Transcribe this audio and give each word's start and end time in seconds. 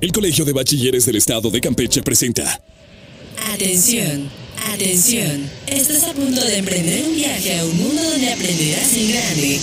El 0.00 0.12
Colegio 0.12 0.44
de 0.44 0.52
Bachilleres 0.52 1.06
del 1.06 1.16
Estado 1.16 1.50
de 1.50 1.60
Campeche 1.60 2.02
presenta. 2.02 2.62
Atención, 3.52 4.30
atención. 4.72 5.50
Estás 5.66 6.04
a 6.04 6.12
punto 6.12 6.40
de 6.40 6.58
emprender 6.58 7.04
un 7.04 7.16
viaje 7.16 7.58
a 7.58 7.64
un 7.64 7.76
mundo 7.76 8.00
donde 8.04 8.32
aprenderás 8.32 8.96
en 8.96 9.10
grande. 9.10 9.58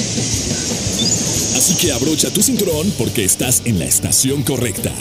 Así 1.56 1.76
que 1.80 1.94
abrocha 1.94 2.30
tu 2.32 2.44
cinturón 2.44 2.92
porque 2.98 3.24
estás 3.24 3.62
en 3.64 3.80
la 3.80 3.86
estación 3.86 4.44
correcta. 4.44 4.92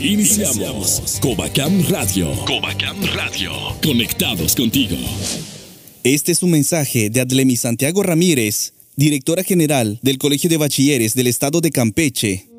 Iniciamos. 0.00 1.18
Covacam 1.20 1.84
Radio. 1.88 2.32
Covacam 2.44 3.00
Radio. 3.14 3.52
Conectados 3.80 4.56
contigo. 4.56 4.96
Este 6.02 6.32
es 6.32 6.42
un 6.42 6.50
mensaje 6.50 7.08
de 7.08 7.20
Adlemi 7.20 7.54
Santiago 7.54 8.02
Ramírez, 8.02 8.72
directora 8.96 9.44
general 9.44 10.00
del 10.02 10.18
Colegio 10.18 10.50
de 10.50 10.56
Bachilleres 10.56 11.14
del 11.14 11.28
Estado 11.28 11.60
de 11.60 11.70
Campeche. 11.70 12.49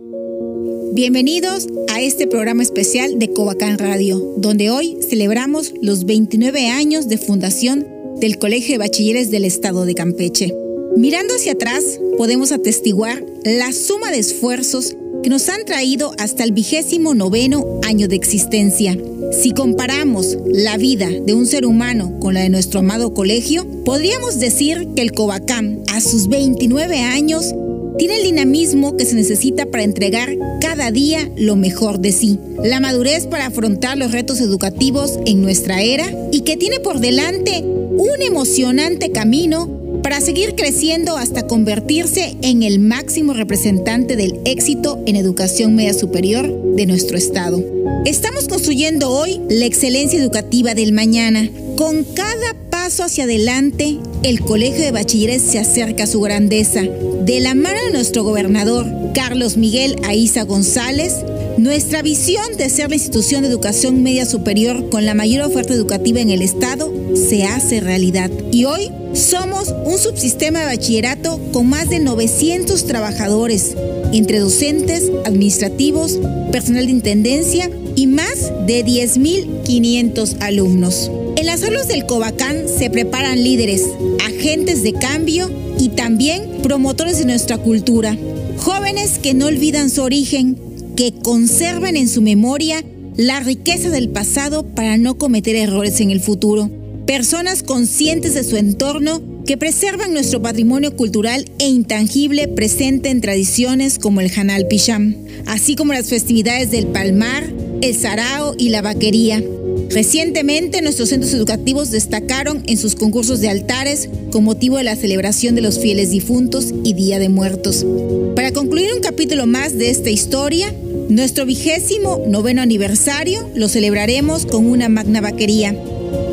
Bienvenidos 0.93 1.69
a 1.87 2.01
este 2.01 2.27
programa 2.27 2.63
especial 2.63 3.17
de 3.17 3.31
Covacán 3.31 3.77
Radio, 3.77 4.19
donde 4.35 4.71
hoy 4.71 4.97
celebramos 5.07 5.73
los 5.81 6.03
29 6.03 6.67
años 6.67 7.07
de 7.07 7.17
fundación 7.17 7.87
del 8.19 8.37
Colegio 8.37 8.73
de 8.73 8.79
Bachilleres 8.79 9.31
del 9.31 9.45
Estado 9.45 9.85
de 9.85 9.95
Campeche. 9.95 10.53
Mirando 10.97 11.33
hacia 11.35 11.53
atrás, 11.53 11.97
podemos 12.17 12.51
atestiguar 12.51 13.23
la 13.45 13.71
suma 13.71 14.11
de 14.11 14.19
esfuerzos 14.19 14.97
que 15.23 15.29
nos 15.29 15.47
han 15.47 15.63
traído 15.63 16.11
hasta 16.17 16.43
el 16.43 16.51
vigésimo 16.51 17.15
noveno 17.15 17.79
año 17.87 18.09
de 18.09 18.17
existencia. 18.17 18.97
Si 19.31 19.51
comparamos 19.51 20.37
la 20.45 20.75
vida 20.75 21.09
de 21.09 21.33
un 21.33 21.45
ser 21.45 21.65
humano 21.65 22.19
con 22.19 22.33
la 22.33 22.41
de 22.41 22.49
nuestro 22.49 22.81
amado 22.81 23.13
colegio, 23.13 23.65
podríamos 23.85 24.41
decir 24.41 24.89
que 24.93 25.03
el 25.03 25.13
Covacam, 25.13 25.83
a 25.93 26.01
sus 26.01 26.27
29 26.27 26.99
años, 26.99 27.53
tiene 27.97 28.17
el 28.17 28.23
dinamismo 28.23 28.97
que 28.97 29.05
se 29.05 29.15
necesita 29.15 29.67
para 29.67 29.83
entregar 29.83 30.29
cada 30.59 30.70
día 30.89 31.29
lo 31.35 31.55
mejor 31.55 31.99
de 31.99 32.11
sí, 32.11 32.39
la 32.63 32.79
madurez 32.79 33.27
para 33.27 33.45
afrontar 33.45 33.99
los 33.99 34.11
retos 34.11 34.41
educativos 34.41 35.19
en 35.27 35.41
nuestra 35.41 35.83
era 35.83 36.11
y 36.31 36.41
que 36.41 36.57
tiene 36.57 36.79
por 36.79 36.99
delante 36.99 37.63
un 37.63 38.21
emocionante 38.25 39.11
camino 39.11 39.81
para 40.01 40.21
seguir 40.21 40.55
creciendo 40.55 41.17
hasta 41.17 41.45
convertirse 41.45 42.37
en 42.41 42.63
el 42.63 42.79
máximo 42.79 43.33
representante 43.33 44.15
del 44.15 44.39
éxito 44.45 45.01
en 45.05 45.15
educación 45.15 45.75
media 45.75 45.93
superior 45.93 46.51
de 46.75 46.85
nuestro 46.85 47.17
estado. 47.17 47.63
Estamos 48.05 48.47
construyendo 48.47 49.09
hoy 49.11 49.39
la 49.49 49.65
excelencia 49.65 50.19
educativa 50.19 50.73
del 50.73 50.93
mañana. 50.93 51.49
Con 51.75 52.03
cada 52.03 52.60
paso 52.83 53.03
hacia 53.03 53.25
adelante, 53.25 53.99
el 54.23 54.41
Colegio 54.41 54.83
de 54.83 54.91
Bachilleres 54.91 55.43
se 55.43 55.59
acerca 55.59 56.05
a 56.05 56.07
su 56.07 56.19
grandeza. 56.19 56.81
De 56.81 57.39
la 57.39 57.53
mano 57.53 57.77
de 57.85 57.91
nuestro 57.91 58.23
gobernador, 58.23 58.87
Carlos 59.13 59.55
Miguel 59.55 59.97
Aiza 60.03 60.45
González, 60.45 61.17
nuestra 61.59 62.01
visión 62.01 62.57
de 62.57 62.71
ser 62.71 62.89
la 62.89 62.95
institución 62.95 63.43
de 63.43 63.49
educación 63.49 64.01
media 64.01 64.25
superior 64.25 64.89
con 64.89 65.05
la 65.05 65.13
mayor 65.13 65.43
oferta 65.43 65.75
educativa 65.75 66.21
en 66.21 66.31
el 66.31 66.41
Estado 66.41 66.91
se 67.13 67.43
hace 67.43 67.81
realidad. 67.81 68.31
Y 68.51 68.65
hoy 68.65 68.89
somos 69.13 69.75
un 69.85 69.99
subsistema 69.99 70.61
de 70.61 70.65
bachillerato 70.65 71.39
con 71.53 71.69
más 71.69 71.87
de 71.87 71.99
900 71.99 72.83
trabajadores, 72.87 73.75
entre 74.11 74.39
docentes, 74.39 75.03
administrativos, 75.23 76.17
personal 76.51 76.87
de 76.87 76.93
intendencia 76.93 77.69
y 77.95 78.07
más 78.07 78.51
de 78.65 78.83
10.500 78.83 80.37
alumnos. 80.39 81.11
En 81.41 81.47
las 81.47 81.63
aulas 81.63 81.87
del 81.87 82.05
Covacán 82.05 82.67
se 82.67 82.91
preparan 82.91 83.43
líderes, 83.43 83.81
agentes 84.23 84.83
de 84.83 84.93
cambio 84.93 85.49
y 85.79 85.89
también 85.89 86.43
promotores 86.61 87.17
de 87.17 87.25
nuestra 87.25 87.57
cultura. 87.57 88.15
Jóvenes 88.57 89.17
que 89.17 89.33
no 89.33 89.47
olvidan 89.47 89.89
su 89.89 90.03
origen, 90.03 90.55
que 90.95 91.13
conservan 91.13 91.95
en 91.95 92.07
su 92.07 92.21
memoria 92.21 92.83
la 93.17 93.39
riqueza 93.39 93.89
del 93.89 94.09
pasado 94.09 94.67
para 94.67 94.97
no 94.97 95.17
cometer 95.17 95.55
errores 95.55 95.99
en 95.99 96.11
el 96.11 96.19
futuro. 96.19 96.69
Personas 97.07 97.63
conscientes 97.63 98.35
de 98.35 98.43
su 98.43 98.55
entorno 98.57 99.19
que 99.47 99.57
preservan 99.57 100.13
nuestro 100.13 100.43
patrimonio 100.43 100.95
cultural 100.95 101.49
e 101.57 101.67
intangible 101.67 102.49
presente 102.49 103.09
en 103.09 103.19
tradiciones 103.19 103.97
como 103.97 104.21
el 104.21 104.31
Hanal 104.37 104.67
Pisham, 104.67 105.15
así 105.47 105.75
como 105.75 105.93
las 105.93 106.07
festividades 106.07 106.69
del 106.69 106.85
Palmar, 106.85 107.51
el 107.81 107.95
Sarao 107.95 108.53
y 108.59 108.69
la 108.69 108.83
Vaquería. 108.83 109.43
Recientemente 109.93 110.81
nuestros 110.81 111.09
centros 111.09 111.33
educativos 111.33 111.91
destacaron 111.91 112.63
en 112.65 112.77
sus 112.77 112.95
concursos 112.95 113.41
de 113.41 113.49
altares 113.49 114.09
con 114.31 114.45
motivo 114.45 114.77
de 114.77 114.85
la 114.85 114.95
celebración 114.95 115.53
de 115.53 115.61
los 115.61 115.79
fieles 115.79 116.11
difuntos 116.11 116.73
y 116.85 116.93
Día 116.93 117.19
de 117.19 117.27
Muertos. 117.27 117.85
Para 118.33 118.53
concluir 118.53 118.93
un 118.95 119.01
capítulo 119.01 119.47
más 119.47 119.77
de 119.77 119.89
esta 119.89 120.09
historia, 120.09 120.73
nuestro 121.09 121.45
vigésimo 121.45 122.21
noveno 122.25 122.61
aniversario 122.61 123.49
lo 123.53 123.67
celebraremos 123.67 124.45
con 124.45 124.65
una 124.65 124.87
magna 124.87 125.19
vaquería. 125.19 125.75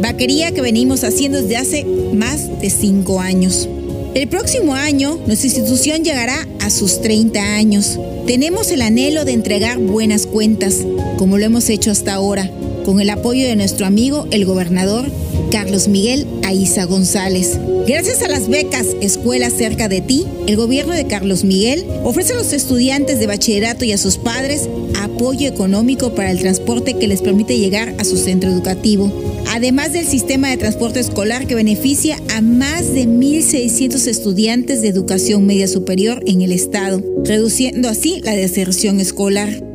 Vaquería 0.00 0.52
que 0.52 0.60
venimos 0.60 1.02
haciendo 1.02 1.42
desde 1.42 1.56
hace 1.56 1.84
más 2.14 2.60
de 2.60 2.70
cinco 2.70 3.18
años. 3.18 3.68
El 4.14 4.28
próximo 4.28 4.74
año, 4.74 5.18
nuestra 5.26 5.48
institución 5.48 6.04
llegará 6.04 6.46
a 6.60 6.70
sus 6.70 7.00
30 7.02 7.40
años. 7.56 7.98
Tenemos 8.26 8.70
el 8.70 8.82
anhelo 8.82 9.24
de 9.24 9.32
entregar 9.32 9.78
buenas 9.78 10.26
cuentas, 10.26 10.76
como 11.18 11.38
lo 11.38 11.44
hemos 11.44 11.68
hecho 11.68 11.90
hasta 11.90 12.14
ahora, 12.14 12.50
con 12.88 13.00
el 13.00 13.10
apoyo 13.10 13.46
de 13.46 13.54
nuestro 13.54 13.84
amigo, 13.84 14.26
el 14.30 14.46
gobernador 14.46 15.10
Carlos 15.52 15.88
Miguel 15.88 16.26
Aiza 16.42 16.86
González. 16.86 17.58
Gracias 17.86 18.22
a 18.22 18.28
las 18.28 18.48
becas 18.48 18.86
Escuela 19.02 19.50
cerca 19.50 19.90
de 19.90 20.00
ti, 20.00 20.24
el 20.46 20.56
gobierno 20.56 20.94
de 20.94 21.06
Carlos 21.06 21.44
Miguel 21.44 21.84
ofrece 22.02 22.32
a 22.32 22.36
los 22.36 22.54
estudiantes 22.54 23.20
de 23.20 23.26
bachillerato 23.26 23.84
y 23.84 23.92
a 23.92 23.98
sus 23.98 24.16
padres 24.16 24.70
apoyo 25.02 25.46
económico 25.46 26.14
para 26.14 26.30
el 26.30 26.38
transporte 26.38 26.94
que 26.94 27.08
les 27.08 27.20
permite 27.20 27.58
llegar 27.58 27.94
a 27.98 28.04
su 28.04 28.16
centro 28.16 28.48
educativo 28.48 29.12
además 29.50 29.92
del 29.92 30.06
sistema 30.06 30.48
de 30.48 30.56
transporte 30.56 31.00
escolar 31.00 31.46
que 31.46 31.54
beneficia 31.54 32.16
a 32.34 32.40
más 32.40 32.94
de 32.94 33.06
1.600 33.06 34.06
estudiantes 34.06 34.82
de 34.82 34.88
educación 34.88 35.46
media 35.46 35.68
superior 35.68 36.22
en 36.26 36.42
el 36.42 36.52
estado, 36.52 37.02
reduciendo 37.24 37.88
así 37.88 38.20
la 38.22 38.36
deserción 38.36 39.00
escolar. 39.00 39.67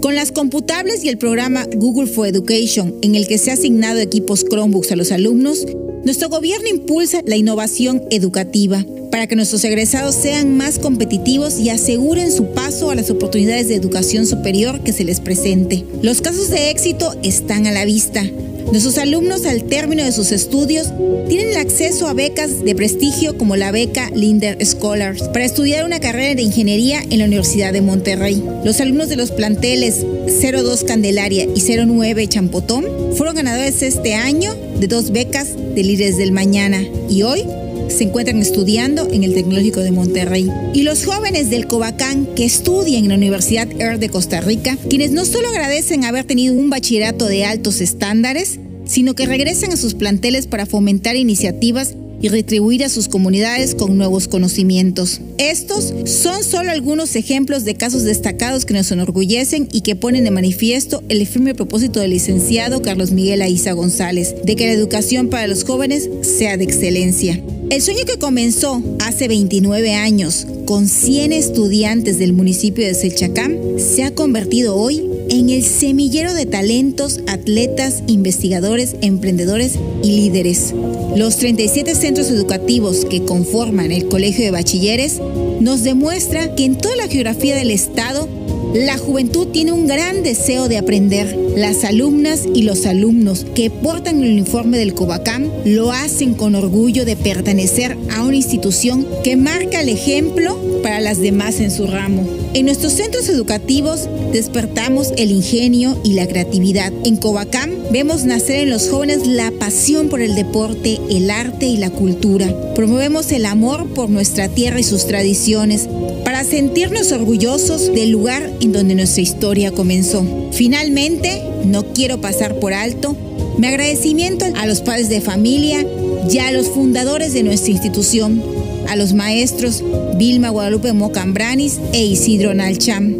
Con 0.00 0.14
las 0.14 0.32
computables 0.32 1.04
y 1.04 1.10
el 1.10 1.18
programa 1.18 1.66
Google 1.76 2.06
for 2.06 2.26
Education, 2.26 2.94
en 3.02 3.14
el 3.16 3.28
que 3.28 3.36
se 3.36 3.50
ha 3.50 3.54
asignado 3.54 3.98
equipos 3.98 4.46
Chromebooks 4.46 4.92
a 4.92 4.96
los 4.96 5.12
alumnos, 5.12 5.66
nuestro 6.04 6.30
gobierno 6.30 6.68
impulsa 6.68 7.20
la 7.26 7.36
innovación 7.36 8.02
educativa 8.10 8.82
para 9.10 9.26
que 9.26 9.36
nuestros 9.36 9.62
egresados 9.64 10.14
sean 10.14 10.56
más 10.56 10.78
competitivos 10.78 11.58
y 11.58 11.68
aseguren 11.68 12.32
su 12.32 12.46
paso 12.52 12.90
a 12.90 12.94
las 12.94 13.10
oportunidades 13.10 13.68
de 13.68 13.74
educación 13.74 14.26
superior 14.26 14.80
que 14.80 14.94
se 14.94 15.04
les 15.04 15.20
presente. 15.20 15.84
Los 16.00 16.22
casos 16.22 16.48
de 16.48 16.70
éxito 16.70 17.14
están 17.22 17.66
a 17.66 17.72
la 17.72 17.84
vista. 17.84 18.24
Nuestros 18.70 18.98
alumnos 18.98 19.46
al 19.46 19.64
término 19.64 20.04
de 20.04 20.12
sus 20.12 20.30
estudios 20.30 20.92
tienen 21.28 21.56
acceso 21.56 22.06
a 22.06 22.14
becas 22.14 22.62
de 22.62 22.76
prestigio 22.76 23.36
como 23.36 23.56
la 23.56 23.72
beca 23.72 24.10
Linder 24.14 24.64
Scholars 24.64 25.24
para 25.24 25.44
estudiar 25.44 25.84
una 25.84 25.98
carrera 25.98 26.36
de 26.36 26.42
ingeniería 26.42 27.02
en 27.02 27.18
la 27.18 27.24
Universidad 27.24 27.72
de 27.72 27.82
Monterrey. 27.82 28.40
Los 28.64 28.80
alumnos 28.80 29.08
de 29.08 29.16
los 29.16 29.32
planteles 29.32 30.06
02 30.40 30.84
Candelaria 30.84 31.46
y 31.52 31.60
09 31.60 32.28
Champotón 32.28 32.86
fueron 33.16 33.34
ganadores 33.34 33.82
este 33.82 34.14
año 34.14 34.54
de 34.78 34.86
dos 34.86 35.10
becas 35.10 35.48
de 35.74 35.82
Líderes 35.82 36.16
del 36.16 36.30
Mañana 36.30 36.80
y 37.08 37.22
hoy 37.22 37.44
se 37.90 38.04
encuentran 38.04 38.40
estudiando 38.40 39.08
en 39.12 39.24
el 39.24 39.34
Tecnológico 39.34 39.80
de 39.80 39.92
Monterrey. 39.92 40.48
Y 40.74 40.82
los 40.82 41.04
jóvenes 41.04 41.50
del 41.50 41.66
Covacán 41.66 42.26
que 42.34 42.44
estudian 42.44 43.04
en 43.04 43.08
la 43.10 43.16
Universidad 43.16 43.68
Air 43.80 43.98
de 43.98 44.08
Costa 44.08 44.40
Rica, 44.40 44.76
quienes 44.88 45.10
no 45.10 45.24
solo 45.24 45.48
agradecen 45.48 46.04
haber 46.04 46.24
tenido 46.24 46.54
un 46.54 46.70
bachillerato 46.70 47.26
de 47.26 47.44
altos 47.44 47.80
estándares, 47.80 48.58
sino 48.84 49.14
que 49.14 49.26
regresan 49.26 49.72
a 49.72 49.76
sus 49.76 49.94
planteles 49.94 50.46
para 50.46 50.66
fomentar 50.66 51.16
iniciativas 51.16 51.94
y 52.22 52.28
retribuir 52.28 52.84
a 52.84 52.88
sus 52.88 53.08
comunidades 53.08 53.74
con 53.74 53.96
nuevos 53.96 54.28
conocimientos. 54.28 55.20
Estos 55.38 55.94
son 56.04 56.44
solo 56.44 56.70
algunos 56.70 57.16
ejemplos 57.16 57.64
de 57.64 57.74
casos 57.74 58.02
destacados 58.02 58.64
que 58.64 58.74
nos 58.74 58.90
enorgullecen 58.90 59.68
y 59.72 59.80
que 59.80 59.96
ponen 59.96 60.24
de 60.24 60.30
manifiesto 60.30 61.02
el 61.08 61.26
firme 61.26 61.54
propósito 61.54 62.00
del 62.00 62.10
licenciado 62.10 62.82
Carlos 62.82 63.12
Miguel 63.12 63.42
Aiza 63.42 63.72
González 63.72 64.34
de 64.44 64.56
que 64.56 64.66
la 64.66 64.72
educación 64.72 65.28
para 65.28 65.46
los 65.46 65.64
jóvenes 65.64 66.10
sea 66.22 66.56
de 66.56 66.64
excelencia. 66.64 67.42
El 67.70 67.82
sueño 67.82 68.00
que 68.04 68.18
comenzó 68.18 68.82
hace 68.98 69.28
29 69.28 69.94
años 69.94 70.44
con 70.66 70.88
100 70.88 71.32
estudiantes 71.32 72.18
del 72.18 72.32
municipio 72.32 72.84
de 72.84 72.94
Selchacán 72.94 73.56
se 73.78 74.02
ha 74.02 74.12
convertido 74.12 74.74
hoy 74.74 75.08
en 75.30 75.50
el 75.50 75.62
semillero 75.62 76.34
de 76.34 76.46
talentos, 76.46 77.20
atletas, 77.28 78.02
investigadores, 78.08 78.96
emprendedores 79.02 79.78
y 80.02 80.16
líderes. 80.16 80.74
Los 81.14 81.36
37 81.36 81.94
centros 81.94 82.28
educativos 82.30 83.04
que 83.04 83.24
conforman 83.24 83.92
el 83.92 84.08
Colegio 84.08 84.44
de 84.44 84.50
Bachilleres 84.50 85.20
nos 85.60 85.84
demuestra 85.84 86.56
que 86.56 86.64
en 86.64 86.76
toda 86.76 86.96
la 86.96 87.06
geografía 87.06 87.54
del 87.54 87.70
Estado 87.70 88.28
la 88.74 88.98
juventud 88.98 89.48
tiene 89.48 89.72
un 89.72 89.86
gran 89.86 90.22
deseo 90.22 90.68
de 90.68 90.78
aprender. 90.78 91.36
Las 91.56 91.84
alumnas 91.84 92.46
y 92.54 92.62
los 92.62 92.86
alumnos 92.86 93.44
que 93.54 93.70
portan 93.70 94.22
el 94.22 94.32
uniforme 94.32 94.78
del 94.78 94.94
Covacam 94.94 95.48
lo 95.64 95.90
hacen 95.90 96.34
con 96.34 96.54
orgullo 96.54 97.04
de 97.04 97.16
pertenecer 97.16 97.96
a 98.14 98.22
una 98.22 98.36
institución 98.36 99.06
que 99.24 99.36
marca 99.36 99.80
el 99.80 99.88
ejemplo 99.88 100.69
para 100.82 101.00
las 101.00 101.20
demás 101.20 101.60
en 101.60 101.70
su 101.70 101.86
ramo. 101.86 102.26
En 102.54 102.66
nuestros 102.66 102.92
centros 102.92 103.28
educativos 103.28 104.08
despertamos 104.32 105.12
el 105.16 105.30
ingenio 105.30 106.00
y 106.04 106.14
la 106.14 106.26
creatividad. 106.26 106.92
En 107.04 107.16
Covacam 107.16 107.70
vemos 107.92 108.24
nacer 108.24 108.60
en 108.60 108.70
los 108.70 108.88
jóvenes 108.88 109.26
la 109.26 109.50
pasión 109.52 110.08
por 110.08 110.20
el 110.20 110.34
deporte, 110.34 110.98
el 111.10 111.30
arte 111.30 111.66
y 111.66 111.76
la 111.76 111.90
cultura. 111.90 112.54
Promovemos 112.74 113.30
el 113.32 113.46
amor 113.46 113.86
por 113.94 114.10
nuestra 114.10 114.48
tierra 114.48 114.80
y 114.80 114.84
sus 114.84 115.06
tradiciones 115.06 115.88
para 116.24 116.44
sentirnos 116.44 117.12
orgullosos 117.12 117.92
del 117.92 118.10
lugar 118.10 118.50
en 118.60 118.72
donde 118.72 118.94
nuestra 118.94 119.22
historia 119.22 119.70
comenzó. 119.72 120.24
Finalmente, 120.52 121.42
no 121.64 121.92
quiero 121.92 122.20
pasar 122.20 122.58
por 122.58 122.72
alto 122.72 123.16
mi 123.58 123.66
agradecimiento 123.66 124.46
a 124.56 124.66
los 124.66 124.80
padres 124.80 125.08
de 125.08 125.20
familia 125.20 125.84
y 126.30 126.38
a 126.38 126.50
los 126.52 126.68
fundadores 126.68 127.32
de 127.34 127.42
nuestra 127.42 127.72
institución, 127.72 128.42
a 128.90 128.96
los 128.96 129.14
maestros 129.14 129.84
Vilma 130.16 130.50
Guadalupe 130.50 130.92
Mocambranis 130.92 131.78
e 131.92 132.04
Isidro 132.04 132.54
Nalcham, 132.54 133.14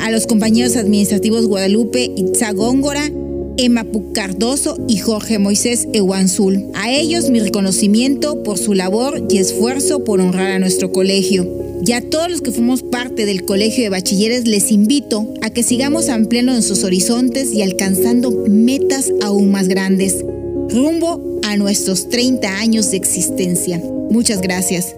a 0.00 0.12
los 0.12 0.28
compañeros 0.28 0.76
administrativos 0.76 1.48
Guadalupe 1.48 2.12
Itza 2.16 2.52
Góngora, 2.52 3.10
Emma 3.56 3.82
Puc 3.82 4.12
Cardoso 4.12 4.78
y 4.86 4.98
Jorge 4.98 5.40
Moisés 5.40 5.88
Ewanzul. 5.92 6.66
A 6.74 6.92
ellos 6.92 7.30
mi 7.30 7.40
reconocimiento 7.40 8.44
por 8.44 8.58
su 8.58 8.74
labor 8.74 9.26
y 9.28 9.38
esfuerzo 9.38 10.04
por 10.04 10.20
honrar 10.20 10.52
a 10.52 10.58
nuestro 10.60 10.92
colegio. 10.92 11.48
Y 11.84 11.92
a 11.92 12.00
todos 12.00 12.30
los 12.30 12.40
que 12.40 12.52
fuimos 12.52 12.84
parte 12.84 13.26
del 13.26 13.44
Colegio 13.44 13.82
de 13.82 13.90
Bachilleres 13.90 14.46
les 14.46 14.70
invito 14.70 15.34
a 15.42 15.50
que 15.50 15.64
sigamos 15.64 16.10
ampliando 16.10 16.52
nuestros 16.52 16.84
horizontes 16.84 17.52
y 17.52 17.62
alcanzando 17.62 18.30
metas 18.48 19.10
aún 19.20 19.50
más 19.50 19.66
grandes, 19.66 20.24
rumbo 20.70 21.40
a 21.42 21.56
nuestros 21.56 22.08
30 22.08 22.48
años 22.58 22.92
de 22.92 22.98
existencia. 22.98 23.82
Muchas 24.12 24.42
gracias. 24.42 24.94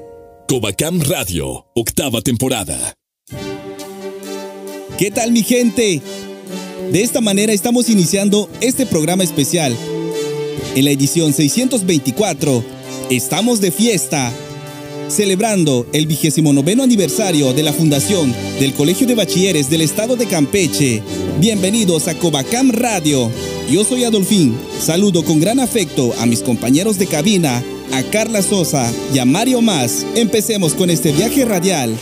Covacam 0.49 1.01
Radio, 1.01 1.67
octava 1.77 2.21
temporada. 2.21 2.95
¿Qué 4.99 5.13
tal 5.13 5.31
mi 5.31 5.45
gente? 5.45 6.03
De 6.91 7.01
esta 7.01 7.21
manera 7.21 7.53
estamos 7.53 7.89
iniciando 7.89 8.51
este 8.61 8.87
programa 8.87 9.23
especial. 9.23 9.77
En 10.75 10.85
la 10.85 10.91
edición 10.91 11.33
624, 11.33 12.65
estamos 13.09 13.61
de 13.61 13.71
fiesta 13.71 14.33
celebrando 15.09 15.87
el 15.93 16.09
vigésimo 16.09 16.53
noveno 16.53 16.83
aniversario 16.83 17.53
de 17.53 17.63
la 17.63 17.73
fundación 17.73 18.35
del 18.59 18.75
Colegio 18.75 19.07
de 19.07 19.15
Bachilleres 19.15 19.71
del 19.71 19.83
Estado 19.83 20.17
de 20.17 20.27
Campeche. 20.27 21.05
Bienvenidos 21.39 22.09
a 22.09 22.19
Covacam 22.19 22.73
Radio. 22.73 23.31
Yo 23.71 23.85
soy 23.85 24.03
Adolfín. 24.03 24.57
Saludo 24.81 25.25
con 25.25 25.39
gran 25.39 25.61
afecto 25.61 26.13
a 26.19 26.27
mis 26.27 26.41
compañeros 26.41 26.99
de 26.99 27.07
cabina, 27.07 27.63
a 27.93 28.03
Carla 28.05 28.43
Sosa 28.43 28.91
y 29.13 29.19
a 29.19 29.25
Mario 29.25 29.61
Más. 29.61 30.07
Empecemos 30.15 30.75
con 30.75 30.91
este 30.91 31.13
viaje 31.13 31.45
radial. 31.45 31.97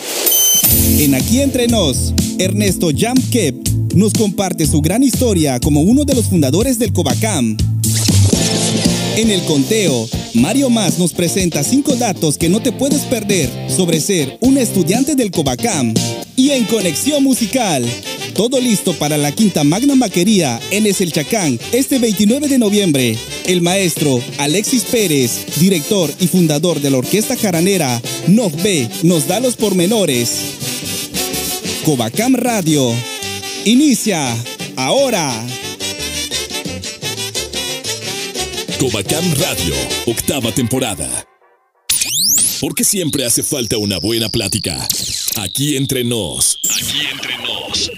En 0.99 1.15
Aquí 1.15 1.41
Entre 1.41 1.69
Nos, 1.69 2.15
Ernesto 2.39 2.91
Jam 2.97 3.17
Kep 3.31 3.73
nos 3.95 4.13
comparte 4.13 4.67
su 4.67 4.81
gran 4.81 5.03
historia 5.03 5.61
como 5.61 5.83
uno 5.83 6.05
de 6.05 6.15
los 6.15 6.27
fundadores 6.27 6.79
del 6.79 6.93
Covacam. 6.93 7.57
En 9.17 9.31
el 9.31 9.43
conteo, 9.43 10.09
Mario 10.35 10.71
Más 10.71 10.99
nos 10.99 11.13
presenta 11.13 11.63
cinco 11.63 11.95
datos 11.97 12.39
que 12.39 12.49
no 12.49 12.63
te 12.63 12.73
puedes 12.73 13.03
perder 13.03 13.51
sobre 13.69 14.01
ser 14.01 14.39
un 14.41 14.57
estudiante 14.57 15.15
del 15.15 15.31
Covacam. 15.31 15.93
Y 16.35 16.51
en 16.51 16.65
Conexión 16.65 17.23
Musical, 17.23 17.85
todo 18.33 18.61
listo 18.61 18.95
para 18.95 19.17
la 19.17 19.33
quinta 19.33 19.65
Magna 19.65 19.95
Maquería 19.95 20.61
en 20.71 20.87
El 20.87 21.13
Chacán 21.13 21.59
este 21.73 21.99
29 21.99 22.49
de 22.49 22.59
noviembre. 22.59 23.17
El 23.47 23.61
maestro 23.61 24.21
Alexis 24.39 24.85
Pérez, 24.85 25.47
director 25.59 26.13
y 26.21 26.27
fundador 26.27 26.81
de 26.81 26.91
la 26.91 26.99
Orquesta 26.99 27.37
Jaranera, 27.37 28.01
nos 28.27 28.55
ve, 28.63 28.89
nos 29.03 29.27
da 29.27 29.41
los 29.41 29.57
pormenores. 29.57 30.31
Covacam 31.85 32.35
Radio. 32.35 32.95
Inicia 33.65 34.37
ahora. 34.77 35.33
Covacam 38.79 39.25
Radio, 39.35 39.75
octava 40.07 40.53
temporada. 40.53 41.27
Porque 42.61 42.85
siempre 42.85 43.25
hace 43.25 43.43
falta 43.43 43.77
una 43.77 43.99
buena 43.99 44.29
plática. 44.29 44.87
Aquí 45.37 45.77
entre 45.77 46.05
nos. 46.05 46.59
Aquí 46.65 46.99
entre 47.13 47.37
nos. 47.39 47.91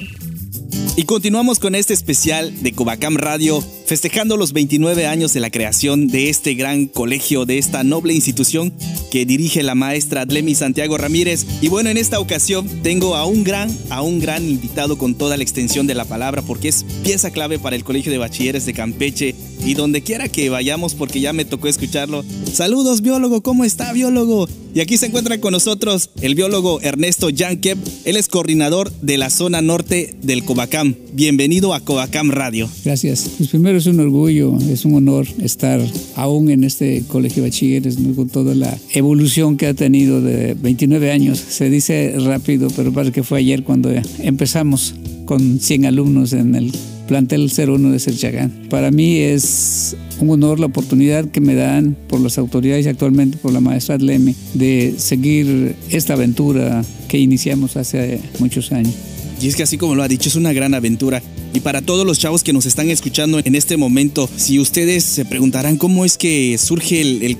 Y 0.97 1.07
continuamos 1.07 1.59
con 1.59 1.75
este 1.75 1.93
especial 1.93 2.63
de 2.63 2.73
Covacam 2.73 3.17
Radio, 3.17 3.61
festejando 3.85 4.37
los 4.37 4.53
29 4.53 5.09
años 5.09 5.33
de 5.35 5.41
la 5.41 5.51
creación 5.51 6.07
de 6.07 6.31
este 6.31 6.55
gran 6.55 6.87
colegio, 6.87 7.47
de 7.47 7.59
esta 7.59 7.83
noble 7.83 8.15
institución 8.15 8.73
que 9.11 9.27
dirige 9.27 9.65
la 9.65 9.75
maestra 9.75 10.21
Adlemi 10.21 10.55
Santiago 10.55 10.97
Ramírez. 10.97 11.47
Y 11.61 11.67
bueno, 11.67 11.91
en 11.91 11.97
esta 11.97 12.21
ocasión 12.21 12.69
tengo 12.85 13.17
a 13.17 13.27
un 13.27 13.43
gran, 13.43 13.77
a 13.91 14.03
un 14.03 14.21
gran 14.21 14.49
invitado 14.49 14.97
con 14.97 15.17
toda 15.17 15.37
la 15.37 15.43
extensión 15.43 15.89
de 15.89 15.97
la 15.97 16.05
palabra, 16.05 16.43
porque 16.43 16.69
es 16.69 16.85
pieza 17.03 17.33
clave 17.33 17.59
para 17.59 17.75
el 17.75 17.83
Colegio 17.83 18.13
de 18.13 18.19
Bachilleres 18.19 18.65
de 18.65 18.75
Campeche 18.75 19.35
y 19.65 19.75
donde 19.75 20.03
quiera 20.03 20.29
que 20.29 20.51
vayamos, 20.51 20.95
porque 20.95 21.21
ya 21.21 21.33
me 21.33 21.45
tocó 21.45 21.69
escucharlo. 21.69 22.25
Saludos, 22.53 23.01
biólogo, 23.01 23.43
¿cómo 23.43 23.65
está, 23.65 23.93
biólogo? 23.93 24.49
Y 24.75 24.81
aquí 24.81 24.97
se 24.97 25.07
encuentra 25.07 25.39
con 25.39 25.53
nosotros 25.53 26.11
el 26.21 26.35
biólogo 26.35 26.81
Ernesto 26.81 27.31
Yankeb. 27.31 27.79
Él 28.05 28.17
es 28.17 28.27
coordinador 28.29 28.91
de 29.03 29.19
la 29.19 29.31
zona 29.31 29.63
norte 29.63 30.17
del 30.23 30.45
Covacam. 30.45 30.97
Bienvenido 31.13 31.75
a 31.75 31.81
Covacam 31.81 32.31
Radio. 32.31 32.69
Gracias. 32.85 33.31
Pues 33.39 33.51
primero 33.51 33.79
es 33.79 33.87
un 33.87 34.01
orgullo, 34.01 34.57
es 34.69 34.85
un 34.85 34.97
honor 34.97 35.27
estar 35.41 35.81
aún 36.17 36.51
en 36.51 36.65
este 36.65 37.05
colegio 37.07 37.43
de 37.43 37.51
bachilleres, 37.51 37.97
con 38.17 38.29
toda 38.29 38.55
la 38.55 38.77
evolución 38.93 39.57
que 39.57 39.69
ha 39.69 39.75
tenido 39.75 40.21
de 40.21 40.55
29 40.55 41.13
años. 41.13 41.39
Se 41.39 41.71
dice 41.71 42.15
rápido, 42.19 42.69
pero 42.75 42.93
parece 42.93 43.13
que 43.13 43.23
fue 43.23 43.39
ayer 43.39 43.63
cuando 43.63 43.91
empezamos 44.19 44.95
con 45.25 45.61
100 45.61 45.87
alumnos 45.87 46.33
en 46.33 46.55
el 46.55 46.73
plantel 47.07 47.51
01 47.57 47.91
de 47.91 47.99
Serchagán. 47.99 48.51
Para 48.71 48.91
mí 48.91 49.19
es 49.19 49.97
un 50.21 50.31
honor 50.31 50.61
la 50.61 50.67
oportunidad 50.67 51.27
que 51.27 51.41
me 51.41 51.55
dan 51.55 51.97
por 52.09 52.21
las 52.21 52.39
autoridades 52.39 52.87
y 52.87 52.89
actualmente 52.89 53.37
por 53.39 53.53
la 53.53 53.61
maestra 53.61 53.97
Adleme 53.97 54.35
de 54.55 54.95
seguir 54.97 55.77
esta 55.91 56.15
aventura 56.15 56.83
que 57.09 57.19
iniciamos 57.19 57.77
hace 57.77 58.21
muchos 58.39 58.73
años. 58.73 58.95
Y 59.41 59.49
es 59.49 59.57
que 59.57 59.63
así 59.63 59.79
como 59.79 59.95
lo 59.95 60.03
ha 60.03 60.09
dicho, 60.09 60.29
es 60.29 60.37
una 60.37 60.53
gran 60.53 60.75
aventura. 60.75 61.23
Y 61.53 61.61
para 61.61 61.83
todos 61.83 62.05
los 62.05 62.19
chavos 62.19 62.43
que 62.43 62.53
nos 62.53 62.67
están 62.67 62.91
escuchando 62.91 63.41
en 63.45 63.55
este 63.55 63.77
momento, 63.77 64.29
si 64.37 64.59
ustedes 64.59 65.05
se 65.05 65.25
preguntarán 65.25 65.77
cómo 65.77 66.05
es 66.05 66.19
que 66.19 66.59
surge 66.59 67.01
el, 67.01 67.23
el 67.23 67.37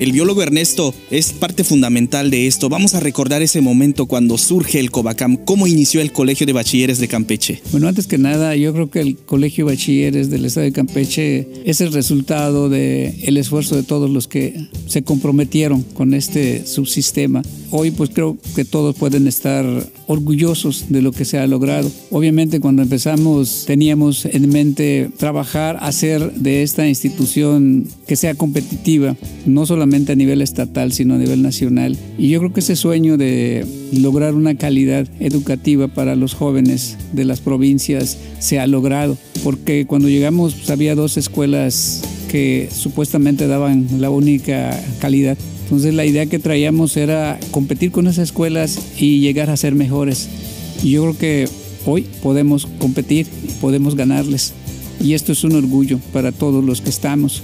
el 0.00 0.12
biólogo 0.12 0.42
Ernesto 0.42 0.94
es 1.10 1.32
parte 1.32 1.64
fundamental 1.64 2.30
de 2.30 2.46
esto. 2.46 2.68
Vamos 2.68 2.94
a 2.94 3.00
recordar 3.00 3.40
ese 3.40 3.60
momento 3.60 4.06
cuando 4.06 4.36
surge 4.36 4.80
el 4.80 4.90
Covacam, 4.90 5.36
cómo 5.36 5.66
inició 5.66 6.00
el 6.00 6.12
Colegio 6.12 6.46
de 6.46 6.52
Bachilleres 6.52 6.98
de 6.98 7.08
Campeche. 7.08 7.62
Bueno, 7.70 7.88
antes 7.88 8.06
que 8.06 8.18
nada, 8.18 8.56
yo 8.56 8.72
creo 8.72 8.90
que 8.90 9.00
el 9.00 9.16
Colegio 9.16 9.64
de 9.64 9.72
Bachilleres 9.72 10.28
del 10.28 10.44
Estado 10.44 10.64
de 10.64 10.72
Campeche 10.72 11.48
es 11.64 11.80
el 11.80 11.92
resultado 11.92 12.68
del 12.68 13.14
el 13.22 13.36
esfuerzo 13.36 13.76
de 13.76 13.82
todos 13.82 14.10
los 14.10 14.28
que 14.28 14.54
se 14.86 15.02
comprometieron 15.02 15.82
con 15.82 16.14
este 16.14 16.66
subsistema. 16.66 17.42
Hoy 17.70 17.90
pues 17.90 18.10
creo 18.10 18.36
que 18.54 18.64
todos 18.64 18.96
pueden 18.96 19.26
estar 19.26 19.64
orgullosos 20.06 20.86
de 20.88 21.02
lo 21.02 21.12
que 21.12 21.17
se 21.24 21.38
ha 21.38 21.46
logrado. 21.46 21.90
Obviamente 22.10 22.60
cuando 22.60 22.82
empezamos 22.82 23.64
teníamos 23.66 24.24
en 24.24 24.48
mente 24.48 25.10
trabajar, 25.16 25.78
hacer 25.80 26.32
de 26.32 26.62
esta 26.62 26.88
institución 26.88 27.86
que 28.06 28.16
sea 28.16 28.34
competitiva, 28.34 29.16
no 29.46 29.66
solamente 29.66 30.12
a 30.12 30.16
nivel 30.16 30.42
estatal, 30.42 30.92
sino 30.92 31.14
a 31.14 31.18
nivel 31.18 31.42
nacional. 31.42 31.96
Y 32.18 32.28
yo 32.28 32.38
creo 32.40 32.52
que 32.52 32.60
ese 32.60 32.76
sueño 32.76 33.16
de 33.16 33.66
lograr 33.92 34.34
una 34.34 34.54
calidad 34.54 35.06
educativa 35.20 35.88
para 35.88 36.16
los 36.16 36.34
jóvenes 36.34 36.96
de 37.12 37.24
las 37.24 37.40
provincias 37.40 38.18
se 38.38 38.58
ha 38.58 38.66
logrado, 38.66 39.16
porque 39.44 39.86
cuando 39.86 40.08
llegamos 40.08 40.54
pues, 40.54 40.70
había 40.70 40.94
dos 40.94 41.16
escuelas 41.16 42.02
que 42.28 42.68
supuestamente 42.72 43.46
daban 43.46 43.86
la 43.98 44.10
única 44.10 44.78
calidad. 45.00 45.36
Entonces 45.64 45.94
la 45.94 46.04
idea 46.04 46.26
que 46.26 46.38
traíamos 46.38 46.96
era 46.96 47.38
competir 47.50 47.90
con 47.90 48.06
esas 48.06 48.28
escuelas 48.28 48.78
y 48.98 49.20
llegar 49.20 49.50
a 49.50 49.56
ser 49.56 49.74
mejores. 49.74 50.28
Y 50.82 50.92
yo 50.92 51.02
creo 51.02 51.18
que 51.18 51.48
Hoy 51.90 52.06
podemos 52.22 52.66
competir, 52.78 53.26
podemos 53.62 53.94
ganarles. 53.94 54.52
Y 55.00 55.14
esto 55.14 55.32
es 55.32 55.42
un 55.44 55.54
orgullo 55.54 55.98
para 56.12 56.32
todos 56.32 56.62
los 56.62 56.82
que 56.82 56.90
estamos 56.90 57.42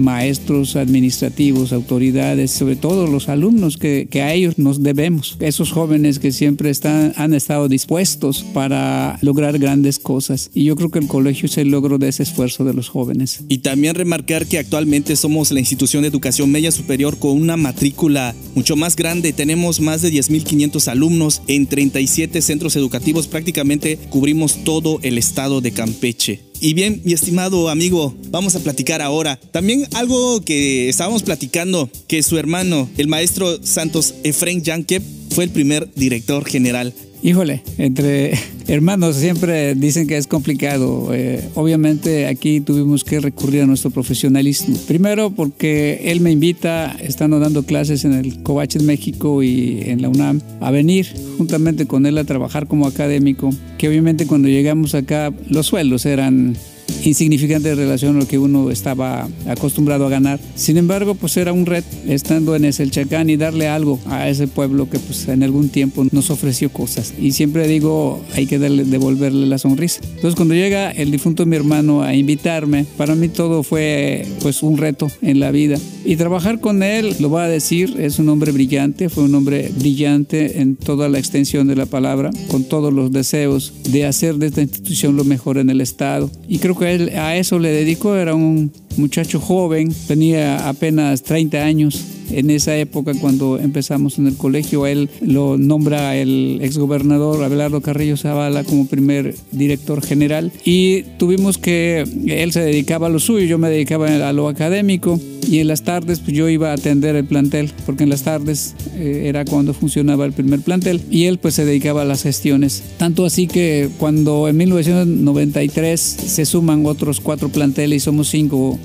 maestros 0.00 0.76
administrativos, 0.76 1.72
autoridades, 1.72 2.50
sobre 2.50 2.76
todo 2.76 3.06
los 3.06 3.28
alumnos 3.28 3.76
que, 3.76 4.08
a 4.18 4.34
ellos 4.34 4.58
nos 4.58 4.82
debemos, 4.82 5.36
esos 5.40 5.70
jóvenes 5.70 6.18
que 6.18 6.32
siempre 6.32 6.70
están, 6.70 7.12
han 7.16 7.34
estado 7.34 7.68
dispuestos 7.68 8.44
para 8.52 9.18
lograr 9.22 9.58
grandes 9.58 9.98
cosas. 9.98 10.50
Y 10.54 10.64
yo 10.64 10.76
creo 10.76 10.90
que 10.90 10.98
el 10.98 11.06
colegio 11.06 11.46
es 11.46 11.56
el 11.58 11.70
logro 11.70 11.98
de 11.98 12.08
ese 12.08 12.22
esfuerzo 12.22 12.64
de 12.64 12.74
los 12.74 12.88
jóvenes. 12.88 13.44
Y 13.48 13.58
también 13.58 13.94
remarcar 13.94 14.46
que 14.46 14.58
actualmente 14.58 15.16
somos 15.16 15.50
la 15.52 15.60
institución 15.60 16.02
de 16.02 16.08
educación 16.08 16.50
media 16.50 16.72
superior 16.72 17.18
con 17.18 17.32
una 17.32 17.56
matrícula 17.56 18.34
mucho 18.54 18.76
más 18.76 18.96
grande. 18.96 19.32
Tenemos 19.32 19.80
más 19.80 20.02
de 20.02 20.12
10.500 20.12 20.88
alumnos 20.88 21.42
en 21.46 21.66
37 21.66 22.42
centros 22.42 22.76
educativos. 22.76 23.26
Prácticamente 23.26 23.98
cubrimos 24.10 24.64
todo 24.64 24.98
el 25.02 25.18
estado 25.18 25.60
de 25.60 25.72
Campeche. 25.72 26.47
Y 26.60 26.74
bien, 26.74 27.02
mi 27.04 27.12
estimado 27.12 27.68
amigo, 27.68 28.16
vamos 28.30 28.56
a 28.56 28.60
platicar 28.60 29.00
ahora. 29.00 29.38
También 29.52 29.86
algo 29.94 30.40
que 30.40 30.88
estábamos 30.88 31.22
platicando, 31.22 31.88
que 32.08 32.22
su 32.22 32.36
hermano, 32.36 32.88
el 32.96 33.06
maestro 33.06 33.64
Santos 33.64 34.14
Efraín 34.24 34.62
Yankep, 34.62 35.02
fue 35.30 35.44
el 35.44 35.50
primer 35.50 35.88
director 35.94 36.44
general. 36.44 36.92
Híjole, 37.22 37.62
entre 37.78 38.34
hermanos 38.68 39.16
siempre 39.16 39.74
dicen 39.74 40.06
que 40.06 40.16
es 40.16 40.26
complicado. 40.26 41.12
Eh, 41.12 41.42
obviamente 41.54 42.26
aquí 42.26 42.60
tuvimos 42.60 43.02
que 43.02 43.18
recurrir 43.18 43.62
a 43.62 43.66
nuestro 43.66 43.90
profesionalismo. 43.90 44.76
Primero 44.86 45.30
porque 45.30 46.00
él 46.04 46.20
me 46.20 46.30
invita, 46.30 46.96
estando 47.00 47.40
dando 47.40 47.64
clases 47.64 48.04
en 48.04 48.12
el 48.12 48.42
Covache 48.42 48.78
México 48.80 49.42
y 49.42 49.82
en 49.86 50.02
la 50.02 50.08
UNAM, 50.08 50.40
a 50.60 50.70
venir 50.70 51.08
juntamente 51.36 51.86
con 51.86 52.06
él 52.06 52.18
a 52.18 52.24
trabajar 52.24 52.68
como 52.68 52.86
académico, 52.86 53.50
que 53.78 53.88
obviamente 53.88 54.26
cuando 54.26 54.48
llegamos 54.48 54.94
acá 54.94 55.32
los 55.48 55.66
sueldos 55.66 56.06
eran 56.06 56.56
insignificante 57.04 57.70
en 57.70 57.76
relación 57.76 58.16
a 58.16 58.20
lo 58.20 58.28
que 58.28 58.38
uno 58.38 58.70
estaba 58.70 59.28
acostumbrado 59.46 60.06
a 60.06 60.10
ganar. 60.10 60.40
Sin 60.54 60.76
embargo, 60.76 61.14
pues 61.14 61.36
era 61.36 61.52
un 61.52 61.66
reto 61.66 61.88
estando 62.06 62.56
en 62.56 62.64
ese 62.64 62.88
Chacán 62.88 63.30
y 63.30 63.36
darle 63.36 63.68
algo 63.68 63.98
a 64.06 64.28
ese 64.28 64.48
pueblo 64.48 64.88
que 64.88 64.98
pues 64.98 65.28
en 65.28 65.42
algún 65.42 65.68
tiempo 65.68 66.06
nos 66.10 66.30
ofreció 66.30 66.70
cosas. 66.70 67.14
Y 67.20 67.32
siempre 67.32 67.66
digo, 67.66 68.22
hay 68.34 68.46
que 68.46 68.58
darle, 68.58 68.84
devolverle 68.84 69.46
la 69.46 69.58
sonrisa. 69.58 70.00
Entonces 70.02 70.34
cuando 70.34 70.54
llega 70.54 70.90
el 70.90 71.10
difunto 71.10 71.46
mi 71.46 71.56
hermano 71.56 72.02
a 72.02 72.14
invitarme, 72.14 72.86
para 72.96 73.14
mí 73.14 73.28
todo 73.28 73.62
fue 73.62 74.26
pues 74.42 74.62
un 74.62 74.76
reto 74.76 75.08
en 75.22 75.40
la 75.40 75.50
vida. 75.50 75.78
Y 76.04 76.16
trabajar 76.16 76.60
con 76.60 76.82
él, 76.82 77.14
lo 77.20 77.30
va 77.30 77.44
a 77.44 77.48
decir, 77.48 77.96
es 77.98 78.18
un 78.18 78.28
hombre 78.28 78.52
brillante, 78.52 79.08
fue 79.08 79.24
un 79.24 79.34
hombre 79.34 79.70
brillante 79.76 80.60
en 80.60 80.76
toda 80.76 81.08
la 81.08 81.18
extensión 81.18 81.68
de 81.68 81.76
la 81.76 81.86
palabra, 81.86 82.30
con 82.48 82.64
todos 82.64 82.92
los 82.92 83.12
deseos 83.12 83.74
de 83.90 84.06
hacer 84.06 84.36
de 84.36 84.46
esta 84.46 84.62
institución 84.62 85.16
lo 85.16 85.24
mejor 85.24 85.58
en 85.58 85.70
el 85.70 85.80
Estado. 85.80 86.30
Y 86.48 86.58
creo 86.58 86.76
que 86.78 86.94
él 86.94 87.10
a 87.16 87.36
eso 87.36 87.58
le 87.58 87.70
dedicó, 87.70 88.16
era 88.16 88.34
un 88.34 88.72
muchacho 88.96 89.40
joven, 89.40 89.92
tenía 90.06 90.68
apenas 90.68 91.22
30 91.22 91.58
años 91.58 92.04
en 92.30 92.50
esa 92.50 92.76
época 92.76 93.12
cuando 93.20 93.58
empezamos 93.58 94.18
en 94.18 94.26
el 94.26 94.36
colegio, 94.36 94.86
él 94.86 95.08
lo 95.20 95.56
nombra 95.56 96.16
el 96.16 96.58
exgobernador 96.62 97.42
Abelardo 97.42 97.80
Carrillo 97.80 98.16
Zavala 98.16 98.64
como 98.64 98.86
primer 98.86 99.34
director 99.52 100.04
general 100.04 100.52
y 100.64 101.02
tuvimos 101.18 101.58
que, 101.58 102.04
él 102.26 102.52
se 102.52 102.60
dedicaba 102.60 103.06
a 103.06 103.10
lo 103.10 103.18
suyo, 103.18 103.46
yo 103.46 103.58
me 103.58 103.70
dedicaba 103.70 104.28
a 104.28 104.32
lo 104.32 104.48
académico 104.48 105.18
y 105.48 105.60
en 105.60 105.68
las 105.68 105.82
tardes 105.82 106.20
pues 106.20 106.36
yo 106.36 106.48
iba 106.48 106.70
a 106.70 106.74
atender 106.74 107.16
el 107.16 107.24
plantel, 107.24 107.70
porque 107.86 108.04
en 108.04 108.10
las 108.10 108.22
tardes 108.22 108.74
eh, 108.96 109.24
era 109.26 109.44
cuando 109.44 109.72
funcionaba 109.72 110.26
el 110.26 110.32
primer 110.32 110.60
plantel 110.60 111.00
y 111.10 111.24
él 111.24 111.38
pues 111.38 111.54
se 111.54 111.64
dedicaba 111.64 112.02
a 112.02 112.04
las 112.04 112.22
gestiones. 112.22 112.82
Tanto 112.98 113.24
así 113.24 113.46
que 113.46 113.88
cuando 113.98 114.48
en 114.48 114.56
1993 114.58 116.00
se 116.00 116.44
suman 116.68 116.84
otros 116.84 117.20
cuatro 117.20 117.48
planteles 117.48 117.96
y 117.96 118.00
somos 118.00 118.28
cinco 118.28 118.78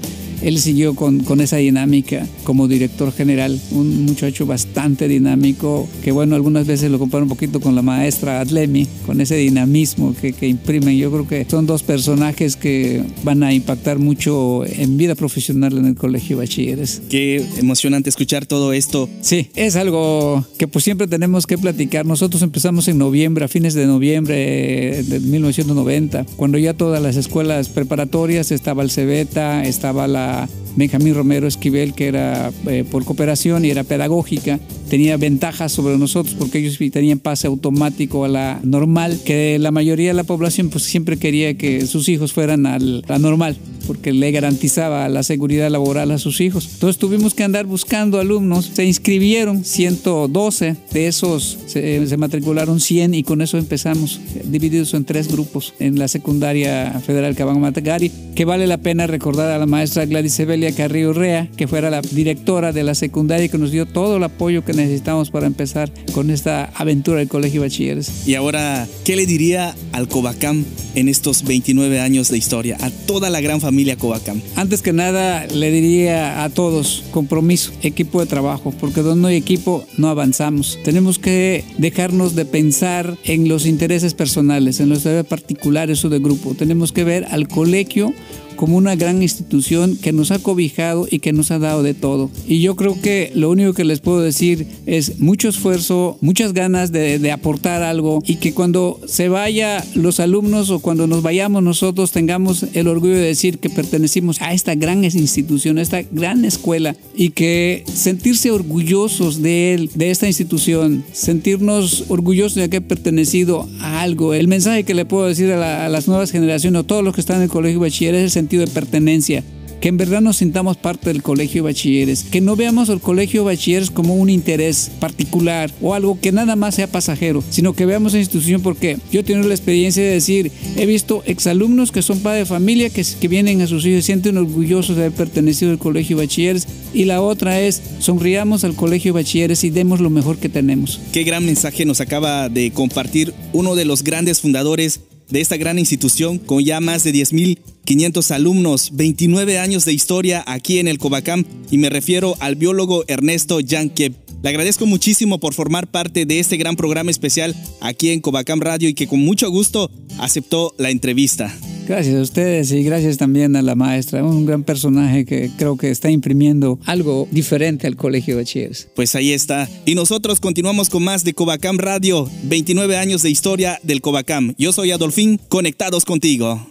él 0.43 0.59
siguió 0.59 0.95
con, 0.95 1.21
con 1.21 1.41
esa 1.41 1.57
dinámica 1.57 2.27
como 2.43 2.67
director 2.67 3.11
general, 3.11 3.59
un 3.71 4.05
muchacho 4.05 4.45
bastante 4.45 5.07
dinámico, 5.07 5.87
que 6.03 6.11
bueno, 6.11 6.35
algunas 6.35 6.67
veces 6.67 6.91
lo 6.91 6.99
comparo 6.99 7.23
un 7.23 7.29
poquito 7.29 7.59
con 7.59 7.75
la 7.75 7.81
maestra 7.81 8.41
Adlemi, 8.41 8.87
con 9.05 9.21
ese 9.21 9.35
dinamismo 9.35 10.13
que, 10.19 10.33
que 10.33 10.47
imprimen. 10.47 10.97
Yo 10.97 11.11
creo 11.11 11.27
que 11.27 11.45
son 11.49 11.65
dos 11.65 11.83
personajes 11.83 12.55
que 12.55 13.03
van 13.23 13.43
a 13.43 13.53
impactar 13.53 13.99
mucho 13.99 14.65
en 14.65 14.97
vida 14.97 15.15
profesional 15.15 15.77
en 15.77 15.85
el 15.85 15.95
colegio 15.95 16.37
de 16.37 16.43
bachilleres. 16.43 17.01
Qué 17.09 17.43
emocionante 17.57 18.09
escuchar 18.09 18.45
todo 18.45 18.73
esto. 18.73 19.09
Sí, 19.21 19.49
es 19.55 19.75
algo 19.75 20.45
que 20.57 20.67
pues 20.67 20.83
siempre 20.83 21.07
tenemos 21.07 21.47
que 21.47 21.57
platicar. 21.57 22.05
Nosotros 22.05 22.41
empezamos 22.41 22.87
en 22.87 22.97
noviembre, 22.97 23.45
a 23.45 23.47
fines 23.47 23.73
de 23.73 23.85
noviembre 23.85 25.03
de 25.03 25.19
1990, 25.19 26.25
cuando 26.35 26.57
ya 26.57 26.73
todas 26.73 27.01
las 27.01 27.15
escuelas 27.15 27.69
preparatorias 27.69 28.51
estaba 28.51 28.83
el 28.83 28.91
Cebeta, 28.91 29.63
estaba 29.63 30.07
la 30.07 30.32
uh, 30.33 30.47
Benjamín 30.75 31.15
Romero 31.15 31.47
Esquivel, 31.47 31.93
que 31.93 32.07
era 32.07 32.51
eh, 32.67 32.83
por 32.89 33.05
cooperación 33.05 33.65
y 33.65 33.69
era 33.69 33.83
pedagógica, 33.83 34.59
tenía 34.89 35.17
ventajas 35.17 35.71
sobre 35.71 35.97
nosotros 35.97 36.35
porque 36.37 36.59
ellos 36.59 36.77
tenían 36.91 37.19
pase 37.19 37.47
automático 37.47 38.25
a 38.25 38.27
la 38.27 38.59
normal, 38.63 39.19
que 39.25 39.57
la 39.59 39.71
mayoría 39.71 40.09
de 40.09 40.13
la 40.13 40.23
población 40.23 40.69
pues 40.69 40.83
siempre 40.83 41.17
quería 41.17 41.55
que 41.55 41.85
sus 41.85 42.09
hijos 42.09 42.33
fueran 42.33 42.65
a 42.65 42.79
la 42.79 43.19
normal 43.19 43.57
porque 43.87 44.13
le 44.13 44.31
garantizaba 44.31 45.07
la 45.09 45.23
seguridad 45.23 45.69
laboral 45.69 46.11
a 46.11 46.17
sus 46.17 46.41
hijos. 46.41 46.69
Entonces 46.73 46.97
tuvimos 46.97 47.33
que 47.33 47.43
andar 47.43 47.65
buscando 47.65 48.19
alumnos, 48.19 48.71
se 48.73 48.85
inscribieron 48.85 49.63
112, 49.63 50.75
de 50.91 51.07
esos 51.07 51.57
se, 51.67 52.17
matricularon 52.17 52.79
100 52.79 53.13
y 53.13 53.23
con 53.23 53.41
eso 53.41 53.57
empezamos, 53.57 54.19
divididos 54.45 54.93
en 54.93 55.05
tres 55.05 55.27
grupos 55.27 55.73
en 55.79 55.99
la 55.99 56.07
secundaria 56.07 57.01
federal 57.05 57.35
Cabán 57.35 57.59
Matagari, 57.59 58.11
que 58.35 58.45
vale 58.45 58.67
la 58.67 58.77
pena 58.77 59.07
recordar 59.07 59.51
a 59.51 59.57
la 59.57 59.65
maestra 59.65 60.05
Gladys 60.05 60.33
Carrillo 60.71 61.11
Rea, 61.11 61.49
que 61.57 61.67
fuera 61.67 61.89
la 61.89 62.01
directora 62.01 62.71
de 62.71 62.83
la 62.83 62.95
secundaria 62.95 63.45
y 63.45 63.49
que 63.49 63.57
nos 63.57 63.71
dio 63.71 63.85
todo 63.85 64.17
el 64.17 64.23
apoyo 64.23 64.63
que 64.63 64.73
necesitamos 64.73 65.29
para 65.29 65.45
empezar 65.45 65.91
con 66.13 66.29
esta 66.29 66.71
aventura 66.75 67.19
del 67.19 67.27
Colegio 67.27 67.61
Bachilleres. 67.61 68.25
Y 68.25 68.35
ahora, 68.35 68.87
¿qué 69.03 69.17
le 69.17 69.25
diría 69.25 69.75
al 69.91 70.07
Cobacam 70.07 70.63
en 70.95 71.09
estos 71.09 71.43
29 71.43 71.99
años 71.99 72.29
de 72.29 72.37
historia, 72.37 72.77
a 72.79 72.89
toda 72.89 73.29
la 73.29 73.41
gran 73.41 73.59
familia? 73.59 73.73
familia 73.73 73.95
Covacam? 73.95 74.39
Antes 74.55 74.83
que 74.83 74.93
nada, 74.93 75.47
le 75.47 75.71
diría 75.71 76.43
a 76.43 76.49
todos, 76.51 77.03
compromiso, 77.09 77.71
equipo 77.81 78.19
de 78.19 78.27
trabajo, 78.27 78.71
porque 78.79 79.01
donde 79.01 79.21
no 79.23 79.27
hay 79.29 79.35
equipo 79.35 79.83
no 79.97 80.09
avanzamos. 80.09 80.77
Tenemos 80.83 81.17
que 81.17 81.63
dejarnos 81.79 82.35
de 82.35 82.45
pensar 82.45 83.17
en 83.23 83.47
los 83.47 83.65
intereses 83.65 84.13
personales, 84.13 84.79
en 84.79 84.89
los 84.89 84.99
intereses 84.99 85.25
particulares 85.25 86.05
o 86.05 86.09
de 86.09 86.19
grupo. 86.19 86.53
Tenemos 86.53 86.91
que 86.91 87.03
ver 87.03 87.25
al 87.31 87.47
colegio 87.47 88.13
como 88.55 88.77
una 88.77 88.95
gran 88.95 89.21
institución 89.21 89.97
que 89.97 90.11
nos 90.11 90.31
ha 90.31 90.39
cobijado 90.39 91.07
y 91.09 91.19
que 91.19 91.33
nos 91.33 91.51
ha 91.51 91.59
dado 91.59 91.83
de 91.83 91.93
todo. 91.93 92.29
Y 92.47 92.61
yo 92.61 92.75
creo 92.75 92.99
que 93.01 93.31
lo 93.35 93.49
único 93.49 93.73
que 93.73 93.83
les 93.83 93.99
puedo 93.99 94.21
decir 94.21 94.67
es 94.85 95.19
mucho 95.19 95.49
esfuerzo, 95.49 96.17
muchas 96.21 96.53
ganas 96.53 96.91
de, 96.91 97.31
aportar 97.33 97.81
algo 97.81 98.21
y 98.27 98.35
que 98.35 98.53
cuando 98.53 98.99
se 99.07 99.27
vaya 99.27 99.83
los 99.95 100.19
alumnos 100.19 100.69
o 100.69 100.79
cuando 100.79 101.07
nos 101.07 101.23
vayamos 101.23 101.63
nosotros 101.63 102.11
tengamos 102.11 102.65
el 102.73 102.87
orgullo 102.87 103.15
de 103.15 103.21
decir 103.21 103.57
que 103.57 103.69
pertenecimos 103.69 104.39
a 104.41 104.53
esta 104.53 104.75
gran 104.75 105.03
institución, 105.03 105.77
a 105.77 105.81
esta 105.81 106.03
gran 106.11 106.45
escuela 106.45 106.95
y 107.15 107.31
que 107.31 107.83
sentirse 107.91 108.51
orgullosos 108.51 109.41
de 109.41 109.73
él, 109.73 109.89
de 109.95 110.11
esta 110.11 110.27
institución, 110.27 111.03
sentirnos 111.11 112.05
orgullosos 112.09 112.55
de 112.55 112.63
haber 112.65 112.83
pertenecido 112.83 113.67
a 113.79 114.01
algo. 114.01 114.33
El 114.33 114.47
mensaje 114.47 114.83
que 114.83 114.93
le 114.93 115.05
puedo 115.05 115.25
decir 115.27 115.51
a, 115.51 115.89
las 115.89 116.07
nuevas 116.07 116.31
generaciones 116.31 116.81
o 116.81 116.83
todos 116.83 117.03
los 117.03 117.15
que 117.15 117.21
están 117.21 117.37
en 117.37 117.43
el 117.43 117.49
colegio 117.49 117.79
bachiller 117.79 118.15
es 118.15 118.35
sentido 118.43 118.65
de 118.65 118.71
pertenencia, 118.71 119.43
que 119.79 119.89
en 119.89 119.97
verdad 119.97 120.21
nos 120.21 120.37
sintamos 120.37 120.77
parte 120.77 121.09
del 121.09 121.23
colegio 121.23 121.61
de 121.61 121.69
bachilleres, 121.69 122.23
que 122.23 122.41
no 122.41 122.55
veamos 122.55 122.89
al 122.89 122.99
colegio 123.01 123.41
de 123.41 123.47
bachilleres 123.47 123.89
como 123.89 124.15
un 124.15 124.29
interés 124.29 124.91
particular 124.99 125.71
o 125.81 125.93
algo 125.93 126.19
que 126.19 126.31
nada 126.31 126.55
más 126.55 126.75
sea 126.75 126.87
pasajero, 126.87 127.43
sino 127.49 127.73
que 127.73 127.85
veamos 127.85 128.13
la 128.13 128.19
institución 128.19 128.61
porque 128.61 128.97
yo 129.11 129.21
he 129.21 129.23
tenido 129.23 129.47
la 129.47 129.53
experiencia 129.53 130.03
de 130.03 130.11
decir, 130.11 130.51
he 130.77 130.85
visto 130.85 131.21
exalumnos 131.25 131.91
que 131.91 132.01
son 132.01 132.19
padres 132.19 132.47
de 132.47 132.53
familia 132.53 132.89
que, 132.89 133.05
que 133.19 133.27
vienen 133.27 133.61
a 133.61 133.67
sus 133.67 133.85
hijos 133.85 133.99
y 133.99 134.03
sienten 134.03 134.37
orgullosos 134.37 134.95
de 134.95 135.03
haber 135.03 135.17
pertenecido 135.17 135.71
al 135.71 135.79
colegio 135.79 136.17
de 136.17 136.23
bachilleres 136.25 136.67
y 136.93 137.05
la 137.05 137.21
otra 137.21 137.59
es 137.61 137.81
sonriamos 137.99 138.63
al 138.63 138.75
colegio 138.75 139.13
de 139.13 139.21
bachilleres 139.21 139.63
y 139.63 139.69
demos 139.69 139.99
lo 139.99 140.09
mejor 140.09 140.37
que 140.37 140.49
tenemos. 140.49 140.99
Qué 141.11 141.23
gran 141.23 141.45
mensaje 141.45 141.85
nos 141.85 142.01
acaba 142.01 142.47
de 142.47 142.71
compartir 142.71 143.33
uno 143.51 143.75
de 143.75 143.85
los 143.85 144.03
grandes 144.03 144.39
fundadores 144.39 145.01
de 145.33 145.41
esta 145.41 145.57
gran 145.57 145.79
institución 145.79 146.37
con 146.37 146.63
ya 146.63 146.79
más 146.79 147.03
de 147.03 147.11
10.500 147.11 148.29
alumnos, 148.35 148.91
29 148.93 149.57
años 149.57 149.83
de 149.83 149.91
historia 149.91 150.43
aquí 150.45 150.77
en 150.77 150.87
el 150.87 150.99
Covacam 150.99 151.43
y 151.71 151.79
me 151.79 151.89
refiero 151.89 152.35
al 152.39 152.55
biólogo 152.55 153.03
Ernesto 153.07 153.59
Yankep. 153.59 154.22
Le 154.43 154.49
agradezco 154.49 154.85
muchísimo 154.85 155.39
por 155.39 155.53
formar 155.53 155.89
parte 155.89 156.25
de 156.25 156.39
este 156.39 156.57
gran 156.57 156.75
programa 156.75 157.09
especial 157.09 157.55
aquí 157.79 158.09
en 158.09 158.19
Covacam 158.19 158.59
Radio 158.59 158.89
y 158.89 158.93
que 158.93 159.07
con 159.07 159.21
mucho 159.21 159.49
gusto 159.49 159.89
aceptó 160.19 160.75
la 160.77 160.89
entrevista. 160.89 161.57
Gracias 161.87 162.15
a 162.15 162.21
ustedes 162.21 162.69
y 162.73 162.83
gracias 162.83 163.17
también 163.17 163.55
a 163.55 163.61
la 163.61 163.75
maestra, 163.75 164.21
un 164.21 164.45
gran 164.45 164.63
personaje 164.63 165.23
que 165.23 165.49
creo 165.57 165.77
que 165.77 165.91
está 165.91 166.11
imprimiendo 166.11 166.77
algo 166.85 167.25
diferente 167.31 167.87
al 167.87 167.95
Colegio 167.95 168.35
de 168.35 168.41
Bachilleres. 168.41 168.89
Pues 168.97 169.15
ahí 169.15 169.31
está. 169.31 169.69
Y 169.85 169.95
nosotros 169.95 170.41
continuamos 170.41 170.89
con 170.89 171.05
más 171.05 171.23
de 171.23 171.33
Covacam 171.33 171.77
Radio, 171.77 172.29
29 172.43 172.97
años 172.97 173.21
de 173.21 173.29
historia 173.29 173.79
del 173.81 174.01
Covacam. 174.01 174.55
Yo 174.57 174.73
soy 174.73 174.91
Adolfín, 174.91 175.39
conectados 175.47 176.03
contigo. 176.03 176.67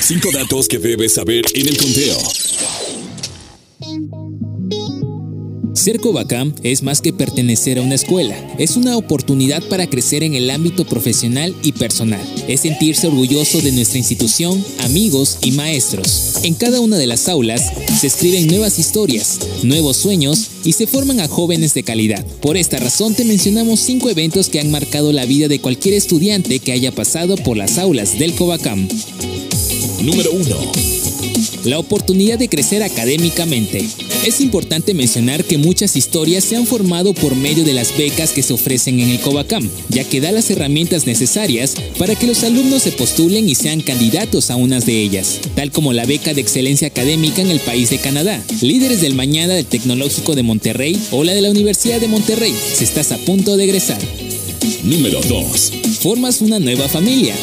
Cinco 0.00 0.30
datos 0.32 0.66
que 0.66 0.78
debes 0.78 1.14
saber 1.14 1.44
en 1.54 1.68
el 1.68 1.76
conteo. 1.76 2.18
Ser 5.82 5.98
Covacam 5.98 6.54
es 6.62 6.84
más 6.84 7.00
que 7.00 7.12
pertenecer 7.12 7.78
a 7.80 7.82
una 7.82 7.96
escuela, 7.96 8.36
es 8.56 8.76
una 8.76 8.96
oportunidad 8.96 9.64
para 9.64 9.88
crecer 9.88 10.22
en 10.22 10.36
el 10.36 10.48
ámbito 10.48 10.84
profesional 10.84 11.56
y 11.64 11.72
personal, 11.72 12.20
es 12.46 12.60
sentirse 12.60 13.08
orgulloso 13.08 13.60
de 13.60 13.72
nuestra 13.72 13.98
institución, 13.98 14.64
amigos 14.84 15.38
y 15.42 15.50
maestros. 15.50 16.36
En 16.44 16.54
cada 16.54 16.78
una 16.78 16.98
de 16.98 17.08
las 17.08 17.28
aulas 17.28 17.72
se 18.00 18.06
escriben 18.06 18.46
nuevas 18.46 18.78
historias, 18.78 19.40
nuevos 19.64 19.96
sueños 19.96 20.50
y 20.64 20.74
se 20.74 20.86
forman 20.86 21.18
a 21.18 21.26
jóvenes 21.26 21.74
de 21.74 21.82
calidad. 21.82 22.24
Por 22.40 22.56
esta 22.56 22.78
razón 22.78 23.14
te 23.14 23.24
mencionamos 23.24 23.80
cinco 23.80 24.08
eventos 24.08 24.50
que 24.50 24.60
han 24.60 24.70
marcado 24.70 25.12
la 25.12 25.26
vida 25.26 25.48
de 25.48 25.60
cualquier 25.60 25.94
estudiante 25.94 26.60
que 26.60 26.70
haya 26.70 26.92
pasado 26.92 27.34
por 27.38 27.56
las 27.56 27.78
aulas 27.78 28.20
del 28.20 28.36
Covacam. 28.36 28.86
Número 30.00 30.30
1. 30.30 30.56
La 31.64 31.80
oportunidad 31.80 32.38
de 32.38 32.48
crecer 32.48 32.84
académicamente. 32.84 33.88
Es 34.24 34.40
importante 34.40 34.94
mencionar 34.94 35.42
que 35.42 35.58
muchas 35.58 35.96
historias 35.96 36.44
se 36.44 36.54
han 36.54 36.64
formado 36.64 37.12
por 37.12 37.34
medio 37.34 37.64
de 37.64 37.72
las 37.72 37.96
becas 37.98 38.30
que 38.30 38.44
se 38.44 38.52
ofrecen 38.52 39.00
en 39.00 39.08
el 39.08 39.18
Covacam, 39.18 39.68
ya 39.88 40.04
que 40.04 40.20
da 40.20 40.30
las 40.30 40.48
herramientas 40.48 41.06
necesarias 41.06 41.74
para 41.98 42.14
que 42.14 42.28
los 42.28 42.44
alumnos 42.44 42.84
se 42.84 42.92
postulen 42.92 43.48
y 43.48 43.56
sean 43.56 43.80
candidatos 43.80 44.52
a 44.52 44.56
unas 44.56 44.86
de 44.86 45.02
ellas, 45.02 45.40
tal 45.56 45.72
como 45.72 45.92
la 45.92 46.04
beca 46.04 46.34
de 46.34 46.40
excelencia 46.40 46.86
académica 46.86 47.42
en 47.42 47.50
el 47.50 47.58
país 47.58 47.90
de 47.90 47.98
Canadá, 47.98 48.40
líderes 48.60 49.00
del 49.00 49.16
mañana 49.16 49.54
del 49.54 49.66
Tecnológico 49.66 50.36
de 50.36 50.44
Monterrey 50.44 50.96
o 51.10 51.24
la 51.24 51.34
de 51.34 51.40
la 51.40 51.50
Universidad 51.50 52.00
de 52.00 52.06
Monterrey, 52.06 52.54
si 52.76 52.84
estás 52.84 53.10
a 53.10 53.18
punto 53.18 53.56
de 53.56 53.64
egresar. 53.64 54.00
Número 54.84 55.20
2. 55.20 55.72
Formas 56.00 56.40
una 56.42 56.60
nueva 56.60 56.88
familia. 56.88 57.34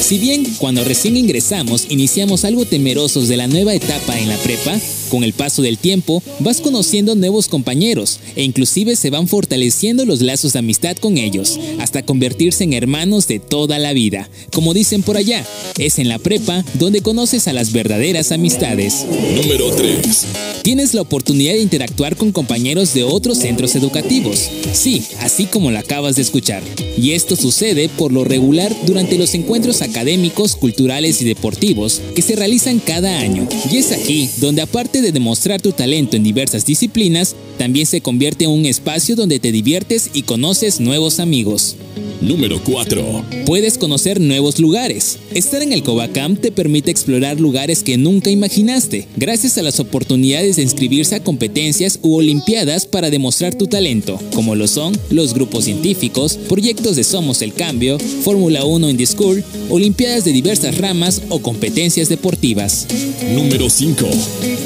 Si 0.00 0.18
bien 0.18 0.44
cuando 0.58 0.84
recién 0.84 1.16
ingresamos 1.16 1.86
iniciamos 1.88 2.44
algo 2.44 2.64
temerosos 2.64 3.26
de 3.26 3.36
la 3.36 3.48
nueva 3.48 3.74
etapa 3.74 4.18
en 4.18 4.28
la 4.28 4.36
prepa, 4.36 4.80
con 5.08 5.24
el 5.24 5.32
paso 5.32 5.62
del 5.62 5.78
tiempo 5.78 6.22
vas 6.40 6.60
conociendo 6.60 7.14
nuevos 7.14 7.48
compañeros 7.48 8.20
e 8.36 8.44
inclusive 8.44 8.96
se 8.96 9.10
van 9.10 9.28
fortaleciendo 9.28 10.04
los 10.04 10.20
lazos 10.20 10.52
de 10.52 10.60
amistad 10.60 10.96
con 10.96 11.18
ellos, 11.18 11.58
hasta 11.78 12.02
convertirse 12.02 12.64
en 12.64 12.72
hermanos 12.72 13.26
de 13.28 13.38
toda 13.38 13.78
la 13.78 13.92
vida. 13.92 14.28
Como 14.52 14.74
dicen 14.74 15.02
por 15.02 15.16
allá, 15.16 15.44
es 15.78 15.98
en 15.98 16.08
la 16.08 16.18
prepa 16.18 16.64
donde 16.74 17.02
conoces 17.02 17.48
a 17.48 17.52
las 17.52 17.72
verdaderas 17.72 18.32
amistades. 18.32 19.06
Número 19.36 19.70
3. 19.74 20.26
Tienes 20.62 20.92
la 20.92 21.00
oportunidad 21.00 21.54
de 21.54 21.62
interactuar 21.62 22.16
con 22.16 22.32
compañeros 22.32 22.92
de 22.94 23.04
otros 23.04 23.38
centros 23.38 23.74
educativos. 23.74 24.50
Sí, 24.72 25.02
así 25.20 25.46
como 25.46 25.70
lo 25.70 25.78
acabas 25.78 26.16
de 26.16 26.22
escuchar. 26.22 26.62
Y 26.96 27.12
esto 27.12 27.36
sucede 27.36 27.88
por 27.88 28.12
lo 28.12 28.24
regular 28.24 28.74
durante 28.86 29.16
los 29.16 29.34
encuentros 29.34 29.82
académicos, 29.82 30.56
culturales 30.56 31.22
y 31.22 31.24
deportivos 31.24 32.02
que 32.14 32.22
se 32.22 32.36
realizan 32.36 32.80
cada 32.80 33.18
año. 33.18 33.48
Y 33.70 33.78
es 33.78 33.92
aquí 33.92 34.28
donde 34.38 34.62
aparte 34.62 34.97
de 35.02 35.12
demostrar 35.12 35.60
tu 35.60 35.72
talento 35.72 36.16
en 36.16 36.22
diversas 36.22 36.64
disciplinas, 36.64 37.36
también 37.58 37.86
se 37.86 38.00
convierte 38.00 38.44
en 38.44 38.50
un 38.50 38.66
espacio 38.66 39.16
donde 39.16 39.38
te 39.38 39.52
diviertes 39.52 40.10
y 40.12 40.22
conoces 40.22 40.80
nuevos 40.80 41.20
amigos. 41.20 41.76
Número 42.20 42.60
4. 42.64 43.24
Puedes 43.46 43.78
conocer 43.78 44.20
nuevos 44.20 44.58
lugares. 44.58 45.18
Estar 45.34 45.62
en 45.62 45.72
el 45.72 45.84
Covacam 45.84 46.36
te 46.36 46.50
permite 46.50 46.90
explorar 46.90 47.38
lugares 47.38 47.84
que 47.84 47.96
nunca 47.96 48.30
imaginaste, 48.30 49.06
gracias 49.16 49.56
a 49.56 49.62
las 49.62 49.78
oportunidades 49.78 50.56
de 50.56 50.62
inscribirse 50.62 51.14
a 51.14 51.22
competencias 51.22 52.00
u 52.02 52.16
olimpiadas 52.16 52.86
para 52.86 53.10
demostrar 53.10 53.54
tu 53.54 53.68
talento, 53.68 54.18
como 54.34 54.56
lo 54.56 54.66
son 54.66 54.98
los 55.10 55.32
grupos 55.32 55.64
científicos, 55.64 56.38
proyectos 56.48 56.96
de 56.96 57.04
Somos 57.04 57.40
el 57.40 57.54
Cambio, 57.54 57.98
Fórmula 57.98 58.64
1 58.64 58.90
in 58.90 58.96
the 58.96 59.06
School, 59.06 59.44
olimpiadas 59.70 60.24
de 60.24 60.32
diversas 60.32 60.78
ramas 60.78 61.22
o 61.28 61.40
competencias 61.40 62.08
deportivas. 62.08 62.86
Número 63.32 63.70
5. 63.70 64.06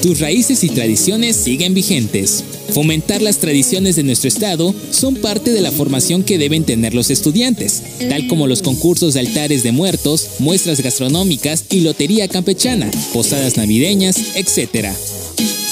Tus 0.00 0.21
raíces 0.21 0.64
y 0.64 0.71
tradiciones 0.71 1.37
siguen 1.37 1.75
vigentes. 1.75 2.44
Fomentar 2.73 3.21
las 3.21 3.38
tradiciones 3.38 3.97
de 3.97 4.02
nuestro 4.02 4.28
estado 4.28 4.75
son 4.90 5.16
parte 5.16 5.50
de 5.50 5.61
la 5.61 5.71
formación 5.71 6.23
que 6.23 6.38
deben 6.38 6.64
tener 6.64 6.94
los 6.94 7.11
estudiantes, 7.11 7.42
tal 8.09 8.29
como 8.29 8.47
los 8.47 8.63
concursos 8.63 9.15
de 9.15 9.21
altares 9.21 9.65
de 9.65 9.73
muertos, 9.73 10.29
muestras 10.39 10.81
gastronómicas 10.81 11.65
y 11.71 11.81
lotería 11.81 12.29
campechana, 12.29 12.89
posadas 13.13 13.57
navideñas, 13.57 14.17
etc. 14.37 14.91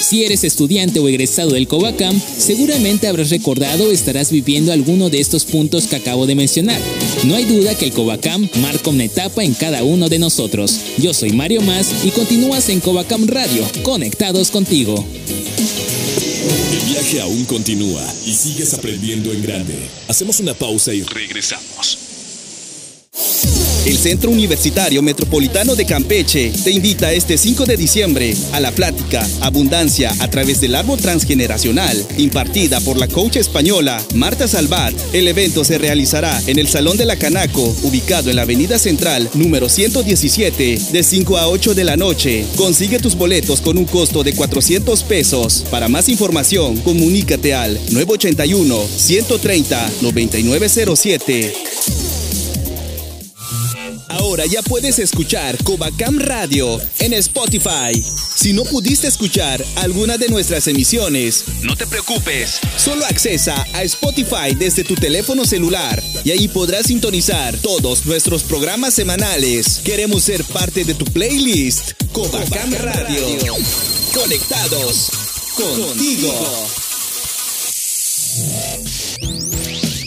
Si 0.01 0.25
eres 0.25 0.43
estudiante 0.43 0.99
o 0.99 1.07
egresado 1.07 1.51
del 1.51 1.69
Covacam, 1.69 2.21
seguramente 2.39 3.07
habrás 3.07 3.31
recordado 3.31 3.85
o 3.85 3.93
estarás 3.93 4.33
viviendo 4.33 4.73
alguno 4.73 5.11
de 5.11 5.21
estos 5.21 5.45
puntos 5.45 5.87
que 5.87 5.97
acabo 5.97 6.27
de 6.27 6.35
mencionar. 6.35 6.81
No 7.25 7.37
hay 7.37 7.45
duda 7.45 7.77
que 7.77 7.85
el 7.85 7.93
Covacam 7.93 8.49
marca 8.61 8.91
una 8.91 9.05
etapa 9.05 9.45
en 9.45 9.55
cada 9.55 9.85
uno 9.85 10.09
de 10.09 10.19
nosotros. 10.19 10.81
Yo 10.99 11.15
soy 11.15 11.31
Mario 11.31 11.61
Más 11.61 12.05
y 12.05 12.11
continúas 12.11 12.69
en 12.71 12.81
Covacam 12.81 13.29
Radio, 13.29 13.65
conectados 13.85 14.51
contigo. 14.51 15.07
El 16.73 16.81
viaje 16.93 17.21
aún 17.21 17.45
continúa 17.45 18.03
y 18.25 18.33
sigues 18.33 18.73
aprendiendo 18.75 19.33
en 19.33 19.43
grande. 19.43 19.75
Hacemos 20.09 20.41
una 20.41 20.55
pausa 20.55 20.93
y 20.95 21.03
regresamos. 21.03 22.10
El 23.87 23.97
Centro 23.97 24.31
Universitario 24.31 25.01
Metropolitano 25.01 25.75
de 25.75 25.87
Campeche 25.87 26.53
te 26.65 26.71
invita 26.71 27.15
este 27.15 27.39
5 27.39 27.65
de 27.65 27.79
diciembre 27.79 28.37
a 28.53 28.61
la 28.61 28.73
plática 28.73 29.27
Abundancia 29.41 30.15
a 30.21 30.29
través 30.29 30.61
del 30.61 30.75
árbol 30.75 31.01
transgeneracional, 31.01 31.97
impartida 32.19 32.79
por 32.81 32.99
la 32.99 33.09
coach 33.09 33.37
española 33.37 34.03
Marta 34.15 34.47
Salvat. 34.47 34.93
El 35.15 35.29
evento 35.29 35.65
se 35.65 35.79
realizará 35.79 36.43
en 36.47 36.59
el 36.59 36.69
Salón 36.69 36.99
de 36.99 37.07
la 37.07 37.17
Canaco, 37.17 37.75
ubicado 37.83 38.29
en 38.29 38.37
la 38.37 38.43
Avenida 38.43 38.79
Central 38.79 39.31
número 39.33 39.71
117, 39.71 40.79
de 40.93 41.03
5 41.03 41.39
a 41.39 41.49
8 41.49 41.75
de 41.75 41.85
la 41.85 41.97
noche. 41.97 42.45
Consigue 42.57 42.99
tus 42.99 43.15
boletos 43.15 43.63
con 43.63 43.79
un 43.79 43.87
costo 43.87 44.23
de 44.23 44.35
400 44.35 45.03
pesos. 45.05 45.65
Para 45.71 45.89
más 45.89 46.11
información, 46.11 46.77
comunícate 46.83 47.55
al 47.55 47.81
981 47.91 48.87
130 48.99 49.91
9907. 50.03 51.70
Ahora 54.31 54.47
ya 54.47 54.63
puedes 54.63 55.01
escuchar 55.01 55.59
Covacam 55.65 56.21
Radio 56.21 56.81
en 57.01 57.15
Spotify. 57.15 58.01
Si 58.37 58.53
no 58.53 58.63
pudiste 58.63 59.09
escuchar 59.09 59.61
alguna 59.75 60.19
de 60.19 60.29
nuestras 60.29 60.69
emisiones, 60.69 61.43
no 61.65 61.75
te 61.75 61.85
preocupes. 61.85 62.61
Solo 62.77 63.05
accesa 63.07 63.67
a 63.75 63.83
Spotify 63.83 64.55
desde 64.57 64.85
tu 64.85 64.95
teléfono 64.95 65.45
celular 65.45 66.01
y 66.23 66.31
ahí 66.31 66.47
podrás 66.47 66.87
sintonizar 66.87 67.57
todos 67.57 68.07
nuestros 68.07 68.45
programas 68.45 68.95
semanales. 68.95 69.81
Queremos 69.83 70.23
ser 70.23 70.45
parte 70.45 70.85
de 70.85 70.95
tu 70.95 71.07
playlist. 71.07 71.95
Covacam 72.13 72.73
Radio. 72.73 73.57
Conectados 74.15 75.11
contigo. 75.57 76.69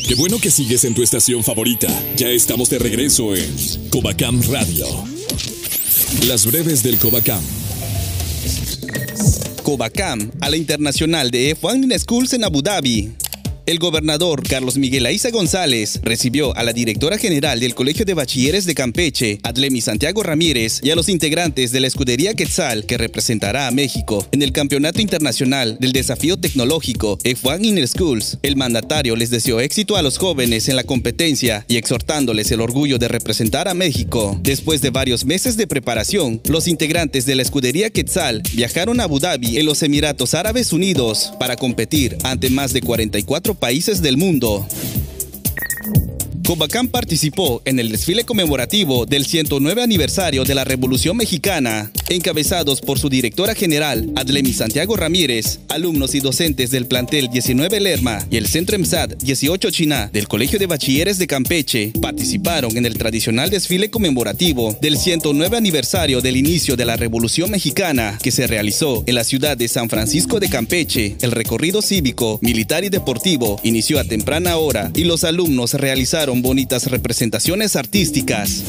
Qué 0.07 0.15
bueno 0.15 0.37
que 0.37 0.51
sigues 0.51 0.83
en 0.83 0.93
tu 0.93 1.01
estación 1.01 1.43
favorita. 1.45 1.87
Ya 2.17 2.27
estamos 2.27 2.69
de 2.69 2.77
regreso 2.77 3.35
en 3.35 3.55
Covacam 3.89 4.41
Radio. 4.51 4.85
Las 6.27 6.45
breves 6.45 6.83
del 6.83 6.97
Covacam. 6.97 7.41
Covacam 9.63 10.29
a 10.41 10.49
la 10.49 10.57
internacional 10.57 11.31
de 11.31 11.55
F1 11.55 11.97
Schools 11.99 12.33
en 12.33 12.43
Abu 12.43 12.61
Dhabi. 12.61 13.13
El 13.65 13.79
gobernador 13.79 14.43
Carlos 14.45 14.75
Miguel 14.75 15.05
Aiza 15.05 15.31
González 15.31 16.01
recibió 16.03 16.53
a 16.57 16.63
la 16.63 16.73
directora 16.73 17.17
general 17.17 17.61
del 17.61 17.75
Colegio 17.75 18.03
de 18.03 18.13
Bachilleres 18.13 18.65
de 18.65 18.75
Campeche, 18.75 19.39
Adlemi 19.41 19.79
Santiago 19.79 20.21
Ramírez, 20.21 20.81
y 20.83 20.91
a 20.91 20.95
los 20.95 21.07
integrantes 21.07 21.71
de 21.71 21.79
la 21.79 21.87
escudería 21.87 22.33
Quetzal 22.33 22.85
que 22.85 22.97
representará 22.97 23.67
a 23.67 23.71
México 23.71 24.27
en 24.33 24.41
el 24.41 24.51
Campeonato 24.51 24.99
Internacional 24.99 25.77
del 25.79 25.93
Desafío 25.93 26.35
Tecnológico 26.35 27.17
F1 27.19 27.63
Inner 27.63 27.87
Schools. 27.87 28.37
El 28.41 28.57
mandatario 28.57 29.15
les 29.15 29.29
deseó 29.29 29.61
éxito 29.61 29.95
a 29.95 30.01
los 30.01 30.17
jóvenes 30.17 30.67
en 30.67 30.75
la 30.75 30.83
competencia 30.83 31.63
y 31.69 31.77
exhortándoles 31.77 32.51
el 32.51 32.59
orgullo 32.59 32.97
de 32.97 33.07
representar 33.07 33.69
a 33.69 33.73
México. 33.73 34.37
Después 34.43 34.81
de 34.81 34.89
varios 34.89 35.23
meses 35.23 35.55
de 35.55 35.67
preparación, 35.67 36.41
los 36.49 36.67
integrantes 36.67 37.25
de 37.25 37.35
la 37.35 37.43
escudería 37.43 37.91
Quetzal 37.91 38.43
viajaron 38.53 38.99
a 38.99 39.03
Abu 39.03 39.19
Dhabi 39.19 39.57
en 39.57 39.65
los 39.65 39.83
Emiratos 39.83 40.33
Árabes 40.33 40.73
Unidos 40.73 41.31
para 41.39 41.55
competir 41.55 42.17
ante 42.23 42.49
más 42.49 42.73
de 42.73 42.81
44 42.81 43.52
países 43.55 44.01
del 44.01 44.17
mundo. 44.17 44.65
Covacam 46.45 46.89
participó 46.89 47.61
en 47.63 47.79
el 47.79 47.89
desfile 47.89 48.25
conmemorativo 48.25 49.05
del 49.05 49.25
109 49.25 49.81
aniversario 49.81 50.43
de 50.43 50.53
la 50.53 50.65
Revolución 50.65 51.15
Mexicana, 51.15 51.89
encabezados 52.09 52.81
por 52.81 52.99
su 52.99 53.07
directora 53.07 53.55
general, 53.55 54.11
Adlemi 54.17 54.51
Santiago 54.51 54.97
Ramírez, 54.97 55.59
alumnos 55.69 56.15
y 56.15 56.19
docentes 56.19 56.69
del 56.69 56.85
plantel 56.85 57.29
19 57.29 57.79
Lerma 57.79 58.27
y 58.29 58.35
el 58.35 58.47
Centro 58.47 58.75
EMSAD 58.75 59.17
18 59.19 59.71
China 59.71 60.09
del 60.11 60.27
Colegio 60.27 60.59
de 60.59 60.67
Bachilleres 60.67 61.17
de 61.17 61.27
Campeche, 61.27 61.93
participaron 62.01 62.75
en 62.75 62.85
el 62.85 62.97
tradicional 62.97 63.49
desfile 63.49 63.89
conmemorativo 63.89 64.77
del 64.81 64.97
109 64.97 65.55
aniversario 65.55 66.19
del 66.19 66.35
inicio 66.35 66.75
de 66.75 66.85
la 66.85 66.97
Revolución 66.97 67.51
Mexicana, 67.51 68.19
que 68.21 68.31
se 68.31 68.47
realizó 68.47 69.03
en 69.07 69.15
la 69.15 69.23
ciudad 69.23 69.55
de 69.55 69.69
San 69.69 69.89
Francisco 69.89 70.41
de 70.41 70.49
Campeche. 70.49 71.15
El 71.21 71.31
recorrido 71.31 71.81
cívico, 71.81 72.39
militar 72.41 72.83
y 72.83 72.89
deportivo 72.89 73.61
inició 73.63 73.97
a 73.97 74.03
temprana 74.03 74.57
hora 74.57 74.91
y 74.93 75.05
los 75.05 75.23
alumnos 75.23 75.73
realizaron 75.73 76.32
bonitas 76.41 76.89
representaciones 76.89 77.75
artísticas. 77.75 78.63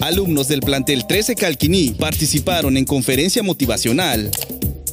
Alumnos 0.00 0.48
del 0.48 0.60
plantel 0.60 1.06
13 1.06 1.34
Calquiní 1.34 1.90
participaron 1.90 2.76
en 2.76 2.84
conferencia 2.84 3.42
motivacional. 3.42 4.30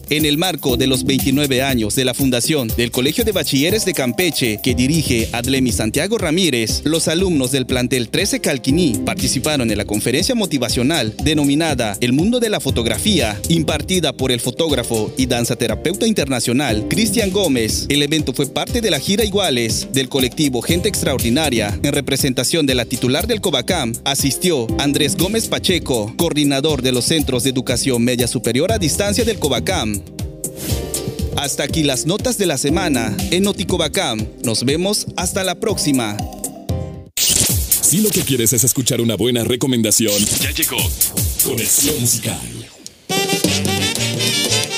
En 0.10 0.26
el 0.26 0.38
marco 0.38 0.78
de 0.78 0.88
los 0.88 1.04
29 1.04 1.62
años 1.62 1.96
de 1.96 2.06
la 2.06 2.14
fundación 2.14 2.70
del 2.78 2.92
Colegio 2.92 3.26
de 3.26 3.34
Bachilleres 3.34 3.84
de 3.84 3.94
Campeche, 3.94 4.60
que 4.64 4.74
dirige 4.74 5.28
Adlemi 5.34 5.74
Santiago 5.74 6.18
Ramírez, 6.18 6.82
los 6.86 7.10
alumnos 7.10 7.52
del 7.52 7.66
plantel 7.66 8.08
13 8.08 8.40
Calquiní 8.40 9.02
participaron 9.06 9.70
en 9.70 9.78
la 9.78 9.84
conferencia 9.84 10.34
motivacional 10.34 11.14
denominada 11.24 11.98
El 12.00 12.14
mundo 12.14 12.40
de 12.40 12.50
la 12.50 12.62
fotografía, 12.62 13.38
impartida 13.50 14.14
por 14.14 14.32
el 14.32 14.40
fotógrafo 14.40 15.14
y 15.18 15.26
danzaterapeuta 15.26 16.08
internacional 16.08 16.88
Cristian 16.88 17.32
Gómez. 17.32 17.86
El 17.90 18.02
evento 18.02 18.32
fue 18.32 18.48
parte 18.48 18.80
de 18.80 18.92
la 18.92 19.00
gira 19.00 19.26
Iguales 19.26 19.90
del 19.92 20.08
colectivo 20.08 20.62
Gente 20.62 20.88
Extraordinaria. 20.88 21.78
En 21.84 21.92
representación 21.92 22.66
de 22.66 22.76
la 22.76 22.86
titular 22.86 23.28
del 23.28 23.42
Covacam, 23.42 23.94
asistió 24.06 24.68
Andrés 24.80 25.18
Gómez 25.18 25.50
Pacheco, 25.50 26.14
coordinador 26.16 26.82
de 26.82 26.94
los 26.94 27.04
Centros 27.04 27.44
de 27.44 27.50
Educación 27.50 28.04
Media 28.04 28.28
Superior 28.28 28.72
a 28.72 28.78
Distancia 28.78 29.26
del 29.26 29.40
Covacam. 29.40 29.97
Hasta 31.38 31.64
aquí 31.64 31.84
las 31.84 32.08
notas 32.08 32.40
de 32.40 32.48
la 32.48 32.58
semana 32.58 33.16
en 33.30 33.44
Noticobacam. 33.44 34.26
Nos 34.44 34.66
vemos 34.66 35.06
hasta 35.16 35.44
la 35.44 35.54
próxima. 35.54 36.18
Si 37.16 38.02
lo 38.02 38.10
que 38.10 38.22
quieres 38.22 38.54
es 38.54 38.64
escuchar 38.64 39.02
una 39.02 39.16
buena 39.16 39.44
recomendación, 39.44 40.14
ya 40.42 40.50
llegó 40.50 40.78
Conexión 41.46 42.02
Musical. 42.02 42.57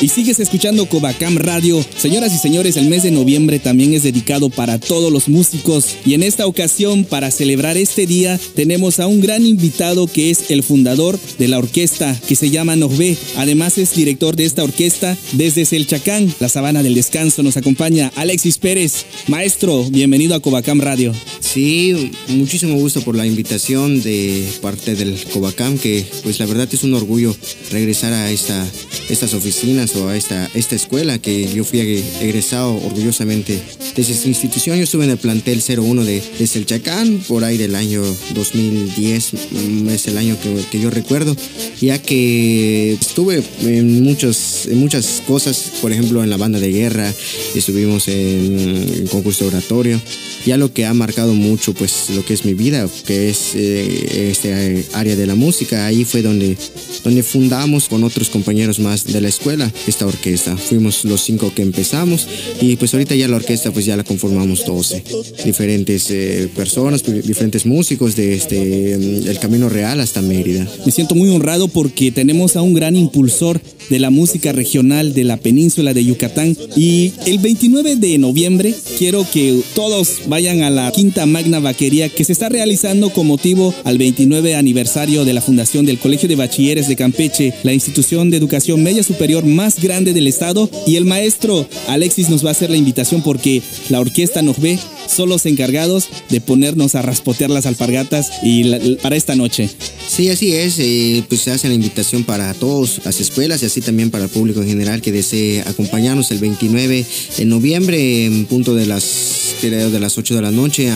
Y 0.01 0.07
sigues 0.07 0.39
escuchando 0.39 0.85
Covacam 0.85 1.35
Radio. 1.35 1.85
Señoras 1.97 2.33
y 2.33 2.37
señores, 2.37 2.77
el 2.77 2.87
mes 2.87 3.03
de 3.03 3.11
noviembre 3.11 3.59
también 3.59 3.93
es 3.93 4.03
dedicado 4.03 4.49
para 4.49 4.79
todos 4.79 5.11
los 5.11 5.27
músicos. 5.27 5.87
Y 6.05 6.13
en 6.13 6.23
esta 6.23 6.47
ocasión, 6.47 7.03
para 7.03 7.31
celebrar 7.31 7.75
este 7.75 8.07
día, 8.07 8.39
tenemos 8.55 9.01
a 9.01 9.07
un 9.07 9.19
gran 9.19 9.45
invitado 9.45 10.07
que 10.07 10.29
es 10.29 10.51
el 10.51 10.63
fundador 10.63 11.19
de 11.37 11.49
la 11.49 11.57
orquesta 11.57 12.17
que 12.29 12.37
se 12.37 12.49
llama 12.49 12.77
Nogbe. 12.77 13.17
Además 13.35 13.77
es 13.77 13.93
director 13.93 14.37
de 14.37 14.45
esta 14.45 14.63
orquesta 14.63 15.17
desde 15.33 15.65
Selchacán, 15.65 16.33
la 16.39 16.47
Sabana 16.47 16.81
del 16.81 16.95
Descanso. 16.95 17.43
Nos 17.43 17.57
acompaña 17.57 18.09
Alexis 18.15 18.57
Pérez. 18.57 19.05
Maestro, 19.27 19.83
bienvenido 19.89 20.33
a 20.33 20.39
Covacam 20.39 20.79
Radio. 20.79 21.13
Sí, 21.41 22.11
muchísimo 22.29 22.75
gusto 22.75 23.01
por 23.01 23.17
la 23.17 23.25
invitación 23.25 24.01
de 24.01 24.47
parte 24.61 24.95
del 24.95 25.21
Covacam, 25.33 25.77
que 25.77 26.05
pues 26.23 26.39
la 26.39 26.45
verdad 26.45 26.69
es 26.71 26.83
un 26.83 26.93
orgullo 26.93 27.35
regresar 27.71 28.13
a 28.13 28.31
esta, 28.31 28.65
estas 29.09 29.33
oficinas 29.33 29.88
o 29.95 30.09
a 30.09 30.17
esta, 30.17 30.49
esta 30.53 30.75
escuela 30.75 31.19
que 31.19 31.51
yo 31.53 31.63
fui 31.63 31.79
egresado 31.79 32.75
orgullosamente 32.75 33.59
de 33.95 34.01
esa 34.01 34.27
institución. 34.27 34.77
Yo 34.77 34.83
estuve 34.83 35.05
en 35.05 35.11
el 35.11 35.17
plantel 35.17 35.61
01 35.61 36.05
de, 36.05 36.21
de 36.37 36.47
Selchacán 36.47 37.21
por 37.27 37.43
ahí 37.43 37.57
del 37.57 37.75
año 37.75 38.03
2010, 38.33 39.33
mm, 39.33 39.89
es 39.89 40.07
el 40.07 40.17
año 40.17 40.37
que, 40.41 40.63
que 40.71 40.79
yo 40.79 40.89
recuerdo, 40.89 41.35
ya 41.81 42.01
que 42.01 42.93
estuve 42.93 43.43
en, 43.61 44.03
muchos, 44.03 44.67
en 44.67 44.77
muchas 44.77 45.21
cosas, 45.27 45.71
por 45.81 45.91
ejemplo 45.91 46.23
en 46.23 46.29
la 46.29 46.37
banda 46.37 46.59
de 46.59 46.71
guerra, 46.71 47.13
estuvimos 47.55 48.07
en, 48.07 48.87
en 48.95 49.07
concurso 49.07 49.47
oratorio, 49.47 49.99
ya 50.45 50.57
lo 50.57 50.73
que 50.73 50.85
ha 50.85 50.93
marcado 50.93 51.33
mucho 51.33 51.73
pues 51.73 52.09
lo 52.11 52.23
que 52.25 52.33
es 52.33 52.45
mi 52.45 52.53
vida, 52.53 52.87
que 53.05 53.29
es 53.29 53.51
eh, 53.55 54.29
este 54.31 54.85
área 54.93 55.15
de 55.15 55.25
la 55.25 55.35
música, 55.35 55.85
ahí 55.85 56.05
fue 56.05 56.21
donde, 56.21 56.57
donde 57.03 57.23
fundamos 57.23 57.87
con 57.87 58.03
otros 58.03 58.29
compañeros 58.29 58.79
más 58.79 59.05
de 59.05 59.21
la 59.21 59.29
escuela 59.29 59.71
esta 59.87 60.05
orquesta. 60.05 60.55
Fuimos 60.57 61.05
los 61.05 61.21
cinco 61.21 61.51
que 61.53 61.61
empezamos 61.61 62.27
y 62.61 62.75
pues 62.75 62.93
ahorita 62.93 63.15
ya 63.15 63.27
la 63.27 63.37
orquesta 63.37 63.71
pues 63.71 63.85
ya 63.85 63.95
la 63.95 64.03
conformamos 64.03 64.65
12. 64.65 65.03
Diferentes 65.45 66.09
eh, 66.11 66.49
personas, 66.55 67.03
diferentes 67.03 67.65
músicos 67.65 68.15
de 68.15 68.35
este, 68.35 68.93
el 68.93 69.39
Camino 69.39 69.69
Real 69.69 69.99
hasta 69.99 70.21
Mérida. 70.21 70.67
Me 70.85 70.91
siento 70.91 71.15
muy 71.15 71.29
honrado 71.29 71.67
porque 71.67 72.11
tenemos 72.11 72.55
a 72.55 72.61
un 72.61 72.73
gran 72.73 72.95
impulsor 72.95 73.61
de 73.89 73.99
la 73.99 74.09
música 74.09 74.51
regional 74.51 75.13
de 75.13 75.23
la 75.23 75.37
península 75.37 75.93
de 75.93 76.05
Yucatán 76.05 76.55
y 76.75 77.11
el 77.25 77.39
29 77.39 77.95
de 77.95 78.17
noviembre 78.17 78.73
quiero 78.97 79.25
que 79.31 79.61
todos 79.73 80.21
vayan 80.27 80.61
a 80.61 80.69
la 80.69 80.91
quinta 80.91 81.25
magna 81.25 81.59
vaquería 81.59 82.09
que 82.09 82.23
se 82.23 82.33
está 82.33 82.49
realizando 82.49 83.09
con 83.11 83.27
motivo 83.27 83.73
al 83.83 83.97
29 83.97 84.55
aniversario 84.55 85.25
de 85.25 85.33
la 85.33 85.41
fundación 85.41 85.85
del 85.85 85.99
Colegio 85.99 86.29
de 86.29 86.35
Bachilleres 86.35 86.87
de 86.87 86.95
Campeche, 86.95 87.53
la 87.63 87.73
institución 87.73 88.29
de 88.29 88.37
educación 88.37 88.83
media 88.83 89.03
superior 89.03 89.45
más 89.45 89.68
grande 89.77 90.13
del 90.13 90.27
estado. 90.27 90.69
Y 90.87 90.95
el 90.95 91.05
maestro 91.05 91.65
Alexis 91.87 92.29
nos 92.29 92.43
va 92.43 92.49
a 92.49 92.51
hacer 92.51 92.69
la 92.69 92.77
invitación 92.77 93.21
porque 93.21 93.61
la 93.89 93.99
orquesta 93.99 94.41
nos 94.41 94.59
ve 94.59 94.79
son 95.09 95.29
los 95.29 95.45
encargados 95.45 96.07
de 96.29 96.41
ponernos 96.41 96.95
a 96.95 97.01
raspotear 97.01 97.49
las 97.49 97.65
alpargatas 97.65 98.29
y 98.43 98.95
para 98.97 99.15
esta 99.15 99.35
noche. 99.35 99.69
Sí, 100.07 100.29
así 100.29 100.55
es. 100.55 100.77
Eh, 100.79 101.23
pues 101.27 101.41
se 101.41 101.51
hace 101.51 101.67
la 101.67 101.73
invitación 101.73 102.23
para 102.23 102.53
todas 102.53 103.01
las 103.05 103.19
escuelas 103.19 103.61
y 103.61 103.65
así 103.65 103.81
también 103.81 104.11
para 104.11 104.25
el 104.25 104.29
público 104.29 104.61
en 104.61 104.67
general 104.67 105.01
que 105.01 105.11
desee 105.11 105.61
acompañarnos 105.61 106.31
el 106.31 106.39
29 106.39 107.05
de 107.37 107.45
noviembre 107.45 108.25
en 108.25 108.45
punto 108.45 108.75
de 108.75 108.85
las, 108.85 109.55
de 109.61 109.99
las 109.99 110.17
8 110.17 110.35
de 110.35 110.41
la 110.41 110.51
noche. 110.51 110.91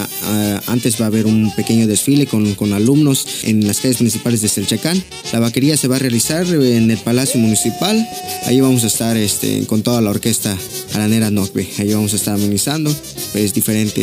antes 0.68 1.00
va 1.00 1.06
a 1.06 1.08
haber 1.08 1.26
un 1.26 1.54
pequeño 1.56 1.88
desfile 1.88 2.26
con, 2.28 2.56
con 2.56 2.74
alumnos 2.74 3.26
en 3.44 3.66
las 3.68 3.80
calles 3.80 3.98
principales 3.98 4.42
de 4.42 4.50
Selchacán. 4.50 5.04
La 5.32 5.40
vaquería 5.40 5.78
se 5.78 5.88
va 5.88 5.98
a 5.98 6.00
realizar 6.00 6.46
en 6.48 6.92
el 6.92 6.98
Palacio 6.98 7.40
Municipal. 7.40 8.08
Ahí 8.46 8.62
vamos 8.62 8.84
a 8.84 8.88
estar 8.88 9.18
este, 9.18 9.66
con 9.66 9.84
toda 9.84 10.02
la 10.02 10.10
orquesta 10.10 10.58
Aranera 10.94 11.32
Nocbe. 11.32 11.68
Ahí 11.78 11.94
vamos 11.94 12.14
a 12.14 12.18
estar 12.18 12.36
amenizando 12.36 12.94
pues, 13.32 13.54
diferentes 13.54 14.03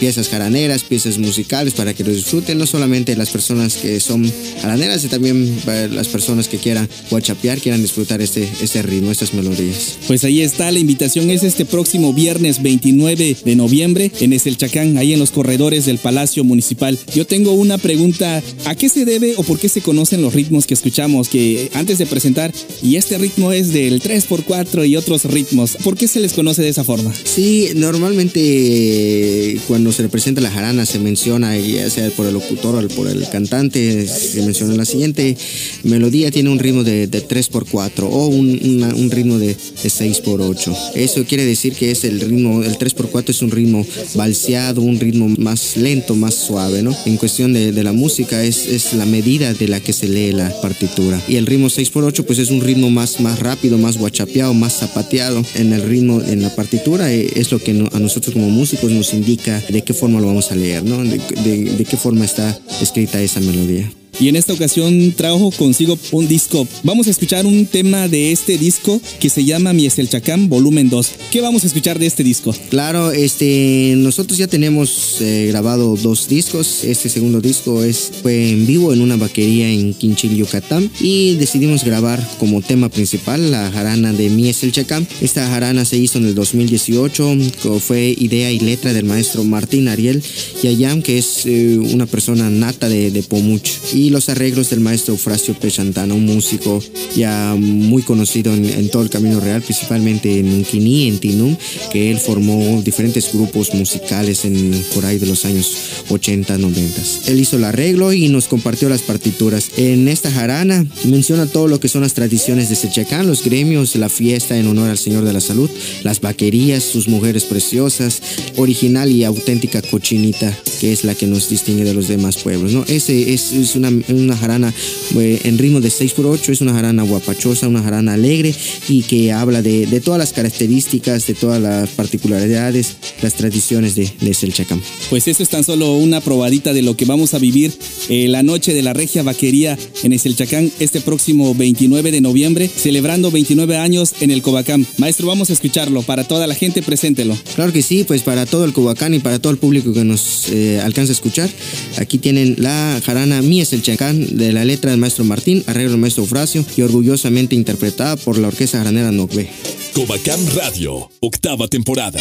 piezas 0.00 0.28
jaraneras, 0.28 0.82
piezas 0.82 1.18
musicales 1.18 1.74
para 1.74 1.94
que 1.94 2.04
lo 2.04 2.12
disfruten, 2.12 2.58
no 2.58 2.66
solamente 2.66 3.16
las 3.16 3.30
personas 3.30 3.76
que 3.76 4.00
son 4.00 4.30
jaraneras, 4.60 5.00
sino 5.00 5.12
también 5.12 5.60
las 5.66 6.08
personas 6.08 6.48
que 6.48 6.58
quieran 6.58 6.88
guachapear, 7.10 7.60
quieran 7.60 7.82
disfrutar 7.82 8.20
este, 8.20 8.48
este 8.60 8.82
ritmo, 8.82 9.10
estas 9.10 9.34
melodías. 9.34 9.98
Pues 10.06 10.24
ahí 10.24 10.40
está, 10.42 10.70
la 10.70 10.78
invitación 10.78 11.30
es 11.30 11.42
este 11.42 11.64
próximo 11.64 12.12
viernes 12.12 12.62
29 12.62 13.36
de 13.44 13.56
noviembre 13.56 14.10
en 14.20 14.32
Eselchacán, 14.32 14.98
ahí 14.98 15.12
en 15.12 15.20
los 15.20 15.30
corredores 15.30 15.86
del 15.86 15.98
Palacio 15.98 16.44
Municipal. 16.44 16.98
Yo 17.14 17.26
tengo 17.26 17.52
una 17.52 17.78
pregunta, 17.78 18.42
¿a 18.64 18.74
qué 18.74 18.88
se 18.88 19.04
debe 19.04 19.34
o 19.36 19.42
por 19.42 19.58
qué 19.58 19.68
se 19.68 19.80
conocen 19.80 20.22
los 20.22 20.34
ritmos 20.34 20.66
que 20.66 20.74
escuchamos? 20.74 21.28
Que 21.28 21.70
antes 21.74 21.98
de 21.98 22.06
presentar, 22.06 22.52
y 22.82 22.96
este 22.96 23.18
ritmo 23.18 23.52
es 23.52 23.72
del 23.72 24.00
3x4 24.00 24.88
y 24.88 24.96
otros 24.96 25.24
ritmos, 25.24 25.76
¿por 25.82 25.96
qué 25.96 26.08
se 26.08 26.20
les 26.20 26.32
conoce 26.32 26.62
de 26.62 26.68
esa 26.68 26.84
forma? 26.84 27.12
Sí, 27.24 27.70
normalmente 27.74 29.33
cuando 29.66 29.92
se 29.92 30.02
representa 30.02 30.40
la 30.40 30.50
jarana 30.50 30.86
se 30.86 30.98
menciona, 30.98 31.56
ya 31.56 31.88
sea 31.90 32.10
por 32.10 32.26
el 32.26 32.34
locutor 32.34 32.84
o 32.84 32.88
por 32.88 33.08
el 33.08 33.28
cantante, 33.28 34.06
se 34.06 34.42
menciona 34.42 34.74
la 34.74 34.84
siguiente 34.84 35.36
melodía 35.84 36.30
tiene 36.30 36.50
un 36.50 36.58
ritmo 36.58 36.84
de, 36.84 37.08
3x4 37.08 38.02
o 38.02 38.26
un, 38.26 39.10
ritmo 39.10 39.38
de, 39.38 39.56
6x8. 39.56 40.76
Eso 40.94 41.24
quiere 41.24 41.44
decir 41.44 41.74
que 41.74 41.90
es 41.90 42.04
el 42.04 42.20
ritmo, 42.20 42.62
el 42.62 42.76
3x4 42.78 43.30
es 43.30 43.42
un 43.42 43.50
ritmo 43.50 43.86
balseado, 44.14 44.82
un 44.82 44.98
ritmo 44.98 45.28
más 45.38 45.76
lento, 45.76 46.14
más 46.14 46.34
suave, 46.34 46.82
¿no? 46.82 46.96
En 47.06 47.16
cuestión 47.16 47.52
de, 47.52 47.72
la 47.84 47.92
música 47.92 48.42
es, 48.42 48.66
es 48.66 48.94
la 48.94 49.04
medida 49.04 49.52
de 49.52 49.68
la 49.68 49.80
que 49.80 49.92
se 49.92 50.08
lee 50.08 50.32
la 50.32 50.50
partitura. 50.62 51.22
Y 51.28 51.36
el 51.36 51.46
ritmo 51.46 51.68
6x8 51.68 52.24
pues 52.24 52.38
es 52.38 52.50
un 52.50 52.60
ritmo 52.60 52.90
más, 52.90 53.20
más 53.20 53.38
rápido, 53.38 53.78
más 53.78 53.98
guachapeado, 53.98 54.54
más 54.54 54.78
zapateado 54.78 55.44
en 55.54 55.72
el 55.72 55.82
ritmo, 55.82 56.22
en 56.22 56.42
la 56.42 56.54
partitura, 56.54 57.12
eh, 57.12 57.30
es 57.36 57.52
lo 57.52 57.58
que 57.58 57.72
a 57.92 57.98
nosotros 57.98 58.32
como 58.32 58.48
músicos 58.48 58.90
nos 58.90 59.13
indica 59.14 59.62
de 59.68 59.82
qué 59.82 59.94
forma 59.94 60.20
lo 60.20 60.26
vamos 60.26 60.50
a 60.50 60.54
leer, 60.54 60.84
¿no? 60.84 61.02
de 61.02 61.86
qué 61.88 61.96
forma 61.96 62.24
está 62.24 62.58
escrita 62.80 63.20
esa 63.20 63.40
melodía 63.40 63.90
y 64.18 64.28
en 64.28 64.36
esta 64.36 64.52
ocasión 64.52 65.12
trajo 65.16 65.50
consigo 65.50 65.98
un 66.12 66.28
disco. 66.28 66.66
Vamos 66.82 67.06
a 67.06 67.10
escuchar 67.10 67.46
un 67.46 67.66
tema 67.66 68.08
de 68.08 68.32
este 68.32 68.58
disco 68.58 69.00
que 69.20 69.30
se 69.30 69.44
llama 69.44 69.72
Mi 69.72 69.86
es 69.86 69.98
el 69.98 70.08
Chacán 70.08 70.48
Volumen 70.48 70.88
2. 70.88 71.10
¿Qué 71.30 71.40
vamos 71.40 71.64
a 71.64 71.66
escuchar 71.66 71.98
de 71.98 72.06
este 72.06 72.22
disco? 72.22 72.54
Claro, 72.70 73.12
este, 73.12 73.94
nosotros 73.96 74.38
ya 74.38 74.46
tenemos 74.46 75.18
eh, 75.20 75.46
grabado 75.48 75.96
dos 75.96 76.28
discos. 76.28 76.84
Este 76.84 77.08
segundo 77.08 77.40
disco 77.40 77.82
es, 77.82 78.10
fue 78.22 78.50
en 78.50 78.66
vivo 78.66 78.92
en 78.92 79.00
una 79.00 79.16
vaquería 79.16 79.68
en 79.68 79.94
Quinchil, 79.94 80.36
Yucatán 80.36 80.90
y 81.00 81.34
decidimos 81.34 81.84
grabar 81.84 82.26
como 82.38 82.62
tema 82.62 82.88
principal 82.88 83.50
la 83.50 83.70
jarana 83.70 84.12
de 84.12 84.30
Mi 84.30 84.48
es 84.48 84.62
el 84.62 84.72
Chacán. 84.72 85.06
Esta 85.20 85.48
jarana 85.48 85.84
se 85.84 85.96
hizo 85.96 86.18
en 86.18 86.26
el 86.26 86.34
2018, 86.34 87.36
fue 87.80 88.14
idea 88.18 88.50
y 88.50 88.58
letra 88.58 88.92
del 88.92 89.04
maestro 89.04 89.44
Martín 89.44 89.88
Ariel 89.88 90.22
Yayam, 90.62 91.02
que 91.02 91.18
es 91.18 91.46
eh, 91.46 91.78
una 91.78 92.06
persona 92.06 92.50
nata 92.50 92.88
de, 92.88 93.10
de 93.10 93.22
Pomuch. 93.22 93.70
Y 93.92 94.03
y 94.04 94.10
los 94.10 94.28
arreglos 94.28 94.68
del 94.68 94.80
maestro 94.80 95.14
Eufrasio 95.14 95.54
Pechantana, 95.54 96.12
un 96.12 96.26
músico 96.26 96.82
ya 97.16 97.56
muy 97.58 98.02
conocido 98.02 98.52
en, 98.52 98.90
todo 98.90 99.02
el 99.02 99.08
Camino 99.08 99.40
Real, 99.40 99.62
principalmente 99.62 100.38
en 100.38 100.52
Unquini, 100.52 101.08
en 101.08 101.18
Tinum, 101.18 101.56
que 101.90 102.10
él 102.10 102.18
formó 102.18 102.82
diferentes 102.82 103.32
grupos 103.32 103.72
musicales 103.72 104.44
en, 104.44 104.84
por 104.92 105.06
ahí 105.06 105.18
de 105.18 105.24
los 105.24 105.46
años 105.46 105.74
80, 106.10 106.58
90. 106.58 107.02
Él 107.28 107.40
hizo 107.40 107.56
el 107.56 107.64
arreglo 107.64 108.12
y 108.12 108.28
nos 108.28 108.46
compartió 108.46 108.90
las 108.90 109.00
partituras. 109.00 109.70
En 109.78 110.06
esta 110.08 110.30
jarana 110.30 110.84
menciona 111.04 111.46
todo 111.46 111.66
lo 111.66 111.80
que 111.80 111.88
son 111.88 112.02
las 112.02 112.12
tradiciones 112.12 112.68
de 112.68 112.76
Sechacán, 112.76 113.26
los 113.26 113.42
gremios, 113.42 113.96
la 113.96 114.10
fiesta 114.10 114.58
en 114.58 114.66
honor 114.66 114.90
al 114.90 114.98
Señor 114.98 115.24
de 115.24 115.32
la 115.32 115.40
Salud, 115.40 115.70
las 116.02 116.20
vaquerías, 116.20 116.82
sus 116.82 117.08
mujeres 117.08 117.44
preciosas, 117.44 118.20
original 118.56 119.10
y 119.10 119.24
auténtica 119.24 119.80
cochinita, 119.80 120.54
que 120.78 120.92
es 120.92 121.04
la 121.04 121.14
que 121.14 121.26
nos 121.26 121.48
distingue 121.48 121.84
de 121.84 121.94
los 121.94 122.08
demás 122.08 122.36
pueblos. 122.36 122.72
¿no? 122.72 122.84
Ese 122.86 123.32
es, 123.32 123.52
es 123.52 123.76
una 123.76 123.93
una 124.08 124.36
jarana 124.36 124.72
eh, 125.16 125.40
en 125.44 125.58
ritmo 125.58 125.80
de 125.80 125.90
6 125.90 126.12
por 126.14 126.26
8 126.26 126.52
es 126.52 126.60
una 126.60 126.72
jarana 126.72 127.02
guapachosa, 127.02 127.68
una 127.68 127.82
jarana 127.82 128.14
alegre 128.14 128.54
y 128.88 129.02
que 129.02 129.32
habla 129.32 129.62
de, 129.62 129.86
de 129.86 130.00
todas 130.00 130.18
las 130.18 130.32
características, 130.32 131.26
de 131.26 131.34
todas 131.34 131.60
las 131.60 131.90
particularidades, 131.90 132.96
las 133.22 133.34
tradiciones 133.34 133.94
de, 133.94 134.10
de 134.20 134.34
Selchacán. 134.34 134.80
Pues 135.10 135.28
esto 135.28 135.42
es 135.42 135.48
tan 135.48 135.64
solo 135.64 135.96
una 135.96 136.20
probadita 136.20 136.72
de 136.72 136.82
lo 136.82 136.96
que 136.96 137.04
vamos 137.04 137.34
a 137.34 137.38
vivir 137.38 137.72
eh, 138.08 138.28
la 138.28 138.42
noche 138.42 138.74
de 138.74 138.82
la 138.82 138.92
regia 138.92 139.22
vaquería 139.22 139.78
en 140.02 140.18
Selchacán 140.18 140.70
este 140.78 141.00
próximo 141.00 141.54
29 141.54 142.12
de 142.12 142.20
noviembre, 142.20 142.68
celebrando 142.68 143.30
29 143.30 143.76
años 143.76 144.14
en 144.20 144.30
el 144.30 144.42
Cobacán. 144.42 144.86
Maestro, 144.98 145.26
vamos 145.26 145.50
a 145.50 145.52
escucharlo. 145.52 146.02
Para 146.02 146.24
toda 146.24 146.46
la 146.46 146.54
gente, 146.54 146.82
preséntelo. 146.82 147.36
Claro 147.54 147.72
que 147.72 147.82
sí, 147.82 148.04
pues 148.04 148.22
para 148.22 148.46
todo 148.46 148.64
el 148.64 148.72
Cobacán 148.72 149.14
y 149.14 149.18
para 149.18 149.38
todo 149.38 149.52
el 149.52 149.58
público 149.58 149.92
que 149.92 150.04
nos 150.04 150.48
eh, 150.50 150.80
alcanza 150.80 151.12
a 151.12 151.14
escuchar, 151.14 151.50
aquí 151.98 152.18
tienen 152.18 152.56
la 152.58 153.00
jarana 153.04 153.42
Mies 153.42 153.72
el 153.72 153.82
De 153.84 154.50
la 154.50 154.64
letra 154.64 154.92
del 154.92 154.98
maestro 154.98 155.24
Martín, 155.24 155.62
arreglo 155.66 155.90
del 155.90 156.00
maestro 156.00 156.22
Eufrasio 156.22 156.64
y 156.74 156.80
orgullosamente 156.80 157.54
interpretada 157.54 158.16
por 158.16 158.38
la 158.38 158.48
orquesta 158.48 158.78
granera 158.78 159.12
Nocbe. 159.12 159.50
Cobacán 159.92 160.40
Radio, 160.56 161.10
octava 161.20 161.68
temporada. 161.68 162.18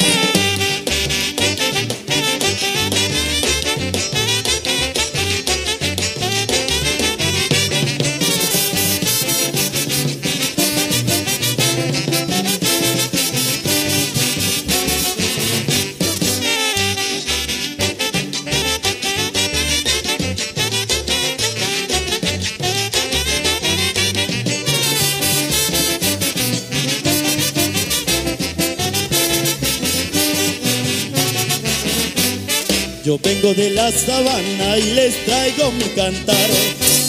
Yo 33.14 33.20
vengo 33.22 33.54
de 33.54 33.70
la 33.70 33.92
sabana 33.92 34.76
y 34.80 34.94
les 34.96 35.14
traigo 35.26 35.72
mi 35.74 35.84
cantar. 35.96 36.50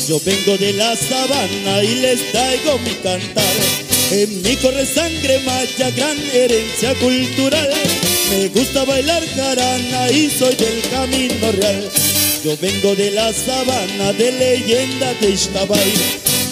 Yo 0.06 0.20
vengo 0.22 0.54
de 0.58 0.74
la 0.74 0.94
sabana 0.94 1.82
y 1.82 1.94
les 1.94 2.30
traigo 2.30 2.78
mi 2.80 2.90
cantar. 2.96 3.54
En 4.10 4.42
mí 4.42 4.54
corre 4.56 4.84
sangre 4.84 5.40
maya, 5.46 5.90
gran 5.96 6.18
herencia 6.34 6.94
cultural. 6.96 7.70
Me 8.28 8.48
gusta 8.48 8.84
bailar 8.84 9.26
jarana 9.34 10.10
y 10.10 10.28
soy 10.28 10.54
del 10.56 10.82
camino 10.90 11.52
real. 11.52 11.90
Yo 12.44 12.54
vengo 12.58 12.94
de 12.94 13.10
la 13.10 13.32
sabana 13.32 14.12
de 14.12 14.30
leyenda 14.32 15.14
de 15.22 15.30
Ixtabay, 15.30 15.92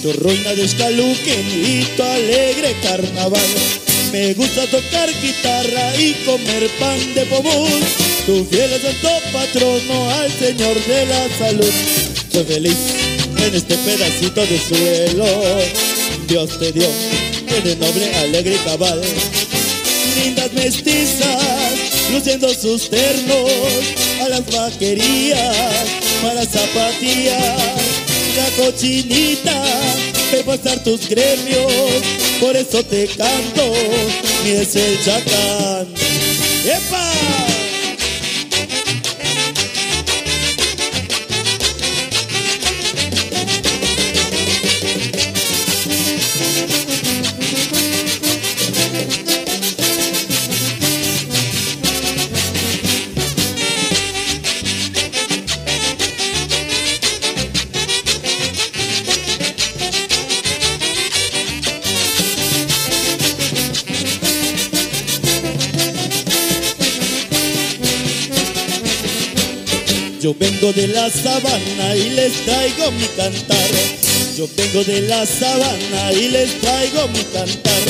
tu 0.01 0.15
ruina 0.15 0.55
de 0.55 0.65
Escaluquen 0.65 1.47
y 1.63 1.85
tu 1.95 2.03
alegre 2.03 2.75
carnaval. 2.83 3.51
Me 4.13 4.33
gusta 4.33 4.67
tocar 4.69 5.11
guitarra 5.21 5.95
y 5.99 6.15
comer 6.25 6.71
pan 6.79 7.15
de 7.15 7.27
pomún. 7.27 8.12
Tu 8.25 8.45
fiel 8.45 8.71
santo 8.81 9.09
patrono 9.33 10.11
al 10.11 10.31
Señor 10.31 10.77
de 10.87 11.07
la 11.07 11.29
salud. 11.39 11.73
Soy 12.33 12.45
feliz 12.45 12.77
en 13.37 13.53
este 13.53 13.77
pedacito 13.79 14.47
de 14.47 14.61
suelo. 14.61 15.27
Dios 16.29 16.57
te 16.57 16.71
dio 16.71 16.87
en 17.49 17.81
noble, 17.81 18.15
alegre 18.15 18.55
y 18.55 18.59
cabal. 18.59 19.03
Lindas 20.23 20.53
mestizas, 20.53 21.73
luciendo 22.13 22.55
sus 22.55 22.89
ternos 22.89 23.51
a 24.25 24.29
las 24.29 24.49
vaquerías, 24.53 25.87
para 26.23 26.45
zapatillas. 26.45 27.57
La 28.37 28.65
cochinita, 28.65 29.65
debo 30.31 30.55
estar 30.55 30.81
tus 30.85 31.09
gremios, 31.09 31.73
por 32.41 32.57
eso 32.57 32.85
te 32.85 33.09
canto, 33.09 33.73
mi 34.45 34.51
es 34.51 34.77
el 34.77 35.05
chacán. 35.05 35.89
¡Epa! 36.65 37.12
Yo 70.23 70.33
vengo 70.39 70.73
de 70.73 70.87
la 70.87 71.11
sabana 71.11 71.97
y 71.97 72.11
les 72.11 72.33
traigo 72.45 72.93
mi 72.93 73.07
cantar. 73.17 73.71
Yo 74.39 74.49
vengo 74.57 74.85
de 74.85 75.01
la 75.01 75.27
sabana 75.27 76.13
y 76.13 76.29
les 76.29 76.61
traigo 76.61 77.09
mi 77.09 77.25
cantar. 77.25 77.83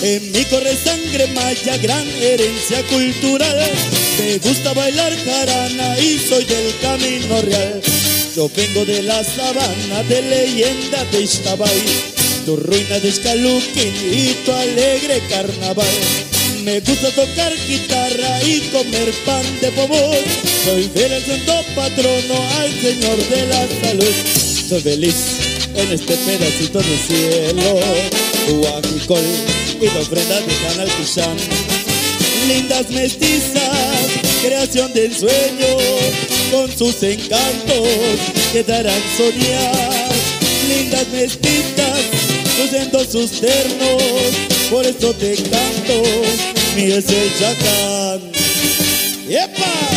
En 0.00 0.32
mí 0.32 0.46
corre 0.46 0.74
sangre 0.82 1.26
maya, 1.34 1.76
gran 1.76 2.08
herencia 2.22 2.82
cultural. 2.84 3.70
Me 4.18 4.38
gusta 4.38 4.72
bailar 4.72 5.14
jarana 5.26 5.98
y 5.98 6.18
soy 6.26 6.46
del 6.46 6.74
camino 6.80 7.42
real. 7.42 7.82
Yo 8.34 8.50
vengo 8.56 8.86
de 8.86 9.02
la 9.02 9.22
sabana 9.22 10.02
de 10.08 10.22
leyenda 10.22 11.04
de 11.12 11.20
Ixtabay, 11.20 11.82
tu 12.46 12.56
ruina 12.56 12.98
de 12.98 13.10
Escaluquín 13.10 13.94
y 14.10 14.32
tu 14.46 14.52
alegre 14.52 15.22
carnaval. 15.28 16.23
Me 16.64 16.80
gusta 16.80 17.10
tocar 17.10 17.52
guitarra 17.68 18.42
y 18.42 18.60
comer 18.72 19.12
pan 19.26 19.44
de 19.60 19.70
pomón. 19.72 20.16
Soy 20.64 20.90
fiel 20.94 21.12
al 21.12 21.22
santo 21.22 21.52
patrono, 21.74 22.36
al 22.58 22.72
Señor 22.80 23.18
de 23.28 23.46
la 23.48 23.68
salud. 23.82 24.14
Soy 24.66 24.80
feliz 24.80 25.14
en 25.74 25.92
este 25.92 26.16
pedacito 26.16 26.78
de 26.78 26.96
cielo. 27.06 27.80
Huajicol 28.48 29.22
y 29.78 29.84
la 29.84 30.00
ofrenda 30.00 30.40
de 30.40 30.54
Canal 30.66 30.88
Cushán. 30.92 31.36
Lindas 32.48 32.88
mestizas, 32.88 34.06
creación 34.42 34.90
del 34.94 35.14
sueño, 35.14 35.66
con 36.50 36.74
sus 36.78 37.02
encantos 37.02 37.88
que 38.54 38.62
darán 38.62 39.02
soñar. 39.18 40.12
Lindas 40.66 41.08
mestizas, 41.08 42.00
luciendo 42.58 43.04
sus 43.04 43.32
ternos, 43.32 44.53
por 44.70 44.86
eso 44.86 45.12
te 45.14 45.34
canto, 45.34 46.02
mi 46.76 46.90
chacán. 47.38 48.20
¡Epa! 49.28 49.93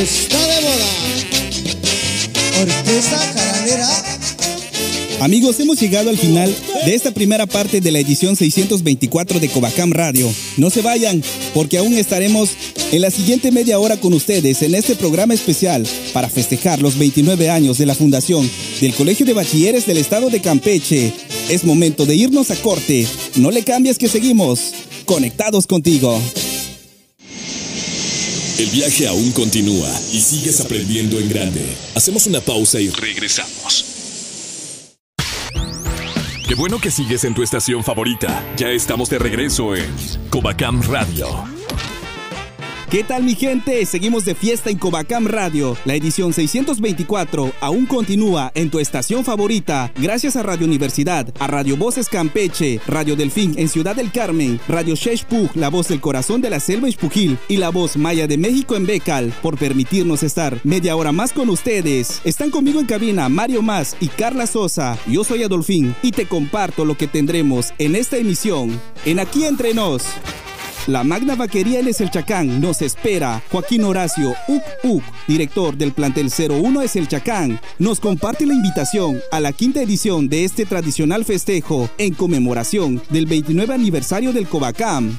Está 0.00 0.38
de 0.38 0.60
moda. 0.62 0.86
Caranera. 3.34 3.88
Amigos, 5.20 5.60
hemos 5.60 5.80
llegado 5.80 6.10
al 6.10 6.18
final 6.18 6.54
de 6.84 6.94
esta 6.94 7.12
primera 7.12 7.46
parte 7.46 7.80
de 7.80 7.92
la 7.92 8.00
edición 8.00 8.34
624 8.34 9.38
de 9.38 9.48
Covacam 9.48 9.92
Radio. 9.92 10.32
No 10.56 10.70
se 10.70 10.82
vayan, 10.82 11.22
porque 11.54 11.78
aún 11.78 11.94
estaremos 11.94 12.50
en 12.90 13.02
la 13.02 13.10
siguiente 13.10 13.52
media 13.52 13.78
hora 13.78 13.98
con 13.98 14.14
ustedes 14.14 14.62
en 14.62 14.74
este 14.74 14.96
programa 14.96 15.34
especial 15.34 15.86
para 16.12 16.28
festejar 16.28 16.80
los 16.80 16.98
29 16.98 17.50
años 17.50 17.78
de 17.78 17.86
la 17.86 17.94
fundación 17.94 18.50
del 18.80 18.94
Colegio 18.94 19.26
de 19.26 19.34
Bachilleres 19.34 19.86
del 19.86 19.98
Estado 19.98 20.30
de 20.30 20.40
Campeche. 20.40 21.12
Es 21.48 21.64
momento 21.64 22.06
de 22.06 22.16
irnos 22.16 22.50
a 22.50 22.56
corte. 22.56 23.06
No 23.36 23.50
le 23.50 23.62
cambies 23.62 23.98
que 23.98 24.08
seguimos 24.08 24.72
conectados 25.04 25.66
contigo. 25.66 26.20
El 28.58 28.68
viaje 28.70 29.08
aún 29.08 29.32
continúa 29.32 29.88
y 30.12 30.20
sigues 30.20 30.60
aprendiendo 30.60 31.18
en 31.18 31.28
grande. 31.28 31.64
Hacemos 31.94 32.26
una 32.26 32.40
pausa 32.40 32.80
y 32.80 32.90
regresamos. 32.90 33.86
Qué 36.46 36.54
bueno 36.54 36.78
que 36.78 36.90
sigues 36.90 37.24
en 37.24 37.34
tu 37.34 37.42
estación 37.42 37.82
favorita. 37.82 38.44
Ya 38.58 38.68
estamos 38.68 39.08
de 39.08 39.18
regreso 39.18 39.74
en 39.74 39.90
Covacam 40.28 40.82
Radio. 40.82 41.61
¿Qué 42.92 43.02
tal 43.02 43.22
mi 43.22 43.34
gente? 43.34 43.86
Seguimos 43.86 44.26
de 44.26 44.34
fiesta 44.34 44.68
en 44.68 44.76
Covacam 44.76 45.26
Radio. 45.26 45.78
La 45.86 45.94
edición 45.94 46.34
624 46.34 47.52
aún 47.58 47.86
continúa 47.86 48.52
en 48.54 48.68
tu 48.68 48.80
estación 48.80 49.24
favorita 49.24 49.90
gracias 49.96 50.36
a 50.36 50.42
Radio 50.42 50.66
Universidad, 50.66 51.32
a 51.38 51.46
Radio 51.46 51.78
Voces 51.78 52.10
Campeche, 52.10 52.82
Radio 52.86 53.16
Delfín 53.16 53.54
en 53.56 53.70
Ciudad 53.70 53.96
del 53.96 54.12
Carmen, 54.12 54.60
Radio 54.68 54.94
Sheshpug, 54.94 55.56
la 55.56 55.70
voz 55.70 55.88
del 55.88 56.02
corazón 56.02 56.42
de 56.42 56.50
la 56.50 56.60
selva 56.60 56.86
Ispujil 56.86 57.38
y 57.48 57.56
la 57.56 57.70
voz 57.70 57.96
Maya 57.96 58.26
de 58.26 58.36
México 58.36 58.76
en 58.76 58.84
Becal 58.84 59.32
por 59.40 59.56
permitirnos 59.56 60.22
estar 60.22 60.60
media 60.62 60.94
hora 60.94 61.12
más 61.12 61.32
con 61.32 61.48
ustedes. 61.48 62.20
Están 62.24 62.50
conmigo 62.50 62.78
en 62.78 62.84
cabina 62.84 63.30
Mario 63.30 63.62
Más 63.62 63.96
y 64.00 64.08
Carla 64.08 64.46
Sosa. 64.46 64.98
Yo 65.06 65.24
soy 65.24 65.44
Adolfín 65.44 65.94
y 66.02 66.10
te 66.10 66.26
comparto 66.26 66.84
lo 66.84 66.98
que 66.98 67.06
tendremos 67.06 67.72
en 67.78 67.96
esta 67.96 68.18
emisión 68.18 68.78
en 69.06 69.18
Aquí 69.18 69.46
Entre 69.46 69.72
Nos. 69.72 70.04
La 70.88 71.04
Magna 71.04 71.36
Vaquería 71.36 71.78
en 71.78 71.86
El 71.86 72.10
Chacán 72.10 72.60
nos 72.60 72.82
espera. 72.82 73.40
Joaquín 73.52 73.84
Horacio 73.84 74.34
Uc 74.48 74.62
Uc, 74.82 75.04
director 75.28 75.76
del 75.76 75.92
plantel 75.92 76.28
01 76.28 76.82
es 76.82 76.96
el 76.96 77.06
Chacán, 77.06 77.60
nos 77.78 78.00
comparte 78.00 78.46
la 78.46 78.54
invitación 78.54 79.20
a 79.30 79.38
la 79.38 79.52
quinta 79.52 79.80
edición 79.80 80.28
de 80.28 80.44
este 80.44 80.66
tradicional 80.66 81.24
festejo 81.24 81.88
en 81.98 82.14
conmemoración 82.14 83.00
del 83.10 83.26
29 83.26 83.72
aniversario 83.72 84.32
del 84.32 84.48
Covacam. 84.48 85.16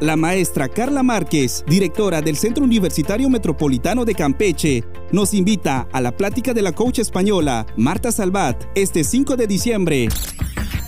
La 0.00 0.16
maestra 0.16 0.68
Carla 0.68 1.04
Márquez, 1.04 1.64
directora 1.68 2.20
del 2.20 2.36
Centro 2.36 2.64
Universitario 2.64 3.30
Metropolitano 3.30 4.04
de 4.04 4.16
Campeche, 4.16 4.82
nos 5.12 5.34
invita 5.34 5.86
a 5.92 6.00
la 6.00 6.16
plática 6.16 6.52
de 6.52 6.62
la 6.62 6.72
coach 6.72 6.98
española 6.98 7.64
Marta 7.76 8.10
Salvat 8.10 8.60
este 8.74 9.04
5 9.04 9.36
de 9.36 9.46
diciembre. 9.46 10.08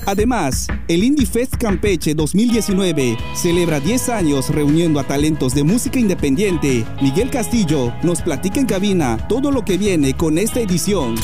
Además, 0.06 0.68
el 0.86 1.02
Indie 1.02 1.26
Fest 1.26 1.56
Campeche 1.56 2.14
2019 2.14 3.16
celebra 3.34 3.80
10 3.80 4.08
años 4.10 4.50
reuniendo 4.50 5.00
a 5.00 5.04
talentos 5.04 5.54
de 5.54 5.64
música 5.64 5.98
independiente. 5.98 6.84
Miguel 7.00 7.30
Castillo 7.30 7.92
nos 8.02 8.20
platica 8.20 8.60
en 8.60 8.66
cabina 8.66 9.16
todo 9.28 9.50
lo 9.50 9.64
que 9.64 9.78
viene 9.78 10.14
con 10.14 10.36
esta 10.36 10.60
edición. 10.60 11.14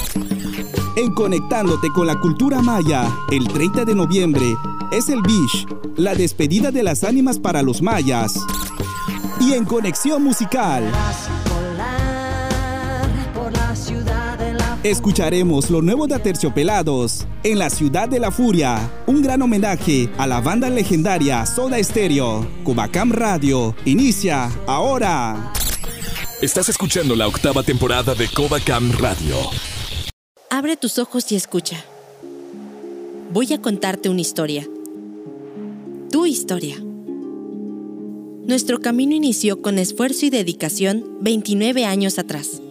En 0.96 1.12
Conectándote 1.14 1.88
con 1.94 2.06
la 2.06 2.18
Cultura 2.18 2.62
Maya, 2.62 3.08
el 3.30 3.46
30 3.48 3.84
de 3.84 3.94
noviembre, 3.94 4.46
es 4.92 5.08
el 5.08 5.20
Bish, 5.22 5.66
la 5.96 6.14
despedida 6.14 6.70
de 6.70 6.82
las 6.82 7.04
ánimas 7.04 7.38
para 7.38 7.62
los 7.62 7.82
mayas. 7.82 8.34
Y 9.40 9.52
en 9.52 9.64
Conexión 9.64 10.22
Musical. 10.24 10.90
Escucharemos 14.82 15.68
lo 15.68 15.82
nuevo 15.82 16.06
de 16.06 16.14
Aterciopelados 16.14 17.26
en 17.42 17.58
la 17.58 17.68
Ciudad 17.68 18.08
de 18.08 18.18
la 18.18 18.30
Furia, 18.30 18.90
un 19.06 19.20
gran 19.20 19.42
homenaje 19.42 20.08
a 20.16 20.26
la 20.26 20.40
banda 20.40 20.70
legendaria 20.70 21.44
Soda 21.44 21.82
Stereo. 21.84 22.48
Cubacam 22.64 23.12
Radio 23.12 23.76
inicia 23.84 24.50
ahora. 24.66 25.52
Estás 26.40 26.70
escuchando 26.70 27.14
la 27.14 27.28
octava 27.28 27.62
temporada 27.62 28.14
de 28.14 28.26
Covacam 28.28 28.90
Radio. 28.92 29.36
Abre 30.48 30.78
tus 30.78 30.98
ojos 30.98 31.30
y 31.30 31.36
escucha. 31.36 31.84
Voy 33.34 33.52
a 33.52 33.60
contarte 33.60 34.08
una 34.08 34.22
historia. 34.22 34.66
Tu 36.10 36.24
historia. 36.24 36.76
Nuestro 38.46 38.80
camino 38.80 39.14
inició 39.14 39.60
con 39.60 39.78
esfuerzo 39.78 40.24
y 40.24 40.30
dedicación 40.30 41.04
29 41.20 41.84
años 41.84 42.18
atrás 42.18 42.62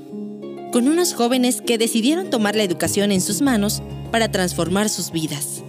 con 0.71 0.87
unos 0.87 1.13
jóvenes 1.13 1.61
que 1.61 1.77
decidieron 1.77 2.29
tomar 2.29 2.55
la 2.55 2.63
educación 2.63 3.11
en 3.11 3.21
sus 3.21 3.41
manos 3.41 3.81
para 4.11 4.31
transformar 4.31 4.89
sus 4.89 5.11
vidas. 5.11 5.63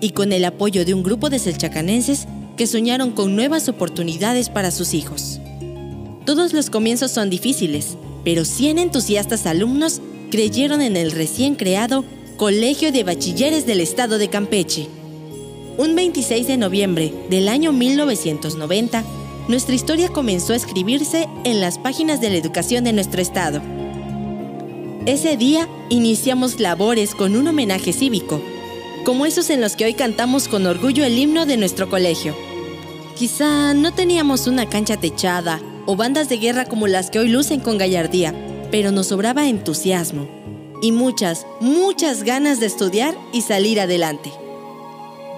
Y 0.00 0.10
con 0.10 0.32
el 0.32 0.44
apoyo 0.44 0.84
de 0.84 0.94
un 0.94 1.02
grupo 1.02 1.30
de 1.30 1.38
selchacanenses 1.38 2.26
que 2.56 2.66
soñaron 2.66 3.12
con 3.12 3.34
nuevas 3.34 3.68
oportunidades 3.68 4.48
para 4.48 4.70
sus 4.70 4.94
hijos. 4.94 5.40
Todos 6.24 6.52
los 6.52 6.70
comienzos 6.70 7.10
son 7.12 7.30
difíciles, 7.30 7.96
pero 8.24 8.44
100 8.44 8.78
entusiastas 8.78 9.46
alumnos 9.46 10.00
creyeron 10.30 10.82
en 10.82 10.96
el 10.96 11.12
recién 11.12 11.54
creado 11.54 12.04
Colegio 12.36 12.92
de 12.92 13.04
Bachilleres 13.04 13.66
del 13.66 13.80
Estado 13.80 14.18
de 14.18 14.28
Campeche. 14.28 14.88
Un 15.78 15.94
26 15.94 16.46
de 16.46 16.56
noviembre 16.56 17.14
del 17.30 17.48
año 17.48 17.72
1990, 17.72 19.04
nuestra 19.48 19.74
historia 19.74 20.08
comenzó 20.08 20.52
a 20.52 20.56
escribirse 20.56 21.28
en 21.44 21.60
las 21.60 21.78
páginas 21.78 22.20
de 22.20 22.30
la 22.30 22.36
educación 22.36 22.84
de 22.84 22.92
nuestro 22.92 23.22
estado. 23.22 23.75
Ese 25.06 25.36
día 25.36 25.68
iniciamos 25.88 26.58
labores 26.58 27.14
con 27.14 27.36
un 27.36 27.46
homenaje 27.46 27.92
cívico, 27.92 28.42
como 29.04 29.24
esos 29.24 29.50
en 29.50 29.60
los 29.60 29.76
que 29.76 29.84
hoy 29.84 29.94
cantamos 29.94 30.48
con 30.48 30.66
orgullo 30.66 31.04
el 31.04 31.16
himno 31.16 31.46
de 31.46 31.56
nuestro 31.56 31.88
colegio. 31.88 32.34
Quizá 33.14 33.72
no 33.72 33.94
teníamos 33.94 34.48
una 34.48 34.68
cancha 34.68 34.96
techada 34.96 35.62
o 35.86 35.94
bandas 35.94 36.28
de 36.28 36.38
guerra 36.38 36.64
como 36.64 36.88
las 36.88 37.10
que 37.10 37.20
hoy 37.20 37.28
lucen 37.28 37.60
con 37.60 37.78
gallardía, 37.78 38.34
pero 38.72 38.90
nos 38.90 39.06
sobraba 39.06 39.46
entusiasmo 39.46 40.26
y 40.82 40.90
muchas, 40.90 41.46
muchas 41.60 42.24
ganas 42.24 42.58
de 42.58 42.66
estudiar 42.66 43.16
y 43.32 43.42
salir 43.42 43.78
adelante. 43.78 44.32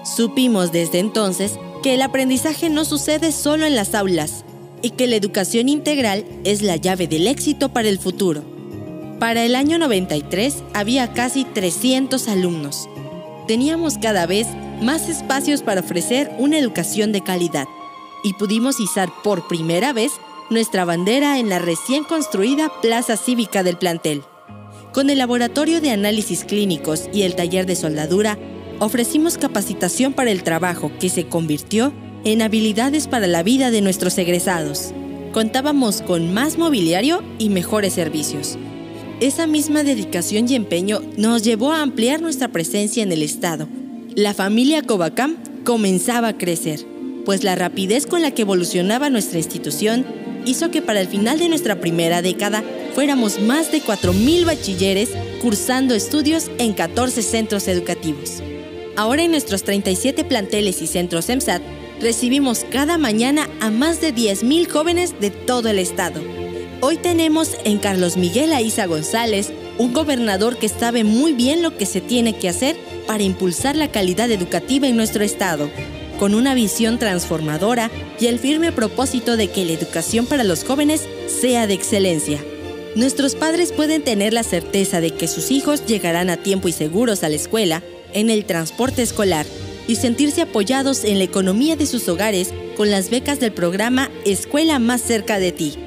Supimos 0.03 0.71
desde 0.71 0.97
entonces 0.97 1.59
que 1.83 1.93
el 1.93 2.01
aprendizaje 2.01 2.71
no 2.71 2.85
sucede 2.85 3.31
solo 3.31 3.67
en 3.67 3.75
las 3.75 3.93
aulas 3.93 4.45
y 4.81 4.89
que 4.89 5.05
la 5.05 5.15
educación 5.15 5.69
integral 5.69 6.25
es 6.43 6.63
la 6.63 6.75
llave 6.75 7.05
del 7.05 7.27
éxito 7.27 7.69
para 7.69 7.87
el 7.87 7.99
futuro. 7.99 8.58
Para 9.19 9.43
el 9.43 9.55
año 9.55 9.77
93 9.77 10.63
había 10.73 11.11
casi 11.11 11.43
300 11.43 12.29
alumnos. 12.29 12.87
Teníamos 13.47 13.97
cada 13.97 14.25
vez 14.25 14.47
más 14.81 15.09
espacios 15.09 15.61
para 15.61 15.81
ofrecer 15.81 16.31
una 16.37 16.57
educación 16.57 17.11
de 17.11 17.19
calidad 17.19 17.67
y 18.23 18.33
pudimos 18.35 18.79
izar 18.79 19.09
por 19.21 19.45
primera 19.49 19.91
vez 19.91 20.13
nuestra 20.49 20.85
bandera 20.85 21.37
en 21.37 21.49
la 21.49 21.59
recién 21.59 22.05
construida 22.05 22.71
Plaza 22.81 23.17
Cívica 23.17 23.61
del 23.61 23.77
plantel. 23.77 24.23
Con 24.93 25.09
el 25.09 25.17
laboratorio 25.17 25.81
de 25.81 25.91
análisis 25.91 26.45
clínicos 26.45 27.09
y 27.11 27.23
el 27.23 27.35
taller 27.35 27.65
de 27.65 27.75
soldadura, 27.75 28.39
ofrecimos 28.79 29.37
capacitación 29.37 30.13
para 30.13 30.31
el 30.31 30.43
trabajo 30.43 30.93
que 30.97 31.09
se 31.09 31.27
convirtió 31.27 31.91
en 32.23 32.41
habilidades 32.41 33.07
para 33.07 33.27
la 33.27 33.43
vida 33.43 33.69
de 33.69 33.81
nuestros 33.81 34.17
egresados. 34.17 34.93
Contábamos 35.33 36.01
con 36.01 36.33
más 36.33 36.57
mobiliario 36.57 37.21
y 37.37 37.49
mejores 37.49 37.93
servicios 37.93 38.57
esa 39.21 39.47
misma 39.47 39.83
dedicación 39.83 40.49
y 40.49 40.55
empeño 40.55 41.01
nos 41.17 41.43
llevó 41.43 41.71
a 41.71 41.81
ampliar 41.81 42.21
nuestra 42.21 42.47
presencia 42.47 43.03
en 43.03 43.11
el 43.11 43.21
Estado. 43.21 43.67
La 44.15 44.33
familia 44.33 44.81
Covacam 44.81 45.37
comenzaba 45.65 46.29
a 46.29 46.37
crecer, 46.37 46.85
pues 47.25 47.43
la 47.43 47.55
rapidez 47.55 48.07
con 48.07 48.21
la 48.21 48.31
que 48.31 48.43
evolucionaba 48.43 49.09
nuestra 49.09 49.39
institución 49.39 50.05
hizo 50.45 50.71
que 50.71 50.81
para 50.81 51.01
el 51.01 51.07
final 51.07 51.37
de 51.37 51.49
nuestra 51.49 51.81
primera 51.81 52.21
década 52.21 52.63
fuéramos 52.95 53.41
más 53.41 53.71
de 53.71 53.81
4.000 53.81 54.45
bachilleres 54.45 55.09
cursando 55.41 55.95
estudios 55.95 56.49
en 56.57 56.73
14 56.73 57.21
centros 57.21 57.67
educativos. 57.67 58.41
Ahora 58.95 59.23
en 59.23 59.31
nuestros 59.31 59.63
37 59.63 60.23
planteles 60.23 60.81
y 60.81 60.87
centros 60.87 61.29
EMSAT 61.29 61.61
recibimos 62.01 62.65
cada 62.71 62.97
mañana 62.97 63.49
a 63.59 63.69
más 63.69 63.99
de 63.99 64.15
10.000 64.15 64.69
jóvenes 64.69 65.19
de 65.19 65.29
todo 65.29 65.69
el 65.69 65.79
estado 65.79 66.38
Hoy 66.81 66.95
tenemos 66.95 67.57
en 67.65 67.77
Carlos 67.77 68.15
Miguel 68.15 68.53
Aiza 68.53 68.85
González 68.85 69.51
un 69.77 69.91
gobernador 69.91 70.57
que 70.57 70.69
sabe 70.69 71.03
muy 71.03 71.33
bien 71.33 71.61
lo 71.61 71.75
que 71.75 71.85
se 71.85 71.99
tiene 71.99 72.37
que 72.37 72.47
hacer 72.47 72.77
para 73.05 73.23
impulsar 73.23 73.75
la 73.75 73.91
calidad 73.91 74.31
educativa 74.31 74.87
en 74.87 74.95
nuestro 74.95 75.25
estado, 75.25 75.69
con 76.19 76.33
una 76.33 76.53
visión 76.53 76.97
transformadora 76.97 77.91
y 78.17 78.27
el 78.27 78.39
firme 78.39 78.71
propósito 78.71 79.35
de 79.35 79.49
que 79.49 79.65
la 79.65 79.73
educación 79.73 80.25
para 80.25 80.45
los 80.45 80.63
jóvenes 80.63 81.05
sea 81.27 81.67
de 81.67 81.73
excelencia. 81.73 82.39
Nuestros 82.95 83.35
padres 83.35 83.73
pueden 83.73 84.01
tener 84.01 84.31
la 84.31 84.43
certeza 84.43 85.01
de 85.01 85.11
que 85.11 85.27
sus 85.27 85.51
hijos 85.51 85.85
llegarán 85.85 86.29
a 86.29 86.37
tiempo 86.37 86.69
y 86.69 86.71
seguros 86.71 87.25
a 87.25 87.29
la 87.29 87.35
escuela, 87.35 87.83
en 88.13 88.29
el 88.29 88.45
transporte 88.45 89.01
escolar 89.01 89.45
y 89.85 89.97
sentirse 89.97 90.43
apoyados 90.43 91.03
en 91.03 91.17
la 91.17 91.25
economía 91.25 91.75
de 91.75 91.85
sus 91.85 92.07
hogares 92.07 92.53
con 92.77 92.89
las 92.89 93.09
becas 93.09 93.41
del 93.41 93.51
programa 93.51 94.09
Escuela 94.23 94.79
más 94.79 95.01
cerca 95.01 95.39
de 95.39 95.51
ti 95.51 95.77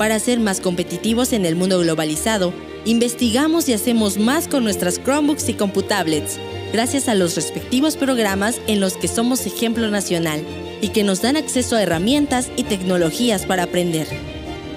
para 0.00 0.18
ser 0.18 0.40
más 0.40 0.60
competitivos 0.60 1.34
en 1.34 1.44
el 1.44 1.56
mundo 1.56 1.78
globalizado, 1.78 2.54
investigamos 2.86 3.68
y 3.68 3.74
hacemos 3.74 4.16
más 4.16 4.48
con 4.48 4.64
nuestras 4.64 4.98
Chromebooks 4.98 5.50
y 5.50 5.52
computablets, 5.52 6.38
gracias 6.72 7.06
a 7.06 7.14
los 7.14 7.36
respectivos 7.36 7.98
programas 7.98 8.62
en 8.66 8.80
los 8.80 8.96
que 8.96 9.08
somos 9.08 9.44
ejemplo 9.44 9.90
nacional 9.90 10.42
y 10.80 10.88
que 10.88 11.04
nos 11.04 11.20
dan 11.20 11.36
acceso 11.36 11.76
a 11.76 11.82
herramientas 11.82 12.50
y 12.56 12.62
tecnologías 12.62 13.44
para 13.44 13.64
aprender. 13.64 14.06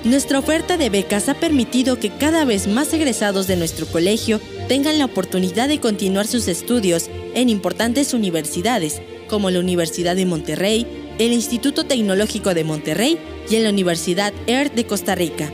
Nuestra 0.04 0.40
oferta 0.40 0.76
de 0.76 0.90
becas 0.90 1.30
ha 1.30 1.36
permitido 1.36 1.98
que 1.98 2.10
cada 2.10 2.44
vez 2.44 2.68
más 2.68 2.94
egresados 2.94 3.48
de 3.48 3.56
nuestro 3.56 3.86
colegio 3.86 4.42
tengan 4.68 5.00
la 5.00 5.06
oportunidad 5.06 5.70
de 5.70 5.80
continuar 5.80 6.28
sus 6.28 6.50
estudios 6.50 7.10
en 7.34 7.48
importantes 7.48 8.14
universidades, 8.14 9.02
como 9.30 9.50
la 9.52 9.60
Universidad 9.60 10.18
de 10.18 10.26
Monterrey, 10.26 10.86
el 11.19 11.32
Instituto 11.32 11.86
Tecnológico 11.86 12.54
de 12.54 12.63
Monterrey 12.63 13.17
y 13.49 13.56
en 13.56 13.63
la 13.63 13.69
Universidad 13.69 14.34
EART 14.47 14.73
de 14.73 14.86
Costa 14.86 15.15
Rica. 15.15 15.52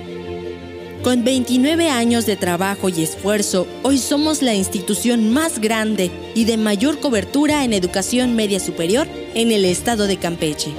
Con 1.04 1.24
29 1.24 1.90
años 1.90 2.26
de 2.26 2.36
trabajo 2.36 2.90
y 2.90 3.04
esfuerzo, 3.04 3.68
hoy 3.84 3.98
somos 3.98 4.42
la 4.42 4.54
institución 4.54 5.32
más 5.32 5.60
grande 5.60 6.12
y 6.36 6.44
de 6.44 6.58
mayor 6.58 7.00
cobertura 7.00 7.64
en 7.64 7.74
educación 7.74 8.36
media 8.36 8.60
superior 8.60 9.08
en 9.34 9.52
el 9.52 9.64
estado 9.64 10.08
de 10.08 10.18
Campeche. 10.18 10.72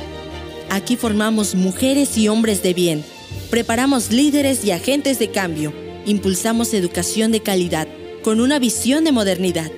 Aquí 0.68 0.97
formamos 0.97 1.55
mujeres 1.55 2.18
y 2.18 2.28
hombres 2.28 2.62
de 2.62 2.74
bien, 2.74 3.05
preparamos 3.49 4.12
líderes 4.12 4.64
y 4.64 4.72
agentes 4.72 5.18
de 5.18 5.31
cambio, 5.31 5.72
impulsamos 6.05 6.74
educación 6.74 7.33
de 7.33 7.41
calidad 7.41 7.89
con 8.22 8.41
una 8.41 8.59
visión 8.59 9.05
de 9.05 9.12
modernidad. 9.12 9.70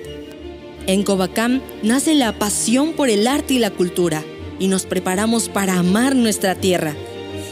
En 0.87 1.03
Covacam 1.03 1.61
nace 1.81 2.13
la 2.13 2.37
pasión 2.37 2.91
por 2.93 3.09
el 3.09 3.27
arte 3.27 3.53
y 3.53 3.59
la 3.59 3.71
cultura 3.71 4.23
y 4.59 4.67
nos 4.67 4.85
preparamos 4.85 5.49
para 5.49 5.77
amar 5.77 6.15
nuestra 6.15 6.55
tierra. 6.55 6.95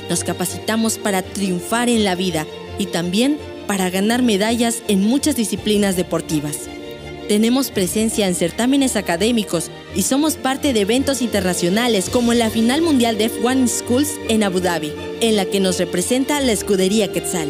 Nos 0.09 0.23
capacitamos 0.23 0.97
para 0.97 1.21
triunfar 1.21 1.89
en 1.89 2.03
la 2.03 2.15
vida 2.15 2.45
y 2.77 2.87
también 2.87 3.37
para 3.67 3.89
ganar 3.89 4.23
medallas 4.23 4.83
en 4.87 5.01
muchas 5.01 5.35
disciplinas 5.35 5.95
deportivas. 5.95 6.67
Tenemos 7.27 7.71
presencia 7.71 8.27
en 8.27 8.35
certámenes 8.35 8.97
académicos 8.97 9.71
y 9.95 10.01
somos 10.01 10.35
parte 10.35 10.73
de 10.73 10.81
eventos 10.81 11.21
internacionales 11.21 12.09
como 12.09 12.33
la 12.33 12.49
final 12.49 12.81
mundial 12.81 13.17
de 13.17 13.31
F1 13.31 13.67
Schools 13.69 14.09
en 14.27 14.43
Abu 14.43 14.59
Dhabi, 14.59 14.91
en 15.21 15.37
la 15.37 15.45
que 15.45 15.61
nos 15.61 15.77
representa 15.77 16.41
la 16.41 16.51
escudería 16.51 17.11
Quetzal. 17.13 17.47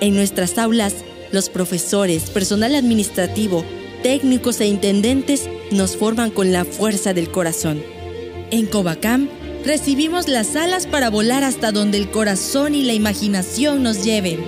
En 0.00 0.16
nuestras 0.16 0.58
aulas, 0.58 0.94
los 1.30 1.48
profesores, 1.48 2.28
personal 2.30 2.74
administrativo, 2.74 3.64
técnicos 4.02 4.60
e 4.60 4.66
intendentes 4.66 5.48
nos 5.70 5.96
forman 5.96 6.30
con 6.30 6.50
la 6.52 6.64
fuerza 6.64 7.14
del 7.14 7.30
corazón. 7.30 7.80
En 8.52 8.66
Covacam 8.66 9.30
recibimos 9.64 10.28
las 10.28 10.56
alas 10.56 10.86
para 10.86 11.08
volar 11.08 11.42
hasta 11.42 11.72
donde 11.72 11.96
el 11.96 12.10
corazón 12.10 12.74
y 12.74 12.84
la 12.84 12.92
imaginación 12.92 13.82
nos 13.82 14.04
lleven. 14.04 14.44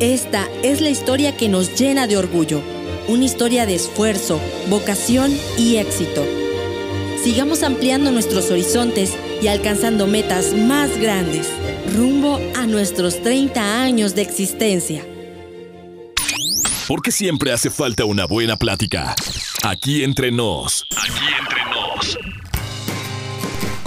Esta 0.00 0.48
es 0.64 0.80
la 0.80 0.90
historia 0.90 1.36
que 1.36 1.48
nos 1.48 1.78
llena 1.78 2.08
de 2.08 2.16
orgullo, 2.16 2.60
una 3.06 3.24
historia 3.24 3.66
de 3.66 3.76
esfuerzo, 3.76 4.40
vocación 4.68 5.32
y 5.56 5.76
éxito. 5.76 6.26
Sigamos 7.22 7.62
ampliando 7.62 8.10
nuestros 8.10 8.50
horizontes 8.50 9.14
y 9.40 9.46
alcanzando 9.46 10.08
metas 10.08 10.52
más 10.52 10.98
grandes, 10.98 11.48
rumbo 11.94 12.40
a 12.56 12.66
nuestros 12.66 13.22
30 13.22 13.80
años 13.80 14.16
de 14.16 14.22
existencia. 14.22 15.06
Porque 16.88 17.12
siempre 17.12 17.52
hace 17.52 17.70
falta 17.70 18.04
una 18.06 18.26
buena 18.26 18.56
plática. 18.56 19.14
Aquí 19.62 20.02
entre 20.02 20.32
nos. 20.32 20.84
Aquí 20.96 21.26
entre 21.38 21.60
nos. 21.62 21.69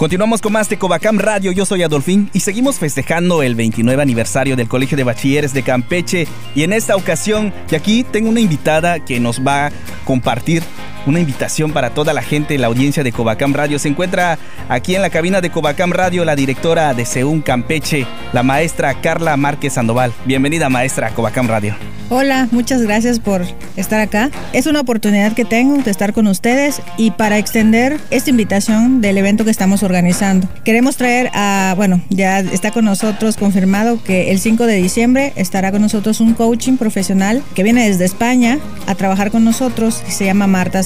Continuamos 0.04 0.42
con 0.42 0.52
más 0.52 0.68
de 0.68 0.76
Covacam 0.76 1.18
Radio, 1.18 1.50
yo 1.50 1.64
soy 1.64 1.82
Adolfín 1.82 2.28
y 2.34 2.40
seguimos 2.40 2.78
festejando 2.78 3.42
el 3.42 3.54
29 3.54 4.02
aniversario 4.02 4.54
del 4.54 4.68
Colegio 4.68 4.98
de 4.98 5.02
Bachilleres 5.02 5.54
de 5.54 5.62
Campeche. 5.62 6.28
Y 6.54 6.62
en 6.62 6.74
esta 6.74 6.94
ocasión, 6.94 7.54
y 7.70 7.74
aquí 7.74 8.04
tengo 8.04 8.28
una 8.28 8.40
invitada 8.40 9.02
que 9.02 9.18
nos 9.18 9.40
va 9.40 9.68
a 9.68 9.72
compartir 10.04 10.62
una 11.06 11.20
invitación 11.20 11.72
para 11.72 11.90
toda 11.90 12.12
la 12.12 12.22
gente, 12.22 12.58
la 12.58 12.66
audiencia 12.66 13.02
de 13.02 13.12
Covacam 13.12 13.52
Radio. 13.52 13.78
Se 13.78 13.88
encuentra 13.88 14.38
aquí 14.68 14.94
en 14.94 15.02
la 15.02 15.10
cabina 15.10 15.40
de 15.40 15.50
Covacam 15.50 15.92
Radio 15.92 16.24
la 16.24 16.36
directora 16.36 16.94
de 16.94 17.04
Seún 17.04 17.42
Campeche, 17.42 18.06
la 18.32 18.42
maestra 18.42 19.00
Carla 19.00 19.36
Márquez 19.36 19.74
Sandoval. 19.74 20.12
Bienvenida 20.24 20.68
maestra 20.68 21.08
a 21.08 21.10
Covacam 21.10 21.48
Radio. 21.48 21.74
Hola, 22.10 22.48
muchas 22.50 22.82
gracias 22.82 23.18
por 23.18 23.42
estar 23.76 24.00
acá. 24.00 24.30
Es 24.52 24.66
una 24.66 24.80
oportunidad 24.80 25.32
que 25.32 25.44
tengo 25.46 25.82
de 25.82 25.90
estar 25.90 26.12
con 26.12 26.26
ustedes 26.26 26.82
y 26.98 27.12
para 27.12 27.38
extender 27.38 27.98
esta 28.10 28.30
invitación 28.30 29.00
del 29.00 29.16
evento 29.16 29.44
que 29.44 29.50
estamos 29.50 29.82
organizando. 29.82 30.46
Queremos 30.64 30.96
traer 30.96 31.30
a, 31.32 31.72
bueno, 31.76 32.02
ya 32.10 32.40
está 32.40 32.72
con 32.72 32.84
nosotros 32.84 33.36
confirmado 33.36 34.02
que 34.02 34.30
el 34.30 34.38
5 34.38 34.66
de 34.66 34.76
diciembre 34.76 35.32
estará 35.36 35.72
con 35.72 35.80
nosotros 35.80 36.20
un 36.20 36.34
coaching 36.34 36.76
profesional 36.76 37.42
que 37.54 37.62
viene 37.62 37.88
desde 37.88 38.04
España 38.04 38.58
a 38.86 38.94
trabajar 38.94 39.30
con 39.30 39.44
nosotros 39.44 40.02
se 40.08 40.26
llama 40.26 40.46
Marta 40.46 40.82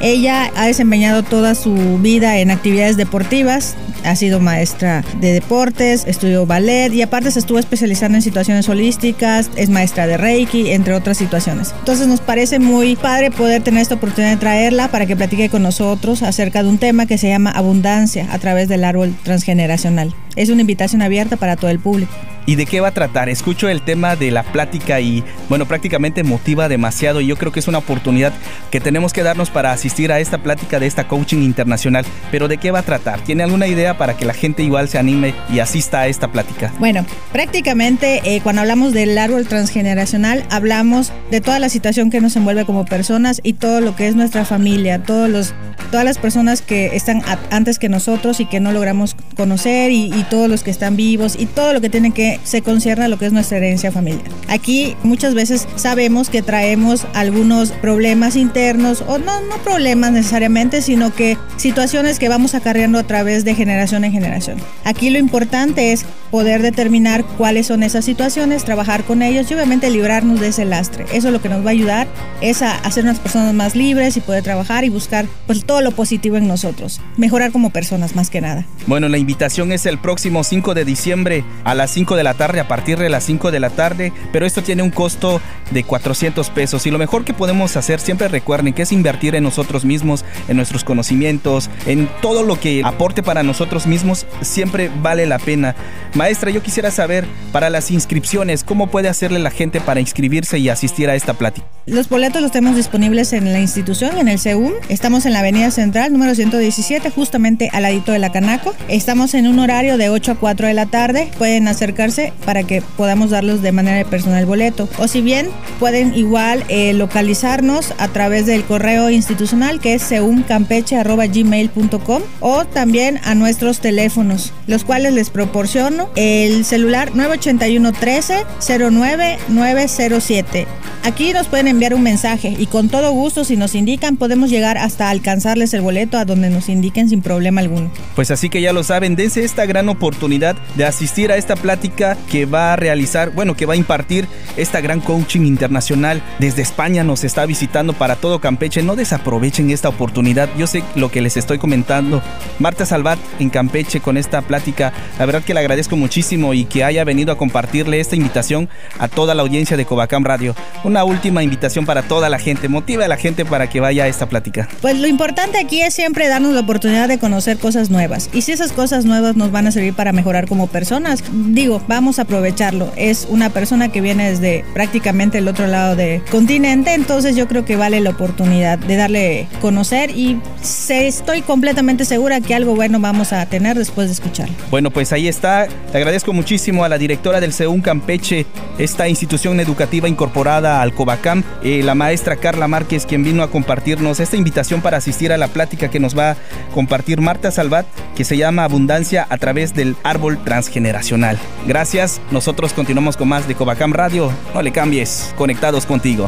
Ella 0.00 0.50
ha 0.56 0.66
desempeñado 0.66 1.22
toda 1.22 1.54
su 1.54 1.98
vida 1.98 2.38
en 2.38 2.50
actividades 2.50 2.96
deportivas, 2.96 3.74
ha 4.04 4.16
sido 4.16 4.40
maestra 4.40 5.04
de 5.20 5.32
deportes, 5.32 6.04
estudió 6.06 6.46
ballet 6.46 6.92
y 6.92 7.02
aparte 7.02 7.30
se 7.30 7.38
estuvo 7.38 7.58
especializando 7.58 8.16
en 8.16 8.22
situaciones 8.22 8.68
holísticas, 8.68 9.50
es 9.56 9.68
maestra 9.68 10.06
de 10.06 10.16
Reiki, 10.16 10.70
entre 10.70 10.94
otras 10.94 11.18
situaciones. 11.18 11.74
Entonces 11.78 12.06
nos 12.06 12.20
parece 12.20 12.58
muy 12.58 12.96
padre 12.96 13.30
poder 13.30 13.62
tener 13.62 13.82
esta 13.82 13.96
oportunidad 13.96 14.32
de 14.32 14.38
traerla 14.38 14.88
para 14.88 15.06
que 15.06 15.16
platique 15.16 15.48
con 15.48 15.62
nosotros 15.62 16.22
acerca 16.22 16.62
de 16.62 16.68
un 16.68 16.78
tema 16.78 17.06
que 17.06 17.18
se 17.18 17.28
llama 17.28 17.50
abundancia 17.50 18.28
a 18.32 18.38
través 18.38 18.68
del 18.68 18.84
árbol 18.84 19.14
transgeneracional. 19.22 20.14
Es 20.40 20.48
una 20.48 20.62
invitación 20.62 21.02
abierta 21.02 21.36
para 21.36 21.56
todo 21.56 21.70
el 21.70 21.78
público. 21.78 22.10
¿Y 22.46 22.56
de 22.56 22.66
qué 22.66 22.80
va 22.80 22.88
a 22.88 22.94
tratar? 22.94 23.28
Escucho 23.28 23.68
el 23.68 23.82
tema 23.82 24.16
de 24.16 24.30
la 24.30 24.42
plática 24.42 24.98
y, 25.00 25.22
bueno, 25.48 25.66
prácticamente 25.66 26.24
motiva 26.24 26.68
demasiado 26.68 27.20
y 27.20 27.26
yo 27.26 27.36
creo 27.36 27.52
que 27.52 27.60
es 27.60 27.68
una 27.68 27.78
oportunidad 27.78 28.32
que 28.70 28.80
tenemos 28.80 29.12
que 29.12 29.22
darnos 29.22 29.50
para 29.50 29.72
asistir 29.72 30.10
a 30.10 30.18
esta 30.18 30.38
plática 30.38 30.80
de 30.80 30.86
esta 30.86 31.06
coaching 31.06 31.42
internacional. 31.42 32.06
Pero 32.30 32.48
¿de 32.48 32.56
qué 32.56 32.70
va 32.70 32.80
a 32.80 32.82
tratar? 32.82 33.20
¿Tiene 33.20 33.42
alguna 33.42 33.66
idea 33.66 33.98
para 33.98 34.16
que 34.16 34.24
la 34.24 34.32
gente 34.32 34.62
igual 34.62 34.88
se 34.88 34.98
anime 34.98 35.34
y 35.52 35.58
asista 35.58 36.00
a 36.00 36.06
esta 36.08 36.32
plática? 36.32 36.72
Bueno, 36.78 37.04
prácticamente 37.32 38.22
eh, 38.24 38.40
cuando 38.40 38.62
hablamos 38.62 38.94
del 38.94 39.16
árbol 39.18 39.46
transgeneracional, 39.46 40.44
hablamos 40.50 41.12
de 41.30 41.40
toda 41.40 41.58
la 41.58 41.68
situación 41.68 42.10
que 42.10 42.20
nos 42.20 42.34
envuelve 42.36 42.64
como 42.64 42.86
personas 42.86 43.40
y 43.44 43.52
todo 43.52 43.80
lo 43.80 43.94
que 43.94 44.08
es 44.08 44.16
nuestra 44.16 44.44
familia, 44.46 45.02
todos 45.02 45.28
los, 45.28 45.54
todas 45.90 46.04
las 46.04 46.18
personas 46.18 46.62
que 46.62 46.96
están 46.96 47.22
antes 47.50 47.78
que 47.78 47.88
nosotros 47.88 48.40
y 48.40 48.46
que 48.46 48.60
no 48.60 48.72
logramos 48.72 49.14
conocer 49.36 49.92
y, 49.92 50.12
y 50.12 50.24
todos 50.30 50.48
los 50.48 50.62
que 50.62 50.70
están 50.70 50.96
vivos 50.96 51.36
y 51.38 51.44
todo 51.44 51.74
lo 51.74 51.80
que 51.82 51.90
tiene 51.90 52.12
que 52.12 52.40
se 52.44 52.62
concierne 52.62 53.04
a 53.04 53.08
lo 53.08 53.18
que 53.18 53.26
es 53.26 53.32
nuestra 53.32 53.58
herencia 53.58 53.92
familiar. 53.92 54.24
Aquí 54.48 54.96
muchas 55.02 55.34
veces 55.34 55.68
sabemos 55.76 56.30
que 56.30 56.40
traemos 56.40 57.04
algunos 57.12 57.72
problemas 57.72 58.36
internos, 58.36 59.04
o 59.06 59.18
no, 59.18 59.40
no 59.42 59.56
problemas 59.58 60.12
necesariamente, 60.12 60.80
sino 60.80 61.12
que 61.12 61.36
situaciones 61.56 62.18
que 62.18 62.28
vamos 62.28 62.54
acarreando 62.54 62.98
a 62.98 63.02
través 63.02 63.44
de 63.44 63.54
generación 63.54 64.04
en 64.04 64.12
generación. 64.12 64.58
Aquí 64.84 65.10
lo 65.10 65.18
importante 65.18 65.92
es 65.92 66.06
poder 66.30 66.62
determinar 66.62 67.24
cuáles 67.24 67.66
son 67.66 67.82
esas 67.82 68.04
situaciones, 68.04 68.64
trabajar 68.64 69.04
con 69.04 69.22
ellos 69.22 69.50
y 69.50 69.54
obviamente 69.54 69.90
librarnos 69.90 70.38
de 70.38 70.48
ese 70.48 70.64
lastre. 70.64 71.04
Eso 71.12 71.32
lo 71.32 71.42
que 71.42 71.48
nos 71.48 71.64
va 71.64 71.70
a 71.70 71.72
ayudar 71.72 72.06
es 72.40 72.62
a 72.62 72.76
hacer 72.76 73.02
unas 73.04 73.18
personas 73.18 73.52
más 73.52 73.74
libres 73.74 74.16
y 74.16 74.20
poder 74.20 74.44
trabajar 74.44 74.84
y 74.84 74.90
buscar 74.90 75.26
pues 75.46 75.64
todo 75.64 75.80
lo 75.80 75.90
positivo 75.90 76.36
en 76.36 76.46
nosotros, 76.46 77.00
mejorar 77.16 77.50
como 77.50 77.70
personas 77.70 78.14
más 78.14 78.30
que 78.30 78.40
nada. 78.40 78.64
Bueno, 78.86 79.08
la 79.08 79.18
invitación 79.18 79.72
es 79.72 79.86
el 79.86 79.98
próximo 79.98 80.09
5 80.18 80.74
de 80.74 80.84
diciembre 80.84 81.44
a 81.64 81.74
las 81.74 81.90
5 81.90 82.16
de 82.16 82.24
la 82.24 82.34
tarde, 82.34 82.60
a 82.60 82.68
partir 82.68 82.98
de 82.98 83.08
las 83.08 83.24
5 83.24 83.50
de 83.50 83.60
la 83.60 83.70
tarde, 83.70 84.12
pero 84.32 84.46
esto 84.46 84.62
tiene 84.62 84.82
un 84.82 84.90
costo 84.90 85.40
de 85.70 85.84
400 85.84 86.50
pesos 86.50 86.86
y 86.86 86.90
lo 86.90 86.98
mejor 86.98 87.24
que 87.24 87.34
podemos 87.34 87.76
hacer, 87.76 88.00
siempre 88.00 88.28
recuerden 88.28 88.74
que 88.74 88.82
es 88.82 88.92
invertir 88.92 89.34
en 89.34 89.44
nosotros 89.44 89.84
mismos, 89.84 90.24
en 90.48 90.56
nuestros 90.56 90.84
conocimientos, 90.84 91.70
en 91.86 92.08
todo 92.20 92.42
lo 92.42 92.58
que 92.58 92.82
aporte 92.84 93.22
para 93.22 93.42
nosotros 93.42 93.86
mismos, 93.86 94.26
siempre 94.40 94.90
vale 95.02 95.26
la 95.26 95.38
pena. 95.38 95.74
Maestra, 96.14 96.50
yo 96.50 96.62
quisiera 96.62 96.90
saber 96.90 97.26
para 97.52 97.70
las 97.70 97.90
inscripciones, 97.90 98.64
¿cómo 98.64 98.88
puede 98.88 99.08
hacerle 99.08 99.38
la 99.38 99.50
gente 99.50 99.80
para 99.80 100.00
inscribirse 100.00 100.58
y 100.58 100.68
asistir 100.68 101.08
a 101.08 101.14
esta 101.14 101.34
plática? 101.34 101.66
Los 101.86 102.08
boletos 102.08 102.40
los 102.40 102.52
tenemos 102.52 102.76
disponibles 102.76 103.32
en 103.32 103.52
la 103.52 103.58
institución, 103.58 104.18
en 104.18 104.28
el 104.28 104.38
CEUM. 104.38 104.72
Estamos 104.88 105.26
en 105.26 105.32
la 105.32 105.40
Avenida 105.40 105.70
Central, 105.70 106.12
número 106.12 106.34
117, 106.34 107.10
justamente 107.10 107.68
al 107.72 107.82
ladito 107.82 108.12
de 108.12 108.18
la 108.18 108.30
Canaco. 108.30 108.74
Estamos 108.88 109.34
en 109.34 109.48
un 109.48 109.58
horario 109.58 109.96
de 109.96 109.99
8 110.08 110.32
a 110.32 110.34
4 110.36 110.68
de 110.68 110.74
la 110.74 110.86
tarde. 110.86 111.28
Pueden 111.36 111.68
acercarse 111.68 112.32
para 112.44 112.62
que 112.62 112.82
podamos 112.96 113.30
darlos 113.30 113.60
de 113.62 113.72
manera 113.72 114.08
personal 114.08 114.46
boleto. 114.46 114.88
O 114.98 115.08
si 115.08 115.20
bien 115.20 115.48
pueden 115.78 116.14
igual 116.14 116.64
eh, 116.68 116.94
localizarnos 116.94 117.92
a 117.98 118.08
través 118.08 118.46
del 118.46 118.64
correo 118.64 119.10
institucional 119.10 119.80
que 119.80 119.94
es 119.94 120.02
seumcampeche.gmail.com 120.02 122.22
o 122.40 122.64
también 122.64 123.20
a 123.24 123.34
nuestros 123.34 123.80
teléfonos, 123.80 124.52
los 124.66 124.84
cuales 124.84 125.12
les 125.12 125.28
proporciono 125.30 126.08
el 126.16 126.64
celular 126.64 127.10
981 127.14 127.92
13 127.92 128.44
09 128.90 129.38
907. 129.48 130.66
Aquí 131.02 131.32
nos 131.32 131.48
pueden 131.48 131.66
enviar 131.66 131.94
un 131.94 132.02
mensaje 132.02 132.54
y 132.58 132.66
con 132.66 132.90
todo 132.90 133.10
gusto 133.12 133.44
si 133.44 133.56
nos 133.56 133.74
indican 133.74 134.16
podemos 134.16 134.50
llegar 134.50 134.76
hasta 134.76 135.08
alcanzarles 135.08 135.72
el 135.72 135.80
boleto 135.80 136.18
a 136.18 136.24
donde 136.24 136.50
nos 136.50 136.68
indiquen 136.68 137.08
sin 137.08 137.22
problema 137.22 137.62
alguno. 137.62 137.90
Pues 138.14 138.30
así 138.30 138.50
que 138.50 138.60
ya 138.60 138.72
lo 138.72 138.84
saben, 138.84 139.16
dense 139.16 139.44
esta 139.44 139.66
gran 139.66 139.88
oportunidad 139.90 140.56
de 140.76 140.84
asistir 140.84 141.32
a 141.32 141.36
esta 141.36 141.56
plática 141.56 142.16
que 142.30 142.46
va 142.46 142.72
a 142.72 142.76
realizar, 142.76 143.30
bueno, 143.30 143.56
que 143.56 143.66
va 143.66 143.74
a 143.74 143.76
impartir 143.76 144.26
esta 144.56 144.80
gran 144.80 145.00
coaching 145.00 145.42
internacional. 145.42 146.22
Desde 146.38 146.62
España 146.62 147.04
nos 147.04 147.24
está 147.24 147.46
visitando 147.46 147.92
para 147.92 148.16
todo 148.16 148.40
Campeche. 148.40 148.82
No 148.82 148.96
desaprovechen 148.96 149.70
esta 149.70 149.88
oportunidad. 149.88 150.48
Yo 150.56 150.66
sé 150.66 150.82
lo 150.94 151.10
que 151.10 151.20
les 151.20 151.36
estoy 151.36 151.58
comentando. 151.58 152.22
Marta 152.58 152.86
Salvat 152.86 153.18
en 153.38 153.50
Campeche 153.50 154.00
con 154.00 154.16
esta 154.16 154.42
plática. 154.42 154.92
La 155.18 155.26
verdad 155.26 155.42
que 155.42 155.54
le 155.54 155.60
agradezco 155.60 155.96
muchísimo 155.96 156.54
y 156.54 156.64
que 156.64 156.84
haya 156.84 157.04
venido 157.04 157.32
a 157.32 157.38
compartirle 157.38 158.00
esta 158.00 158.16
invitación 158.16 158.68
a 158.98 159.08
toda 159.08 159.34
la 159.34 159.42
audiencia 159.42 159.76
de 159.76 159.84
Covacam 159.84 160.24
Radio 160.24 160.54
una 160.84 161.04
última 161.04 161.42
invitación 161.42 161.86
para 161.86 162.02
toda 162.02 162.28
la 162.28 162.38
gente, 162.38 162.68
motiva 162.68 163.04
a 163.04 163.08
la 163.08 163.16
gente 163.16 163.44
para 163.44 163.68
que 163.68 163.80
vaya 163.80 164.04
a 164.04 164.08
esta 164.08 164.28
plática. 164.28 164.68
Pues 164.80 164.98
lo 164.98 165.06
importante 165.06 165.58
aquí 165.58 165.82
es 165.82 165.94
siempre 165.94 166.28
darnos 166.28 166.54
la 166.54 166.60
oportunidad 166.60 167.08
de 167.08 167.18
conocer 167.18 167.58
cosas 167.58 167.90
nuevas. 167.90 168.30
Y 168.32 168.42
si 168.42 168.52
esas 168.52 168.72
cosas 168.72 169.04
nuevas 169.04 169.36
nos 169.36 169.50
van 169.50 169.66
a 169.66 169.72
para 169.94 170.12
mejorar 170.12 170.46
como 170.46 170.66
personas, 170.66 171.24
digo, 171.32 171.82
vamos 171.88 172.18
a 172.18 172.22
aprovecharlo. 172.22 172.92
Es 172.96 173.26
una 173.30 173.50
persona 173.50 173.90
que 173.90 174.00
viene 174.00 174.30
desde 174.30 174.64
prácticamente 174.74 175.38
el 175.38 175.48
otro 175.48 175.66
lado 175.66 175.96
del 175.96 176.22
continente, 176.24 176.94
entonces 176.94 177.36
yo 177.36 177.48
creo 177.48 177.64
que 177.64 177.76
vale 177.76 178.00
la 178.00 178.10
oportunidad 178.10 178.78
de 178.78 178.96
darle 178.96 179.48
conocer 179.60 180.10
y 180.10 180.38
se, 180.62 181.06
estoy 181.06 181.42
completamente 181.42 182.04
segura 182.04 182.40
que 182.40 182.54
algo 182.54 182.74
bueno 182.74 183.00
vamos 183.00 183.32
a 183.32 183.44
tener 183.46 183.76
después 183.76 184.08
de 184.08 184.12
escucharlo. 184.14 184.54
Bueno, 184.70 184.90
pues 184.90 185.12
ahí 185.12 185.28
está. 185.28 185.66
Le 185.66 185.98
agradezco 185.98 186.32
muchísimo 186.32 186.84
a 186.84 186.88
la 186.88 186.98
directora 186.98 187.40
del 187.40 187.52
CEUN 187.52 187.80
Campeche, 187.80 188.46
esta 188.78 189.08
institución 189.08 189.60
educativa 189.60 190.08
incorporada 190.08 190.82
al 190.82 190.94
Cobacam, 190.94 191.42
eh, 191.62 191.82
la 191.82 191.94
maestra 191.94 192.36
Carla 192.36 192.68
Márquez, 192.68 193.06
quien 193.06 193.24
vino 193.24 193.42
a 193.42 193.50
compartirnos 193.50 194.20
esta 194.20 194.36
invitación 194.36 194.80
para 194.82 194.98
asistir 194.98 195.32
a 195.32 195.38
la 195.38 195.48
plática 195.48 195.88
que 195.88 196.00
nos 196.00 196.16
va 196.16 196.32
a 196.32 196.36
compartir 196.74 197.20
Marta 197.20 197.50
Salvat, 197.50 197.86
que 198.16 198.24
se 198.24 198.36
llama 198.36 198.64
Abundancia 198.64 199.26
a 199.28 199.38
través 199.38 199.69
del 199.74 199.96
árbol 200.02 200.42
transgeneracional. 200.44 201.38
Gracias. 201.66 202.20
Nosotros 202.30 202.72
continuamos 202.72 203.16
con 203.16 203.28
más 203.28 203.48
de 203.48 203.54
Cobacam 203.54 203.92
Radio. 203.92 204.32
No 204.54 204.62
le 204.62 204.72
cambies. 204.72 205.34
Conectados 205.36 205.86
contigo. 205.86 206.26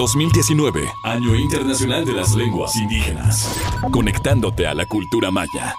2019, 0.00 0.80
Año 1.04 1.34
Internacional 1.34 2.06
de 2.06 2.14
las 2.14 2.34
Lenguas 2.34 2.74
Indígenas. 2.76 3.54
Conectándote 3.90 4.66
a 4.66 4.72
la 4.72 4.86
cultura 4.86 5.30
maya. 5.30 5.74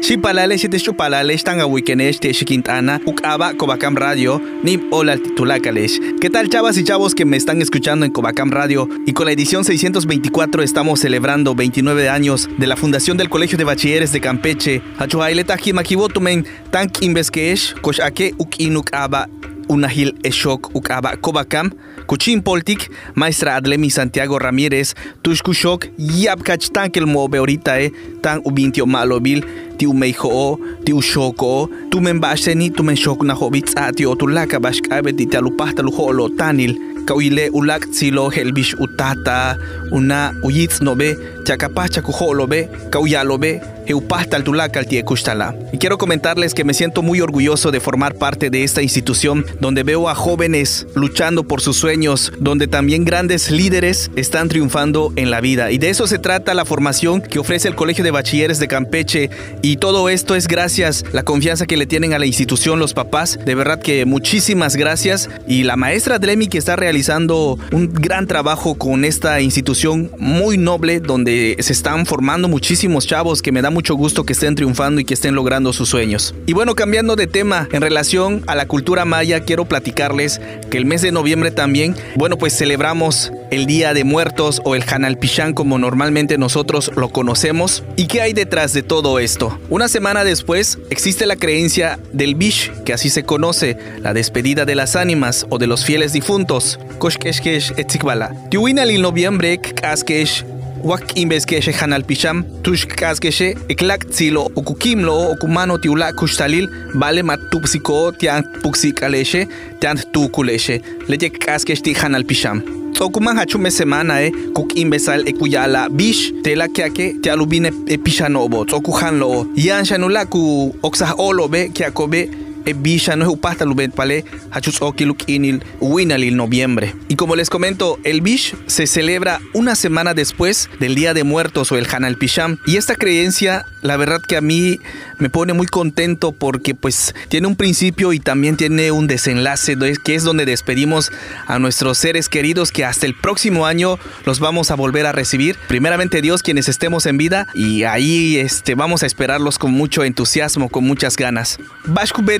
Chipalale 0.00 0.56
siete 0.58 0.78
chupalale 0.78 1.34
están 1.34 1.60
a 1.60 1.66
weekendes 1.66 2.20
de 2.20 2.30
Quintana, 2.32 3.00
Ucaba, 3.04 3.54
Cobacam 3.54 3.96
Radio, 3.96 4.40
Nib 4.62 4.86
Hola 4.90 5.16
Titulacales. 5.16 6.00
¿Qué 6.20 6.30
tal 6.30 6.48
chavas 6.48 6.78
y 6.78 6.84
chavos 6.84 7.14
que 7.14 7.24
me 7.24 7.36
están 7.36 7.60
escuchando 7.60 8.06
en 8.06 8.12
Cobacam 8.12 8.50
Radio? 8.50 8.88
Y 9.06 9.12
con 9.12 9.26
la 9.26 9.32
edición 9.32 9.64
624 9.64 10.62
estamos 10.62 11.00
celebrando 11.00 11.54
29 11.54 12.08
años 12.08 12.48
de 12.58 12.66
la 12.66 12.76
fundación 12.76 13.16
del 13.16 13.28
Colegio 13.28 13.58
de 13.58 13.64
Bachilleres 13.64 14.12
de 14.12 14.20
Campeche. 14.20 14.82
Hachuhaileta 14.98 15.56
Himakibotumen, 15.62 16.46
Tank 16.70 17.02
Imbeskesh, 17.02 17.74
Koshake 17.80 18.34
Ukinuk 18.38 18.94
Aba, 18.94 19.28
Unahil 19.66 20.18
Eshok 20.22 20.74
Ukaba 20.74 21.16
Cobacam, 21.16 21.72
Kuchin 22.08 22.40
Poltik, 22.42 22.88
Maestra 23.14 23.56
Adlemi 23.56 23.90
Santiago 23.90 24.38
Ramírez, 24.38 24.94
Tushkushok, 25.22 25.92
Yapkach 25.98 26.72
Tankel 26.72 27.04
Mobe 27.04 27.36
ahorita, 27.36 27.78
eh, 27.78 27.92
Tan 28.22 28.40
Ubintio 28.46 28.86
Malobil, 28.86 29.44
Tiu 29.76 29.92
Meijo, 29.92 30.58
Tiu 30.86 31.02
Shoko, 31.02 31.68
Tu 31.90 32.00
Membasheni, 32.00 32.70
Tu 32.74 32.82
Menshok 32.82 33.24
na 33.24 33.34
Hobitz 33.34 33.74
Atio, 33.76 34.16
Tu 34.16 34.26
Laka 34.26 34.58
Bashkabe, 34.58 35.12
Titalupahta 35.12 35.82
Luholo, 35.82 36.30
Tanil, 36.34 37.04
Kauile 37.04 37.50
Ulak 37.50 37.92
Silo 37.92 38.30
Helbish 38.30 38.74
Utata, 38.80 39.58
Una 39.90 40.34
Uyitz 40.42 40.80
Nobe, 40.80 41.16
Chacapacha 41.44 42.02
Kuholobe, 42.02 42.68
Kauyalobe, 42.90 43.62
Eupahtal 43.86 44.44
Tulakal 44.44 44.86
Tiekustala. 44.86 45.54
Y 45.72 45.78
quiero 45.78 45.96
comentarles 45.96 46.52
que 46.52 46.64
me 46.64 46.74
siento 46.74 47.02
muy 47.02 47.22
orgulloso 47.22 47.70
de 47.70 47.80
formar 47.80 48.16
parte 48.16 48.50
de 48.50 48.62
esta 48.62 48.82
institución 48.82 49.46
donde 49.60 49.82
veo 49.82 50.10
a 50.10 50.14
jóvenes 50.14 50.86
luchando 50.94 51.44
por 51.44 51.62
sus 51.62 51.78
sueños, 51.78 52.32
donde 52.38 52.66
también 52.66 53.06
grandes 53.06 53.50
líderes 53.50 54.10
están 54.14 54.50
triunfando 54.50 55.12
en 55.16 55.30
la 55.30 55.40
vida. 55.40 55.70
Y 55.70 55.78
de 55.78 55.88
eso 55.88 56.06
se 56.06 56.18
trata 56.18 56.52
la 56.52 56.66
formación 56.66 57.22
que 57.22 57.38
ofrece 57.38 57.68
el 57.68 57.76
Colegio 57.76 58.04
de 58.04 58.10
Bachilleres 58.10 58.58
de 58.58 58.68
Campeche. 58.68 59.30
Y 59.62 59.78
todo 59.78 60.10
esto 60.10 60.36
es 60.36 60.48
gracias 60.48 61.04
la 61.12 61.22
confianza 61.22 61.66
que 61.66 61.78
le 61.78 61.86
tienen 61.86 62.12
a 62.12 62.18
la 62.18 62.26
institución 62.26 62.78
los 62.78 62.92
papás. 62.92 63.38
De 63.42 63.54
verdad 63.54 63.80
que 63.80 64.04
muchísimas 64.04 64.76
gracias. 64.76 65.30
Y 65.46 65.62
la 65.62 65.76
maestra 65.76 66.18
Dremi 66.18 66.48
que 66.48 66.58
está 66.58 66.76
realizando 66.76 67.58
un 67.72 67.94
gran 67.94 68.26
trabajo 68.26 68.74
con 68.74 69.06
esta 69.06 69.40
institución 69.40 69.77
muy 69.86 70.58
noble 70.58 70.98
donde 71.00 71.56
se 71.60 71.72
están 71.72 72.04
formando 72.04 72.48
muchísimos 72.48 73.06
chavos 73.06 73.42
que 73.42 73.52
me 73.52 73.62
da 73.62 73.70
mucho 73.70 73.94
gusto 73.94 74.24
que 74.24 74.32
estén 74.32 74.56
triunfando 74.56 75.00
y 75.00 75.04
que 75.04 75.14
estén 75.14 75.34
logrando 75.34 75.72
sus 75.72 75.88
sueños. 75.88 76.34
Y 76.46 76.52
bueno, 76.52 76.74
cambiando 76.74 77.14
de 77.14 77.26
tema, 77.26 77.68
en 77.70 77.80
relación 77.80 78.42
a 78.46 78.56
la 78.56 78.66
cultura 78.66 79.04
maya, 79.04 79.40
quiero 79.40 79.66
platicarles 79.66 80.40
que 80.70 80.78
el 80.78 80.84
mes 80.84 81.02
de 81.02 81.12
noviembre 81.12 81.50
también, 81.50 81.94
bueno, 82.16 82.36
pues 82.36 82.56
celebramos 82.56 83.30
el 83.50 83.66
Día 83.66 83.94
de 83.94 84.04
Muertos 84.04 84.60
o 84.64 84.74
el 84.74 84.84
Hanal 84.90 85.18
Pichán 85.18 85.54
como 85.54 85.78
normalmente 85.78 86.38
nosotros 86.38 86.90
lo 86.96 87.10
conocemos. 87.10 87.84
¿Y 87.96 88.06
qué 88.06 88.20
hay 88.20 88.32
detrás 88.32 88.72
de 88.72 88.82
todo 88.82 89.18
esto? 89.20 89.58
Una 89.70 89.88
semana 89.88 90.24
después 90.24 90.78
existe 90.90 91.24
la 91.24 91.36
creencia 91.36 91.98
del 92.12 92.34
Bish, 92.34 92.72
que 92.84 92.92
así 92.92 93.10
se 93.10 93.22
conoce, 93.22 93.76
la 94.00 94.12
despedida 94.12 94.64
de 94.64 94.74
las 94.74 94.96
ánimas 94.96 95.46
o 95.50 95.58
de 95.58 95.66
los 95.66 95.84
fieles 95.84 96.12
difuntos. 96.12 96.78
Koshkeshkesh 96.98 97.74
etzikbala. 97.76 98.34
Tiwinal 98.50 98.88
noviembre 99.00 99.60
kaskesh 99.74 100.44
wak 100.84 101.16
imbeskeshe 101.16 101.72
hanal 101.72 102.02
pisham 102.02 102.44
tush 102.62 102.86
kaskeshe 102.86 103.56
iklak 103.68 104.08
tsilo 104.10 104.50
okukimlo 104.56 105.30
okumano 105.32 105.78
tiula 105.78 106.12
kushtalil 106.12 106.68
vale 106.94 107.22
matupsiko 107.22 108.12
tian 108.12 108.42
puxikaleshe 108.62 109.48
tian 109.80 109.98
tukuleshe 110.12 110.82
leye 111.08 111.30
kaskesh 111.30 111.82
ti 111.82 111.94
hanal 111.94 112.24
pisham 112.24 112.62
Tsokuman 112.92 113.36
hachume 113.36 113.70
semana 113.70 114.22
e 114.22 114.32
kuk 114.54 114.74
imbesal 114.76 115.28
e 115.28 115.32
kuyala 115.32 115.88
bish 115.88 116.32
tela 116.42 116.68
kiake 116.68 117.20
te 117.22 117.30
alubine 117.30 117.70
e 117.86 117.96
pishanobo 117.96 118.64
tsokuhan 118.64 119.18
lo 119.18 119.46
yan 119.56 119.84
shanula 119.84 120.24
ku 120.26 120.74
oksah 120.82 121.14
olobe 121.18 121.68
kiakobe 121.68 122.28
e 122.64 122.72
bisha 122.72 123.16
no 123.16 123.30
upasta 123.30 123.64
lubet 123.64 123.92
pale 123.92 124.24
hachus 124.50 124.80
okiluk 124.80 125.28
inil 125.28 125.62
winalil 125.80 126.36
noviembre. 126.36 126.94
Y 127.08 127.16
como 127.16 127.36
les 127.36 127.50
comento, 127.50 127.98
el 128.04 128.20
bish 128.20 128.54
se 128.66 128.86
celebra 128.86 129.40
una 129.54 129.74
semana 129.74 130.14
después 130.14 130.68
del 130.80 130.94
Día 130.94 131.14
de 131.14 131.24
Muertos 131.24 131.72
o 131.72 131.78
el 131.78 131.86
Hanal 131.90 132.16
Pisham. 132.16 132.58
Y 132.66 132.76
esta 132.76 132.94
creencia, 132.94 133.64
la 133.82 133.96
verdad 133.96 134.20
que 134.20 134.36
a 134.36 134.40
mí 134.40 134.78
me 135.18 135.30
pone 135.30 135.52
muy 135.52 135.66
contento 135.66 136.32
porque 136.32 136.74
pues 136.74 137.14
tiene 137.28 137.46
un 137.46 137.56
principio 137.56 138.12
y 138.12 138.20
también 138.20 138.56
tiene 138.56 138.90
un 138.90 139.06
desenlace 139.06 139.76
que 140.02 140.14
es 140.14 140.22
donde 140.22 140.44
despedimos 140.46 141.10
a 141.46 141.58
nuestros 141.58 141.98
seres 141.98 142.28
queridos 142.28 142.72
que 142.72 142.84
hasta 142.84 143.06
el 143.06 143.14
próximo 143.14 143.66
año 143.66 143.98
los 144.24 144.40
vamos 144.40 144.70
a 144.70 144.74
volver 144.74 145.06
a 145.06 145.12
recibir. 145.12 145.56
Primeramente 145.68 146.22
Dios 146.22 146.42
quienes 146.42 146.68
estemos 146.68 147.06
en 147.06 147.18
vida 147.18 147.46
y 147.54 147.84
ahí 147.84 148.36
este, 148.36 148.74
vamos 148.74 149.02
a 149.02 149.06
esperarlos 149.06 149.58
con 149.58 149.72
mucho 149.72 150.04
entusiasmo, 150.04 150.68
con 150.68 150.84
muchas 150.84 151.16
ganas. 151.16 151.58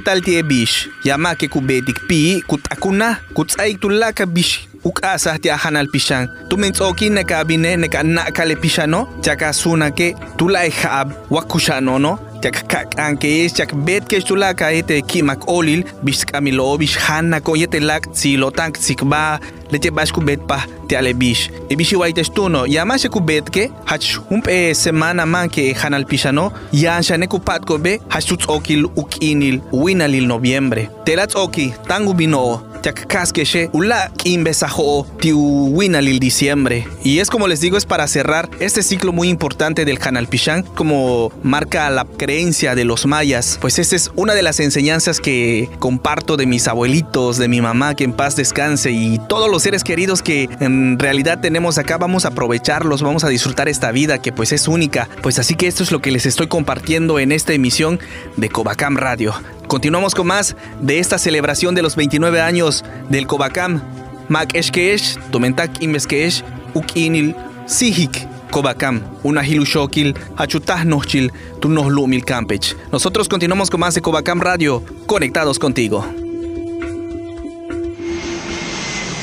tal 0.09 0.25
tie 0.25 0.41
bish. 0.41 0.89
Yama 1.05 1.37
ke 1.37 1.53
kubetik 1.53 2.09
pi 2.09 2.41
kutakuna 2.49 3.21
kutsaik 3.37 3.77
tulaka 3.77 4.25
bish. 4.25 4.65
Ukasa 4.85 5.39
ti 5.39 5.49
hanal 5.49 5.87
pishan. 5.93 6.29
Tumentsoki 6.49 7.11
ne 7.11 7.24
kabine 7.24 7.76
ne 7.76 7.89
nakale 7.89 8.57
pishano, 8.57 9.09
chaka 9.22 9.53
suna 9.53 9.91
ke 9.91 10.14
tulai 10.37 10.70
hab 10.70 11.12
wakushano 11.31 12.01
no. 12.01 12.18
Chak 12.41 12.68
kak 12.68 13.18
que 13.18 13.45
es 13.45 13.53
chak 13.53 13.74
bet 13.85 14.09
que 14.09 14.20
chulaka 14.20 14.72
ete 14.72 15.03
kimak 15.03 15.49
olil 15.49 15.83
bish 16.05 16.24
kamilo 16.24 16.79
bish 16.79 16.97
hanna 16.97 17.41
ko 17.41 17.55
yete 17.57 17.81
lak 17.81 18.07
sikba 18.14 19.41
leche 19.72 19.91
kubet 20.12 20.47
pa 20.47 20.64
te 20.87 20.95
ale 20.95 21.14
bish. 21.14 21.51
E 21.68 21.74
bishi 21.74 21.97
waite 21.97 22.22
stuno 22.24 22.64
yamashe 22.64 23.09
kubet 23.09 23.51
ke 23.51 23.72
hach 23.87 24.20
humpe 24.31 24.72
semana 24.72 25.26
man 25.26 25.49
ke 25.49 25.74
hanal 25.74 26.05
pishano 26.05 26.53
yan 26.72 27.03
shane 27.03 27.26
kupat 27.26 27.66
ko 27.66 27.76
be 27.76 27.99
hachutz 28.09 28.47
okil 28.47 28.87
ukinil 28.95 29.61
winalil 29.72 30.26
noviembre. 30.29 30.89
Telats 31.05 31.35
oki 31.35 31.74
tangu 31.89 32.14
bino 32.14 32.62
Chakkaskeshe, 32.83 33.70
Ula 33.72 34.12
Kimbesajo, 34.16 35.07
Tiuwinalil 35.20 36.18
diciembre. 36.20 36.87
Y 37.03 37.18
es 37.18 37.31
como 37.31 37.49
les 37.49 37.61
digo, 37.61 37.76
es 37.76 37.87
para 37.87 38.07
cerrar 38.09 38.49
este 38.61 38.83
ciclo 38.83 39.12
muy 39.12 39.29
importante 39.29 39.85
del 39.85 39.99
Canal 39.99 40.29
Pichán, 40.29 40.62
como 40.62 41.33
marca 41.43 41.89
la 41.91 42.05
creencia 42.05 42.74
de 42.74 42.85
los 42.85 43.07
mayas. 43.07 43.59
Pues 43.61 43.79
esta 43.79 43.97
es 43.97 44.11
una 44.16 44.35
de 44.35 44.43
las 44.43 44.61
enseñanzas 44.61 45.20
que 45.20 45.68
comparto 45.79 46.37
de 46.37 46.47
mis 46.47 46.68
abuelitos, 46.68 47.39
de 47.39 47.49
mi 47.49 47.61
mamá, 47.61 47.95
que 47.95 48.05
en 48.05 48.12
paz 48.12 48.37
descanse, 48.37 48.91
y 48.91 49.18
todos 49.29 49.51
los 49.51 49.62
seres 49.62 49.85
queridos 49.85 50.22
que 50.22 50.49
en 50.61 50.99
realidad 50.99 51.41
tenemos 51.41 51.79
acá. 51.79 51.99
Vamos 51.99 52.24
a 52.24 52.29
aprovecharlos, 52.29 53.03
vamos 53.03 53.24
a 53.24 53.29
disfrutar 53.29 53.68
esta 53.68 53.93
vida 53.93 54.20
que 54.20 54.33
pues 54.33 54.53
es 54.53 54.68
única. 54.68 55.09
Pues 55.22 55.39
así 55.39 55.55
que 55.55 55.66
esto 55.66 55.83
es 55.83 55.93
lo 55.93 56.01
que 56.01 56.11
les 56.11 56.26
estoy 56.26 56.49
compartiendo 56.49 57.18
en 57.18 57.33
esta 57.33 57.53
emisión 57.53 57.99
de 58.37 58.49
Cobacam 58.49 58.97
Radio. 58.97 59.35
Continuamos 59.68 60.14
con 60.14 60.26
más 60.26 60.57
de 60.81 60.99
esta 60.99 61.18
celebración 61.18 61.74
de 61.74 61.83
los 61.83 61.95
29 61.95 62.41
años 62.41 62.68
del 63.09 63.27
Cobacam. 63.27 63.83
Mak 64.29 64.55
Eshkeesh, 64.55 65.16
Tomentak 65.31 65.81
Imeskeesh, 65.81 66.43
Ukinil, 66.75 67.35
Sihik, 67.66 68.27
Cobacam, 68.51 69.03
Unahil 69.23 69.61
Ushokil, 69.61 70.14
Hachutah 70.37 70.85
Nochil, 70.85 71.33
Tunohlumil 71.61 72.25
Campech. 72.25 72.77
Nosotros 72.93 73.29
continuamos 73.29 73.71
con 73.71 73.81
más 73.81 73.95
de 73.95 74.03
Cobacam 74.03 74.41
Radio, 74.41 74.83
conectados 75.07 75.59
contigo. 75.59 76.05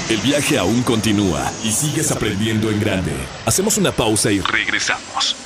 El 0.10 0.18
viaje 0.18 0.58
aún 0.60 0.84
continúa 0.84 1.52
y 1.64 1.72
sigues 1.72 2.12
aprendiendo 2.12 2.70
en 2.70 2.80
grande. 2.80 3.12
Hacemos 3.46 3.78
una 3.78 3.92
pausa 3.92 4.32
y 4.32 4.40
regresamos. 4.40 5.45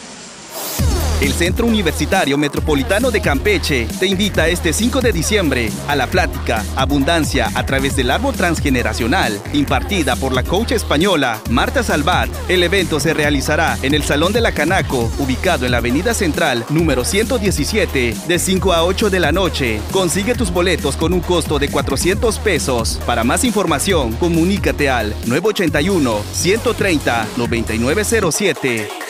El 1.21 1.33
Centro 1.33 1.65
Universitario 1.65 2.37
Metropolitano 2.37 3.11
de 3.11 3.19
Campeche 3.19 3.87
te 3.99 4.07
invita 4.07 4.47
este 4.47 4.71
5 4.71 5.01
de 5.01 5.11
diciembre 5.11 5.69
a 5.89 5.95
la 5.97 6.07
plática 6.07 6.63
Abundancia 6.77 7.51
a 7.55 7.65
través 7.65 7.97
del 7.97 8.09
árbol 8.09 8.33
transgeneracional, 8.35 9.37
impartida 9.51 10.15
por 10.15 10.31
la 10.31 10.43
coach 10.43 10.71
española 10.71 11.41
Marta 11.49 11.83
Salvat. 11.83 12.29
El 12.47 12.63
evento 12.63 13.01
se 13.01 13.13
realizará 13.13 13.77
en 13.81 13.93
el 13.93 14.03
Salón 14.03 14.31
de 14.31 14.39
la 14.39 14.53
Canaco, 14.53 15.11
ubicado 15.19 15.65
en 15.65 15.73
la 15.73 15.79
Avenida 15.79 16.13
Central, 16.13 16.63
número 16.69 17.03
117, 17.03 18.15
de 18.25 18.39
5 18.39 18.71
a 18.71 18.85
8 18.85 19.09
de 19.09 19.19
la 19.19 19.33
noche. 19.33 19.81
Consigue 19.91 20.35
tus 20.35 20.53
boletos 20.53 20.95
con 20.95 21.11
un 21.11 21.19
costo 21.19 21.59
de 21.59 21.67
400 21.67 22.39
pesos. 22.39 22.97
Para 23.05 23.25
más 23.25 23.43
información, 23.43 24.13
comunícate 24.13 24.89
al 24.89 25.09
981 25.25 26.23
130 26.31 27.27
9907. 27.35 29.08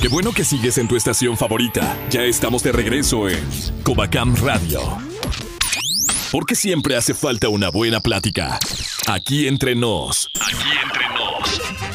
Qué 0.00 0.08
bueno 0.08 0.32
que 0.32 0.44
sigues 0.44 0.78
en 0.78 0.88
tu 0.88 0.96
estación 0.96 1.36
favorita. 1.36 1.94
Ya 2.08 2.22
estamos 2.22 2.62
de 2.62 2.72
regreso 2.72 3.28
en 3.28 3.46
Covacam 3.82 4.34
Radio. 4.36 4.80
Porque 6.32 6.54
siempre 6.54 6.96
hace 6.96 7.12
falta 7.12 7.50
una 7.50 7.68
buena 7.68 8.00
plática. 8.00 8.58
Aquí 9.06 9.46
entre 9.46 9.74
nos. 9.74 10.30
Aquí 10.40 10.68
entre 10.82 11.06
nos. 11.10 11.89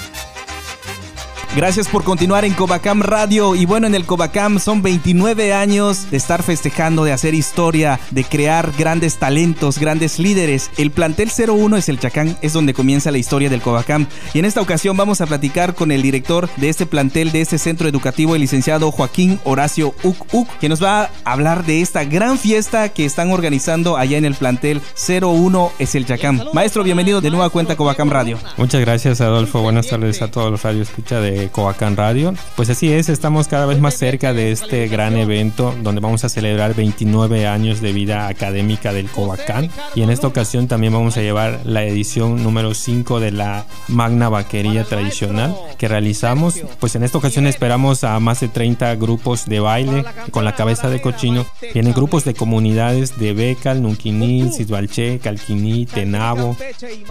Gracias 1.56 1.88
por 1.88 2.04
continuar 2.04 2.44
en 2.44 2.54
Covacam 2.54 3.02
Radio. 3.02 3.56
Y 3.56 3.66
bueno, 3.66 3.88
en 3.88 3.96
el 3.96 4.06
Covacam 4.06 4.60
son 4.60 4.82
29 4.82 5.54
años 5.54 6.12
de 6.12 6.18
estar 6.18 6.44
festejando, 6.44 7.06
de 7.06 7.14
hacer 7.14 7.34
historia, 7.34 7.98
de 8.12 8.26
crear 8.26 8.74
grandes 8.78 9.20
talentos, 9.20 9.80
grandes 9.80 10.20
líderes. 10.20 10.70
El 10.78 10.92
plantel 10.92 11.32
01 11.32 11.78
es 11.78 11.88
el 11.88 11.98
Chacán, 11.98 12.38
es 12.42 12.52
donde 12.52 12.74
comienza 12.74 13.10
la 13.10 13.20
historia 13.20 13.50
del 13.50 13.62
Covacam. 13.62 14.06
Y 14.34 14.40
en 14.40 14.46
esta 14.46 14.60
ocasión 14.60 14.98
vamos 14.98 15.22
a 15.22 15.28
platicar 15.28 15.76
con 15.76 15.94
el 15.94 16.02
director 16.02 16.50
de 16.58 16.68
este 16.68 16.86
plantel, 16.86 17.32
de 17.32 17.40
este 17.40 17.58
centro 17.58 17.88
educativo, 17.88 18.36
el 18.36 18.42
licenciado 18.42 18.92
Joaquín 18.92 19.40
Horacio 19.46 19.96
Uc 20.04 20.34
Uc, 20.34 20.50
que 20.60 20.68
nos 20.68 20.84
va 20.84 21.04
a 21.04 21.10
hablar 21.24 21.66
de 21.66 21.80
esta 21.80 22.04
gran 22.04 22.38
fiesta 22.38 22.90
que 22.90 23.06
están 23.06 23.32
organizando 23.32 23.96
allá 23.96 24.18
en 24.18 24.26
el 24.26 24.36
plantel 24.36 24.82
01 25.08 25.72
es 25.80 25.96
el 25.96 26.06
Chacán. 26.06 26.44
Maestro, 26.52 26.84
bienvenido 26.84 27.22
de 27.22 27.30
nueva 27.30 27.50
cuenta 27.50 27.74
a 27.74 27.76
Covacam 27.78 28.10
Radio. 28.10 28.40
Muchas 28.58 28.82
gracias, 28.82 29.22
Adolfo. 29.22 29.62
Buenas 29.62 29.88
tardes 29.88 30.22
a 30.22 30.30
todos 30.30 30.52
los 30.52 30.64
radio 30.64 30.82
escucha 30.82 31.22
Coacán 31.50 31.98
Radio. 31.98 32.34
Pues 32.56 32.70
así 32.70 32.92
es, 32.92 33.10
estamos 33.10 33.48
cada 33.48 33.66
vez 33.66 33.80
más 33.80 33.96
cerca 33.96 34.34
de 34.34 34.52
este 34.52 34.88
gran 34.88 35.18
evento 35.18 35.74
donde 35.82 36.02
vamos 36.02 36.24
a 36.24 36.30
celebrar 36.30 36.74
29 36.74 37.48
años 37.48 37.82
de 37.82 37.94
vida 37.94 38.28
académica 38.28 38.94
del 38.94 39.10
Coacán 39.10 39.70
y 39.96 40.02
en 40.02 40.10
esta 40.10 40.28
ocasión 40.28 40.68
también 40.68 40.94
vamos 40.94 41.18
a 41.18 41.22
llevar 41.22 41.62
la 41.64 41.84
edición 41.84 42.44
número 42.44 42.74
5 42.74 43.20
de 43.20 43.32
la 43.32 43.66
Magna 43.88 44.30
Vaquería 44.30 44.84
tradicional 44.84 45.56
que 45.78 45.88
realizamos. 45.88 46.62
Pues 46.80 46.96
en 46.96 47.04
esta 47.04 47.18
ocasión 47.18 47.48
esperamos 47.48 48.04
a 48.04 48.20
más 48.20 48.40
de 48.40 48.48
30 48.48 48.96
grupos 48.96 49.46
de 49.46 49.60
baile 49.60 50.06
con 50.32 50.46
la 50.46 50.56
cabeza 50.56 50.90
de 50.90 51.02
cochino. 51.02 51.46
Vienen 51.74 51.94
grupos 51.94 52.26
de 52.26 52.34
comunidades 52.34 53.18
de 53.18 53.34
Becal, 53.34 53.82
Nunquiní, 53.82 54.52
Cisbalché, 54.52 55.20
Calquiní, 55.20 55.86
Tenabo, 55.86 56.56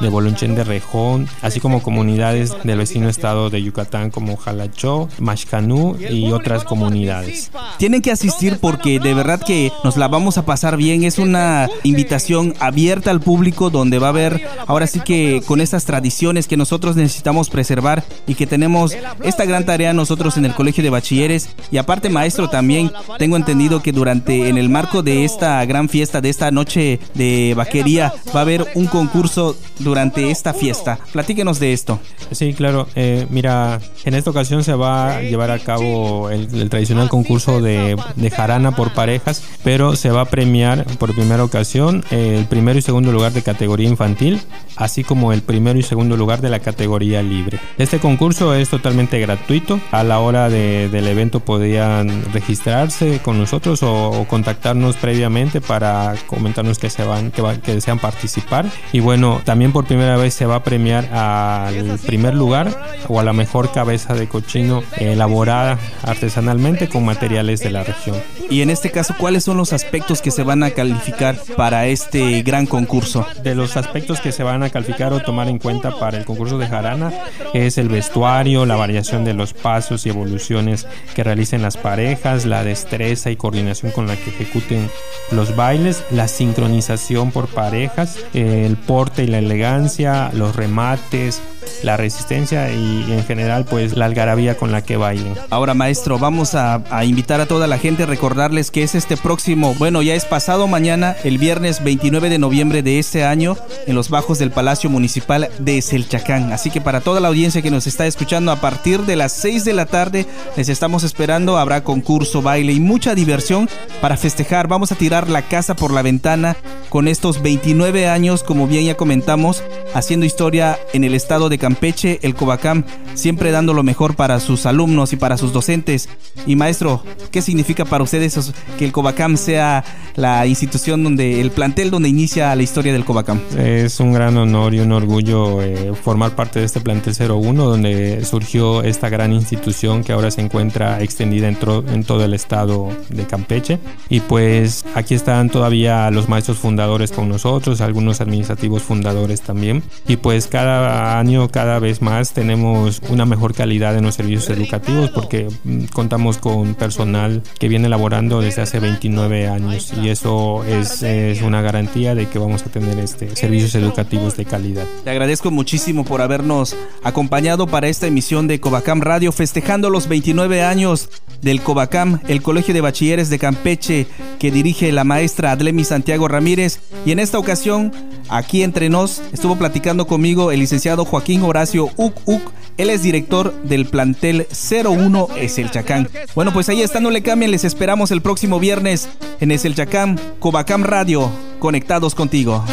de 0.00 0.08
Bolonchen 0.08 0.54
de 0.54 0.64
Rejón, 0.64 1.28
así 1.42 1.60
como 1.60 1.82
comunidades 1.82 2.52
del 2.64 2.78
vecino 2.78 3.08
estado 3.08 3.50
de 3.50 3.62
Yucatán 3.62 4.10
como 4.10 4.23
Jalachó, 4.36 5.08
Mashcanú 5.18 5.96
y 5.98 6.32
otras 6.32 6.64
comunidades. 6.64 7.50
Tienen 7.78 8.02
que 8.02 8.10
asistir 8.10 8.58
porque 8.60 8.98
de 8.98 9.14
verdad 9.14 9.40
que 9.44 9.72
nos 9.82 9.96
la 9.96 10.08
vamos 10.08 10.38
a 10.38 10.44
pasar 10.44 10.76
bien. 10.76 11.04
Es 11.04 11.18
una 11.18 11.68
invitación 11.82 12.54
abierta 12.60 13.10
al 13.10 13.20
público 13.20 13.70
donde 13.70 13.98
va 13.98 14.08
a 14.08 14.10
haber 14.10 14.46
ahora 14.66 14.86
sí 14.86 15.00
que 15.00 15.42
con 15.46 15.60
estas 15.60 15.84
tradiciones 15.84 16.48
que 16.48 16.56
nosotros 16.56 16.96
necesitamos 16.96 17.50
preservar 17.50 18.04
y 18.26 18.34
que 18.34 18.46
tenemos 18.46 18.96
esta 19.22 19.44
gran 19.44 19.64
tarea 19.64 19.92
nosotros 19.92 20.36
en 20.36 20.44
el 20.44 20.54
Colegio 20.54 20.82
de 20.82 20.90
Bachilleres 20.90 21.48
y 21.70 21.76
aparte 21.76 22.08
maestro 22.08 22.48
también 22.48 22.90
tengo 23.18 23.36
entendido 23.36 23.82
que 23.82 23.92
durante 23.92 24.48
en 24.48 24.58
el 24.58 24.68
marco 24.68 25.02
de 25.02 25.24
esta 25.24 25.64
gran 25.64 25.88
fiesta 25.88 26.20
de 26.20 26.30
esta 26.30 26.50
noche 26.50 27.00
de 27.14 27.54
vaquería 27.56 28.12
va 28.34 28.40
a 28.40 28.42
haber 28.42 28.66
un 28.74 28.86
concurso 28.86 29.56
durante 29.78 30.30
esta 30.30 30.54
fiesta. 30.54 30.98
Platíquenos 31.12 31.60
de 31.60 31.72
esto. 31.72 32.00
Sí, 32.30 32.54
claro. 32.54 32.88
Eh, 32.94 33.26
mira, 33.30 33.80
en 34.04 34.13
esta 34.14 34.30
ocasión 34.30 34.64
se 34.64 34.74
va 34.74 35.16
a 35.16 35.20
llevar 35.22 35.50
a 35.50 35.58
cabo 35.58 36.30
el, 36.30 36.48
el 36.54 36.70
tradicional 36.70 37.08
concurso 37.08 37.60
de, 37.60 37.96
de, 38.16 38.30
jarana 38.30 38.74
por 38.74 38.92
parejas, 38.92 39.42
pero 39.62 39.96
se 39.96 40.10
va 40.10 40.22
a 40.22 40.24
premiar 40.26 40.84
por 40.98 41.14
primera 41.14 41.44
ocasión 41.44 42.04
el 42.10 42.46
primero 42.46 42.78
y 42.78 42.82
segundo 42.82 43.12
lugar 43.12 43.32
de 43.32 43.42
categoría 43.42 43.88
infantil, 43.88 44.40
así 44.76 45.04
como 45.04 45.32
el 45.32 45.42
primero 45.42 45.78
y 45.78 45.82
segundo 45.82 46.16
lugar 46.16 46.40
de 46.40 46.50
la 46.50 46.60
categoría 46.60 47.22
libre. 47.22 47.60
Este 47.78 47.98
concurso 47.98 48.54
es 48.54 48.68
totalmente 48.68 49.18
gratuito. 49.20 49.80
A 49.90 50.02
la 50.04 50.20
hora 50.20 50.48
de, 50.48 50.88
del 50.88 51.08
evento 51.08 51.40
podían 51.40 52.32
registrarse 52.32 53.20
con 53.22 53.38
nosotros 53.38 53.82
o, 53.82 54.10
o, 54.10 54.24
contactarnos 54.26 54.96
previamente 54.96 55.60
para 55.60 56.14
comentarnos 56.26 56.78
que 56.78 56.90
se 56.90 57.04
van, 57.04 57.30
que, 57.30 57.42
va, 57.42 57.56
que 57.56 57.74
desean 57.74 57.98
participar. 57.98 58.66
Y 58.92 59.00
bueno, 59.00 59.40
también 59.44 59.72
por 59.72 59.86
primera 59.86 60.16
vez 60.16 60.34
se 60.34 60.46
va 60.46 60.56
a 60.56 60.62
premiar 60.64 61.12
al 61.12 61.98
primer 61.98 62.34
lugar 62.34 62.84
o 63.08 63.20
a 63.20 63.24
la 63.24 63.32
mejor 63.32 63.72
cabeza 63.72 63.93
de 63.94 64.28
cochino 64.28 64.82
elaborada 64.98 65.78
artesanalmente 66.02 66.88
con 66.88 67.04
materiales 67.04 67.60
de 67.60 67.70
la 67.70 67.84
región. 67.84 68.16
Y 68.50 68.60
en 68.60 68.70
este 68.70 68.90
caso, 68.90 69.14
¿cuáles 69.16 69.44
son 69.44 69.56
los 69.56 69.72
aspectos 69.72 70.20
que 70.20 70.30
se 70.30 70.42
van 70.42 70.62
a 70.64 70.70
calificar 70.70 71.36
para 71.56 71.86
este 71.86 72.42
gran 72.42 72.66
concurso? 72.66 73.26
De 73.42 73.54
los 73.54 73.76
aspectos 73.76 74.20
que 74.20 74.32
se 74.32 74.42
van 74.42 74.62
a 74.64 74.70
calificar 74.70 75.12
o 75.12 75.20
tomar 75.20 75.48
en 75.48 75.58
cuenta 75.58 75.98
para 75.98 76.18
el 76.18 76.24
concurso 76.24 76.58
de 76.58 76.66
jarana 76.66 77.12
es 77.52 77.78
el 77.78 77.88
vestuario, 77.88 78.66
la 78.66 78.76
variación 78.76 79.24
de 79.24 79.34
los 79.34 79.54
pasos 79.54 80.04
y 80.06 80.08
evoluciones 80.08 80.86
que 81.14 81.22
realicen 81.22 81.62
las 81.62 81.76
parejas, 81.76 82.44
la 82.44 82.64
destreza 82.64 83.30
y 83.30 83.36
coordinación 83.36 83.92
con 83.92 84.08
la 84.08 84.16
que 84.16 84.30
ejecuten 84.30 84.90
los 85.30 85.54
bailes, 85.54 86.04
la 86.10 86.26
sincronización 86.26 87.30
por 87.30 87.46
parejas, 87.46 88.18
el 88.34 88.76
porte 88.76 89.22
y 89.22 89.28
la 89.28 89.38
elegancia, 89.38 90.30
los 90.32 90.56
remates, 90.56 91.40
la 91.82 91.96
resistencia 91.96 92.72
y 92.72 93.12
en 93.12 93.24
general 93.24 93.64
pues 93.64 93.96
la 93.96 94.06
algarabía 94.06 94.56
con 94.56 94.72
la 94.72 94.82
que 94.82 94.96
bailen. 94.96 95.34
Ahora 95.50 95.74
maestro, 95.74 96.18
vamos 96.18 96.54
a, 96.54 96.82
invitar 97.04 97.40
a 97.40 97.46
toda 97.46 97.66
la 97.66 97.78
gente 97.78 98.04
a 98.04 98.06
recordarles 98.06 98.70
que 98.70 98.82
es 98.82 98.94
este 98.94 99.16
próximo, 99.16 99.74
bueno 99.74 100.02
ya 100.02 100.14
es 100.14 100.24
pasado 100.24 100.66
mañana, 100.66 101.16
el 101.24 101.38
viernes 101.38 101.82
29 101.82 102.28
de 102.28 102.38
noviembre 102.38 102.82
de 102.82 102.98
este 102.98 103.24
año 103.24 103.56
en 103.86 103.94
los 103.94 104.10
bajos 104.10 104.38
del 104.38 104.50
Palacio 104.50 104.90
Municipal 104.90 105.50
de 105.58 105.80
Selchacán. 105.82 106.52
Así 106.52 106.70
que 106.70 106.80
para 106.80 107.00
toda 107.00 107.20
la 107.20 107.28
audiencia 107.28 107.62
que 107.62 107.70
nos 107.70 107.86
está 107.86 108.06
escuchando 108.06 108.52
a 108.52 108.60
partir 108.60 109.00
de 109.02 109.16
las 109.16 109.32
6 109.32 109.64
de 109.64 109.72
la 109.72 109.86
tarde 109.86 110.26
les 110.56 110.68
estamos 110.68 111.04
esperando, 111.04 111.58
habrá 111.58 111.84
concurso, 111.84 112.42
baile 112.42 112.72
y 112.72 112.80
mucha 112.80 113.14
diversión 113.14 113.68
para 114.00 114.16
festejar. 114.16 114.68
Vamos 114.68 114.92
a 114.92 114.96
tirar 114.96 115.28
la 115.28 115.42
casa 115.42 115.74
por 115.74 115.92
la 115.92 116.02
ventana 116.02 116.56
con 116.88 117.08
estos 117.08 117.42
29 117.42 118.06
años, 118.08 118.42
como 118.42 118.66
bien 118.66 118.84
ya 118.84 118.96
comentamos, 118.96 119.62
haciendo 119.94 120.26
historia 120.26 120.78
en 120.92 121.04
el 121.04 121.14
estado 121.14 121.48
de 121.48 121.53
Campeche, 121.58 122.18
el 122.22 122.34
Covacam, 122.34 122.84
siempre 123.14 123.50
dando 123.50 123.74
lo 123.74 123.82
mejor 123.82 124.16
para 124.16 124.40
sus 124.40 124.66
alumnos 124.66 125.12
y 125.12 125.16
para 125.16 125.36
sus 125.36 125.52
docentes. 125.52 126.08
Y 126.46 126.56
maestro, 126.56 127.02
¿qué 127.30 127.42
significa 127.42 127.84
para 127.84 128.04
ustedes 128.04 128.52
que 128.78 128.84
el 128.84 128.92
Covacam 128.92 129.36
sea 129.36 129.84
la 130.16 130.46
institución 130.46 131.02
donde, 131.02 131.40
el 131.40 131.50
plantel 131.50 131.90
donde 131.90 132.08
inicia 132.08 132.54
la 132.54 132.62
historia 132.62 132.92
del 132.92 133.04
Covacam? 133.04 133.40
Es 133.56 134.00
un 134.00 134.12
gran 134.12 134.36
honor 134.36 134.74
y 134.74 134.80
un 134.80 134.92
orgullo 134.92 135.62
eh, 135.62 135.92
formar 135.94 136.34
parte 136.34 136.60
de 136.60 136.66
este 136.66 136.80
plantel 136.80 137.14
01, 137.14 137.64
donde 137.64 138.24
surgió 138.24 138.82
esta 138.82 139.08
gran 139.08 139.32
institución 139.32 140.04
que 140.04 140.12
ahora 140.12 140.30
se 140.30 140.40
encuentra 140.40 141.02
extendida 141.02 141.48
en, 141.48 141.58
en 141.88 142.04
todo 142.04 142.24
el 142.24 142.34
estado 142.34 142.88
de 143.08 143.26
Campeche. 143.26 143.78
Y 144.08 144.20
pues 144.20 144.84
aquí 144.94 145.14
están 145.14 145.50
todavía 145.50 146.10
los 146.10 146.28
maestros 146.28 146.58
fundadores 146.58 147.12
con 147.12 147.28
nosotros, 147.28 147.80
algunos 147.80 148.20
administrativos 148.20 148.82
fundadores 148.82 149.40
también. 149.40 149.82
Y 150.08 150.16
pues 150.16 150.46
cada 150.46 151.18
año 151.18 151.43
cada 151.48 151.78
vez 151.78 152.02
más 152.02 152.32
tenemos 152.32 153.00
una 153.08 153.24
mejor 153.24 153.54
calidad 153.54 153.96
en 153.96 154.04
los 154.04 154.14
servicios 154.14 154.48
educativos 154.50 155.10
porque 155.10 155.48
contamos 155.92 156.38
con 156.38 156.74
personal 156.74 157.42
que 157.58 157.68
viene 157.68 157.86
elaborando 157.86 158.40
desde 158.40 158.62
hace 158.62 158.80
29 158.80 159.48
años 159.48 159.92
y 160.02 160.08
eso 160.08 160.64
es, 160.64 161.02
es, 161.02 161.42
una 161.42 161.62
garantía 161.62 162.14
de 162.14 162.28
que 162.28 162.38
vamos 162.38 162.62
a 162.62 162.70
tener 162.70 162.98
este, 162.98 163.34
servicios 163.36 163.74
educativos 163.74 164.36
de 164.36 164.44
calidad. 164.44 164.84
Te 165.04 165.10
agradezco 165.10 165.50
muchísimo 165.50 166.04
por 166.04 166.22
habernos 166.22 166.76
acompañado 167.02 167.66
para 167.66 167.88
esta 167.88 168.06
emisión 168.06 168.46
de 168.46 168.60
Covacam 168.60 169.00
Radio 169.00 169.32
festejando 169.32 169.90
los 169.90 170.08
29 170.08 170.62
años 170.62 171.10
del 171.42 171.60
Covacam, 171.60 172.20
el 172.28 172.42
Colegio 172.42 172.74
de 172.74 172.80
Bachilleres 172.80 173.28
de 173.30 173.38
Campeche 173.38 174.06
que 174.38 174.50
dirige 174.50 174.92
la 174.92 175.04
maestra 175.04 175.52
Adlemi 175.52 175.84
Santiago 175.84 176.28
Ramírez 176.28 176.80
y 177.04 177.12
en 177.12 177.18
esta 177.18 177.38
ocasión 177.38 177.92
aquí 178.28 178.62
entre 178.62 178.88
nos 178.88 179.22
estuvo 179.32 179.56
platicando 179.56 180.06
conmigo 180.06 180.52
el 180.52 180.60
licenciado 180.60 181.04
Joaquín 181.04 181.33
Horacio 181.42 181.90
Uc 181.96 182.16
Uc. 182.26 182.52
Él 182.76 182.90
es 182.90 183.02
director 183.02 183.54
del 183.62 183.86
plantel 183.86 184.46
01 184.50 185.28
Eselchacán. 185.36 186.08
Bueno, 186.34 186.52
pues 186.52 186.68
ahí 186.68 186.82
está, 186.82 187.00
no 187.00 187.10
le 187.10 187.22
cambien, 187.22 187.50
les 187.50 187.64
esperamos 187.64 188.10
el 188.10 188.20
próximo 188.20 188.58
viernes 188.58 189.08
en 189.40 189.52
Eselchacán, 189.52 190.18
Covacam 190.40 190.82
Radio, 190.82 191.30
conectados 191.60 192.14
contigo. 192.14 192.64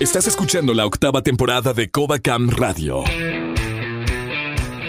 Estás 0.00 0.26
escuchando 0.26 0.74
la 0.74 0.86
octava 0.86 1.22
temporada 1.22 1.72
de 1.72 1.90
Covacam 1.90 2.50
Radio. 2.50 3.04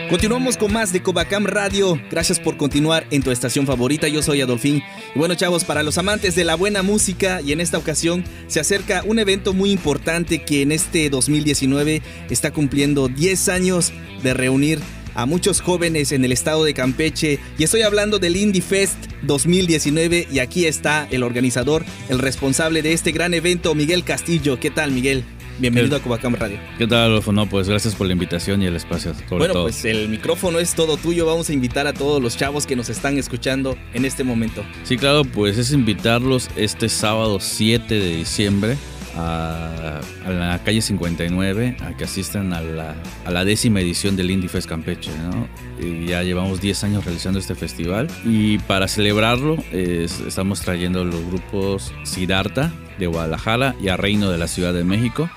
Continuamos 0.09 0.55
con 0.57 0.71
más 0.71 0.93
de 0.93 1.01
Covacam 1.01 1.45
Radio. 1.45 1.99
Gracias 2.11 2.39
por 2.39 2.57
continuar 2.57 3.07
en 3.09 3.23
tu 3.23 3.31
estación 3.31 3.65
favorita. 3.65 4.07
Yo 4.07 4.21
soy 4.21 4.39
Adolfín. 4.39 4.83
Y 5.15 5.19
bueno, 5.19 5.33
chavos, 5.33 5.63
para 5.63 5.81
los 5.81 5.97
amantes 5.97 6.35
de 6.35 6.43
la 6.43 6.53
buena 6.55 6.83
música, 6.83 7.41
y 7.41 7.51
en 7.51 7.59
esta 7.59 7.79
ocasión 7.79 8.23
se 8.47 8.59
acerca 8.59 9.03
un 9.03 9.17
evento 9.17 9.53
muy 9.53 9.71
importante 9.71 10.43
que 10.43 10.61
en 10.61 10.71
este 10.71 11.09
2019 11.09 12.03
está 12.29 12.51
cumpliendo 12.51 13.07
10 13.07 13.49
años 13.49 13.93
de 14.21 14.35
reunir 14.35 14.79
a 15.15 15.25
muchos 15.25 15.61
jóvenes 15.61 16.11
en 16.11 16.23
el 16.23 16.31
estado 16.31 16.63
de 16.63 16.75
Campeche. 16.75 17.39
Y 17.57 17.63
estoy 17.63 17.81
hablando 17.81 18.19
del 18.19 18.35
Indie 18.35 18.61
Fest 18.61 18.97
2019. 19.23 20.27
Y 20.31 20.37
aquí 20.37 20.65
está 20.65 21.07
el 21.09 21.23
organizador, 21.23 21.83
el 22.09 22.19
responsable 22.19 22.83
de 22.83 22.93
este 22.93 23.11
gran 23.11 23.33
evento, 23.33 23.73
Miguel 23.73 24.03
Castillo. 24.03 24.59
¿Qué 24.59 24.69
tal, 24.69 24.91
Miguel? 24.91 25.23
Bienvenido 25.57 25.95
a 25.95 26.01
Cubacam 26.01 26.35
Radio. 26.35 26.59
¿Qué 26.77 26.85
tal, 26.85 27.11
Adolfo? 27.11 27.31
No, 27.31 27.47
pues 27.47 27.69
gracias 27.69 27.95
por 27.95 28.07
la 28.07 28.13
invitación 28.13 28.61
y 28.61 28.65
el 28.65 28.75
espacio. 28.75 29.13
bueno, 29.29 29.53
pues 29.53 29.85
el 29.85 30.09
micrófono 30.09 30.59
es 30.59 30.75
todo 30.75 30.97
tuyo. 30.97 31.25
Vamos 31.25 31.49
a 31.49 31.53
invitar 31.53 31.87
a 31.87 31.93
todos 31.93 32.21
los 32.21 32.35
chavos 32.35 32.65
que 32.65 32.75
nos 32.75 32.89
están 32.89 33.17
escuchando 33.17 33.77
en 33.93 34.03
este 34.03 34.25
momento. 34.25 34.65
Sí, 34.83 34.97
claro, 34.97 35.23
pues 35.23 35.57
es 35.57 35.71
invitarlos 35.71 36.49
este 36.57 36.89
sábado 36.89 37.39
7 37.39 37.97
de 37.97 38.17
diciembre 38.17 38.75
a, 39.15 40.01
la 40.27 40.59
calle 40.65 40.81
59 40.81 41.77
a 41.79 41.95
que 41.95 42.03
asistan 42.03 42.51
a 42.51 42.59
la, 42.59 42.95
a 43.23 43.31
la 43.31 43.45
décima 43.45 43.79
edición 43.79 44.17
del 44.17 44.31
Indie 44.31 44.49
Fest 44.49 44.67
Campeche. 44.67 45.11
¿no? 45.31 45.47
Y 45.79 46.07
ya 46.07 46.21
llevamos 46.23 46.59
10 46.59 46.83
años 46.83 47.05
realizando 47.05 47.39
este 47.39 47.55
festival 47.55 48.09
y 48.25 48.57
para 48.59 48.89
celebrarlo 48.89 49.57
estamos 49.71 50.59
trayendo 50.59 51.05
los 51.05 51.25
grupos 51.27 51.93
Siddhartha 52.03 52.73
de 52.99 53.07
Guadalajara 53.07 53.73
y 53.81 53.87
a 53.87 53.95
Reino 53.95 54.29
de 54.29 54.37
la 54.37 54.47
Ciudad 54.47 54.73
de 54.73 54.83
México 54.83 55.29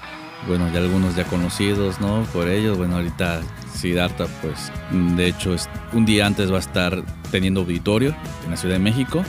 bueno, 0.46 0.70
ya 0.72 0.78
algunos 0.78 1.16
ya 1.16 1.24
conocidos, 1.24 2.00
¿no? 2.00 2.24
Por 2.32 2.48
ellos, 2.48 2.78
bueno, 2.78 2.96
ahorita 2.96 3.40
Siddhartha, 3.74 4.26
pues, 4.42 4.72
de 4.90 5.26
hecho, 5.26 5.54
un 5.92 6.06
día 6.06 6.26
antes 6.26 6.50
va 6.50 6.56
a 6.56 6.60
estar 6.60 7.02
teniendo 7.30 7.60
auditorio 7.60 8.14
en 8.44 8.50
la 8.50 8.56
Ciudad 8.56 8.76
de 8.76 8.80
México. 8.80 9.22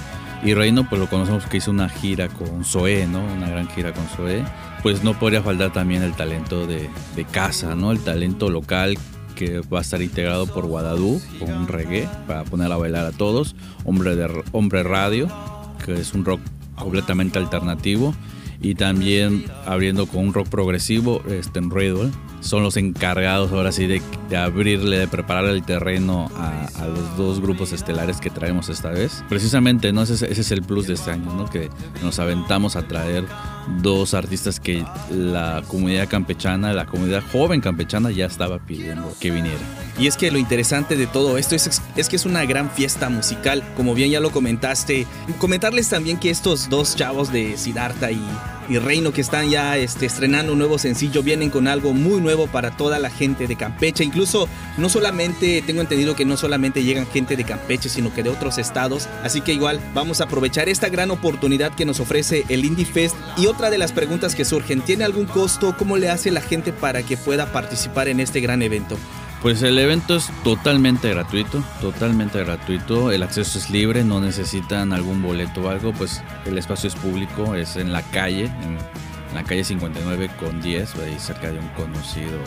Y 0.43 0.53
Reino, 0.53 0.87
pues 0.87 1.01
lo 1.01 1.09
conocemos 1.09 1.45
que 1.45 1.57
hizo 1.57 1.69
una 1.71 1.89
gira 1.89 2.29
con 2.29 2.63
Zoé, 2.63 3.05
¿no? 3.07 3.21
Una 3.21 3.49
gran 3.49 3.67
gira 3.67 3.91
con 3.91 4.05
Zoé. 4.07 4.43
Pues 4.81 5.03
no 5.03 5.19
podría 5.19 5.41
faltar 5.41 5.73
también 5.73 6.01
el 6.01 6.13
talento 6.13 6.65
de, 6.65 6.89
de 7.15 7.25
casa, 7.25 7.75
¿no? 7.75 7.91
El 7.91 7.99
talento 7.99 8.49
local 8.49 8.97
que 9.35 9.59
va 9.59 9.79
a 9.79 9.81
estar 9.81 10.01
integrado 10.01 10.47
por 10.47 10.65
Guadadú, 10.65 11.21
con 11.39 11.51
un 11.53 11.67
reggae, 11.67 12.07
para 12.27 12.43
poner 12.45 12.71
a 12.71 12.77
bailar 12.77 13.05
a 13.05 13.11
todos. 13.11 13.55
Hombre, 13.83 14.15
de, 14.15 14.43
hombre 14.53 14.83
Radio, 14.83 15.27
que 15.85 15.93
es 15.93 16.13
un 16.13 16.23
rock 16.23 16.41
completamente 16.75 17.37
alternativo 17.39 18.13
y 18.61 18.75
también 18.75 19.45
abriendo 19.65 20.05
con 20.05 20.27
un 20.27 20.33
rock 20.33 20.49
progresivo, 20.49 21.21
este, 21.27 21.59
en 21.59 21.71
Riddle. 21.71 22.11
Son 22.41 22.63
los 22.63 22.77
encargados 22.77 23.51
ahora 23.51 23.71
sí 23.71 23.85
de, 23.87 24.01
abrirle, 24.37 24.97
de 24.99 25.07
preparar 25.07 25.45
el 25.45 25.63
terreno 25.63 26.29
a, 26.35 26.67
los 26.87 27.17
dos 27.17 27.41
grupos 27.41 27.73
estelares 27.73 28.19
que 28.19 28.29
traemos 28.29 28.69
esta 28.69 28.89
vez. 28.89 29.23
Precisamente, 29.29 29.91
¿no? 29.91 30.03
Ese, 30.03 30.13
ese, 30.13 30.41
es 30.41 30.51
el 30.51 30.63
plus 30.63 30.87
de 30.87 30.93
este 30.93 31.11
año, 31.11 31.33
¿no? 31.33 31.49
Que 31.49 31.69
nos 32.01 32.19
aventamos 32.19 32.75
a 32.75 32.87
traer 32.87 33.25
dos 33.81 34.13
artistas 34.13 34.59
que 34.59 34.85
la 35.11 35.63
comunidad 35.67 36.07
campechana, 36.07 36.73
la 36.73 36.85
comunidad 36.85 37.23
joven 37.31 37.61
campechana 37.61 38.11
ya 38.11 38.25
estaba 38.25 38.59
pidiendo 38.59 39.13
que 39.19 39.31
viniera. 39.31 39.59
Y 39.99 40.07
es 40.07 40.17
que 40.17 40.31
lo 40.31 40.37
interesante 40.37 40.95
de 40.95 41.07
todo 41.07 41.37
esto 41.37 41.55
es, 41.55 41.81
es 41.95 42.09
que 42.09 42.15
es 42.15 42.25
una 42.25 42.45
gran 42.45 42.71
fiesta 42.71 43.09
musical, 43.09 43.63
como 43.75 43.93
bien 43.93 44.09
ya 44.09 44.19
lo 44.19 44.31
comentaste. 44.31 45.05
Comentarles 45.37 45.89
también 45.89 46.17
que 46.17 46.29
estos 46.29 46.69
dos 46.69 46.95
chavos 46.95 47.31
de 47.31 47.57
Siddhartha 47.57 48.11
y, 48.11 48.21
y 48.69 48.77
Reino 48.77 49.11
que 49.11 49.21
están 49.21 49.49
ya 49.49 49.77
este, 49.77 50.05
estrenando 50.05 50.53
un 50.53 50.59
nuevo 50.59 50.77
sencillo 50.77 51.23
vienen 51.23 51.49
con 51.49 51.67
algo 51.67 51.93
muy 51.93 52.21
nuevo 52.21 52.47
para 52.47 52.71
toda 52.71 52.99
la 52.99 53.09
gente 53.09 53.47
de 53.47 53.55
Campeche. 53.55 54.03
Incluso 54.03 54.47
no 54.77 54.89
solamente, 54.89 55.63
tengo 55.65 55.81
entendido 55.81 56.15
que 56.15 56.25
no 56.25 56.37
solamente 56.37 56.83
llegan 56.83 57.07
gente 57.07 57.35
de 57.35 57.43
Campeche, 57.43 57.89
sino 57.89 58.13
que 58.13 58.23
de 58.23 58.29
otros 58.29 58.57
estados. 58.57 59.09
Así 59.23 59.41
que 59.41 59.53
igual 59.53 59.79
vamos 59.93 60.21
a 60.21 60.25
aprovechar 60.25 60.69
esta 60.69 60.89
gran 60.89 61.11
oportunidad 61.11 61.73
que 61.73 61.85
nos 61.85 61.99
ofrece 61.99 62.45
el 62.49 62.63
Indie 62.63 62.85
Fest. 62.85 63.15
Y 63.37 63.47
otra 63.47 63.69
de 63.69 63.77
las 63.79 63.91
preguntas 63.91 64.35
que 64.35 64.45
surgen, 64.45 64.81
¿tiene 64.81 65.03
algún 65.03 65.25
costo? 65.25 65.75
¿Cómo 65.77 65.97
le 65.97 66.09
hace 66.09 66.31
la 66.31 66.41
gente 66.41 66.71
para 66.71 67.03
que 67.03 67.17
pueda 67.17 67.51
participar 67.51 68.07
en 68.07 68.19
este 68.19 68.39
gran 68.39 68.61
evento? 68.61 68.97
Pues 69.41 69.61
el 69.63 69.79
evento 69.79 70.17
es 70.17 70.29
totalmente 70.43 71.09
gratuito, 71.09 71.63
totalmente 71.79 72.43
gratuito, 72.43 73.09
el 73.09 73.23
acceso 73.23 73.57
es 73.57 73.69
libre, 73.69 74.03
no 74.03 74.19
necesitan 74.19 74.91
algún 74.91 75.21
boleto 75.21 75.61
o 75.61 75.69
algo, 75.69 75.93
pues 75.93 76.21
el 76.45 76.57
espacio 76.57 76.89
es 76.89 76.95
público, 76.95 77.55
es 77.55 77.77
en 77.77 77.93
la 77.93 78.01
calle, 78.01 78.45
en, 78.45 78.77
la 79.33 79.43
calle 79.43 79.63
59 79.63 80.29
con 80.39 80.59
10, 80.61 80.95
ahí 80.95 81.15
cerca 81.19 81.51
de 81.51 81.59
un 81.59 81.67
conocido 81.69 82.37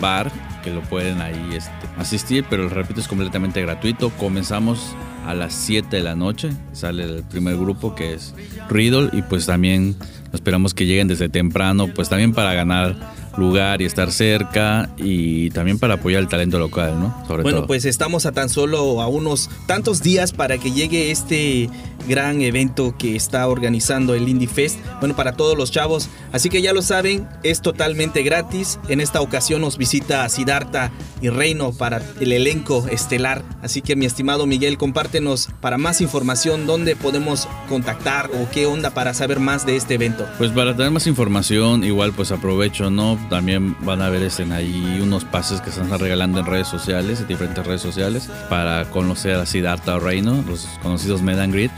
bar, 0.00 0.30
que 0.62 0.70
lo 0.70 0.82
pueden 0.82 1.22
ahí 1.22 1.50
este, 1.54 1.72
asistir, 1.96 2.44
pero 2.50 2.68
repito, 2.68 3.00
es 3.00 3.08
completamente 3.08 3.62
gratuito. 3.62 4.10
Comenzamos 4.10 4.94
a 5.26 5.32
las 5.32 5.54
7 5.54 5.96
de 5.96 6.02
la 6.02 6.14
noche, 6.14 6.50
sale 6.72 7.04
el 7.04 7.22
primer 7.22 7.56
grupo 7.56 7.94
que 7.94 8.14
es 8.14 8.34
Riddle 8.68 9.10
y 9.12 9.22
pues 9.22 9.46
también 9.46 9.96
esperamos 10.32 10.74
que 10.74 10.86
lleguen 10.86 11.08
desde 11.08 11.28
temprano, 11.28 11.88
pues 11.94 12.08
también 12.08 12.34
para 12.34 12.52
ganar 12.52 12.96
lugar 13.36 13.82
y 13.82 13.84
estar 13.84 14.12
cerca 14.12 14.90
y 14.96 15.50
también 15.50 15.78
para 15.78 15.94
apoyar 15.94 16.20
el 16.20 16.28
talento 16.28 16.58
local, 16.58 16.98
¿no? 16.98 17.14
bueno, 17.42 17.66
pues 17.66 17.84
estamos 17.84 18.26
a 18.26 18.32
tan 18.32 18.48
solo 18.48 19.00
a 19.02 19.08
unos 19.08 19.50
tantos 19.66 20.02
días 20.02 20.32
para 20.32 20.58
que 20.58 20.72
llegue 20.72 21.10
este 21.10 21.68
gran 22.08 22.42
evento 22.42 22.94
que 22.98 23.16
está 23.16 23.48
organizando 23.48 24.14
el 24.14 24.28
Indie 24.28 24.48
Fest. 24.48 24.78
Bueno, 25.00 25.16
para 25.16 25.32
todos 25.32 25.56
los 25.56 25.70
chavos. 25.70 26.08
Así 26.32 26.48
que 26.48 26.62
ya 26.62 26.72
lo 26.72 26.82
saben, 26.82 27.26
es 27.42 27.62
totalmente 27.62 28.22
gratis. 28.22 28.78
En 28.88 29.00
esta 29.00 29.20
ocasión 29.20 29.60
nos 29.60 29.78
visita 29.78 30.28
Siddhartha 30.28 30.92
y 31.20 31.28
Reino 31.28 31.72
para 31.72 32.02
el 32.20 32.32
elenco 32.32 32.86
estelar. 32.90 33.42
Así 33.62 33.82
que 33.82 33.96
mi 33.96 34.06
estimado 34.06 34.46
Miguel, 34.46 34.78
compártenos 34.78 35.48
para 35.60 35.78
más 35.78 36.00
información 36.00 36.66
dónde 36.66 36.96
podemos 36.96 37.48
contactar 37.68 38.30
o 38.34 38.50
qué 38.50 38.66
onda 38.66 38.90
para 38.90 39.14
saber 39.14 39.40
más 39.40 39.64
de 39.64 39.76
este 39.76 39.94
evento. 39.94 40.26
Pues 40.38 40.50
para 40.50 40.76
tener 40.76 40.90
más 40.90 41.06
información, 41.06 41.84
igual 41.84 42.12
pues 42.12 42.32
aprovecho, 42.32 42.90
¿no? 42.90 43.18
También 43.30 43.76
van 43.80 44.02
a 44.02 44.08
ver 44.08 44.30
en 44.38 44.52
ahí 44.52 45.00
unos 45.02 45.24
pases 45.24 45.60
que 45.60 45.70
se 45.70 45.82
están 45.82 45.98
regalando 45.98 46.40
en 46.40 46.46
redes 46.46 46.68
sociales, 46.68 47.20
en 47.20 47.28
diferentes 47.28 47.66
redes 47.66 47.80
sociales, 47.80 48.30
para 48.48 48.84
conocer 48.90 49.34
a 49.36 49.46
Siddhartha 49.46 49.96
o 49.96 50.00
Reino, 50.00 50.44
los 50.46 50.66
conocidos 50.82 51.22
Medan 51.22 51.52
Grid. 51.52 51.70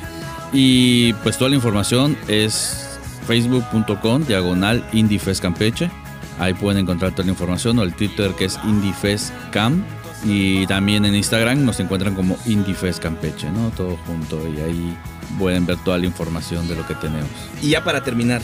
Y 0.52 1.12
pues 1.14 1.38
toda 1.38 1.50
la 1.50 1.56
información 1.56 2.16
es 2.28 2.98
facebook.com 3.26 4.24
diagonal 4.24 4.86
IndieFest 4.92 5.42
Campeche. 5.42 5.90
Ahí 6.38 6.54
pueden 6.54 6.82
encontrar 6.82 7.12
toda 7.12 7.24
la 7.24 7.32
información 7.32 7.78
o 7.78 7.82
el 7.82 7.94
Twitter 7.94 8.32
que 8.32 8.46
es 8.46 8.58
IndieFestCam. 8.64 9.84
Y 10.24 10.66
también 10.66 11.04
en 11.04 11.14
Instagram 11.14 11.64
nos 11.64 11.78
encuentran 11.80 12.14
como 12.14 12.36
IndieFest 12.46 13.02
Campeche, 13.02 13.50
¿no? 13.50 13.70
Todo 13.70 13.96
junto 14.06 14.40
y 14.48 14.60
ahí 14.60 14.96
pueden 15.38 15.66
ver 15.66 15.76
toda 15.78 15.98
la 15.98 16.06
información 16.06 16.66
de 16.68 16.76
lo 16.76 16.86
que 16.86 16.94
tenemos. 16.94 17.28
Y 17.62 17.70
ya 17.70 17.84
para 17.84 18.02
terminar, 18.02 18.40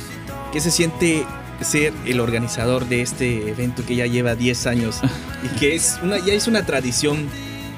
¿qué 0.52 0.60
se 0.60 0.70
siente 0.70 1.26
ser 1.64 1.92
el 2.06 2.20
organizador 2.20 2.88
de 2.88 3.02
este 3.02 3.48
evento 3.50 3.84
que 3.86 3.96
ya 3.96 4.06
lleva 4.06 4.34
10 4.34 4.66
años 4.66 5.00
y 5.42 5.58
que 5.58 5.74
es 5.74 5.98
una, 6.02 6.18
ya 6.18 6.32
es 6.32 6.46
una 6.46 6.64
tradición 6.64 7.28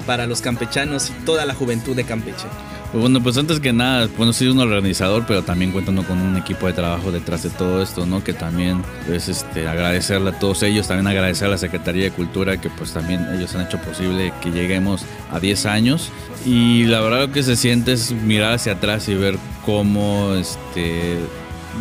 para 0.05 0.27
los 0.27 0.41
campechanos 0.41 1.09
y 1.09 1.25
toda 1.25 1.45
la 1.45 1.53
juventud 1.53 1.95
de 1.95 2.03
Campeche? 2.03 2.47
Pues 2.91 3.01
bueno, 3.01 3.21
pues 3.21 3.37
antes 3.37 3.59
que 3.59 3.73
nada, 3.73 4.07
bueno, 4.15 4.31
soy 4.31 4.47
un 4.47 4.59
organizador, 4.59 5.25
pero 5.27 5.43
también 5.43 5.71
cuentando 5.71 6.03
con 6.03 6.21
un 6.21 6.37
equipo 6.37 6.67
de 6.67 6.73
trabajo 6.73 7.11
detrás 7.11 7.43
de 7.43 7.49
todo 7.49 7.81
esto, 7.81 8.05
¿no? 8.05 8.23
Que 8.23 8.31
también 8.31 8.83
es 9.11 9.27
este, 9.27 9.67
agradecerle 9.67 10.29
a 10.29 10.39
todos 10.39 10.63
ellos, 10.63 10.87
también 10.87 11.07
agradecer 11.07 11.47
a 11.47 11.51
la 11.51 11.57
Secretaría 11.57 12.05
de 12.05 12.11
Cultura, 12.11 12.61
que 12.61 12.69
pues 12.69 12.93
también 12.93 13.27
ellos 13.35 13.53
han 13.55 13.65
hecho 13.65 13.79
posible 13.79 14.31
que 14.41 14.51
lleguemos 14.51 15.03
a 15.31 15.39
10 15.39 15.65
años. 15.65 16.09
Y 16.45 16.85
la 16.85 17.01
verdad 17.01 17.27
lo 17.27 17.31
que 17.33 17.43
se 17.43 17.57
siente 17.57 17.91
es 17.91 18.11
mirar 18.11 18.53
hacia 18.53 18.73
atrás 18.73 19.09
y 19.09 19.15
ver 19.15 19.37
cómo, 19.65 20.33
este, 20.35 21.17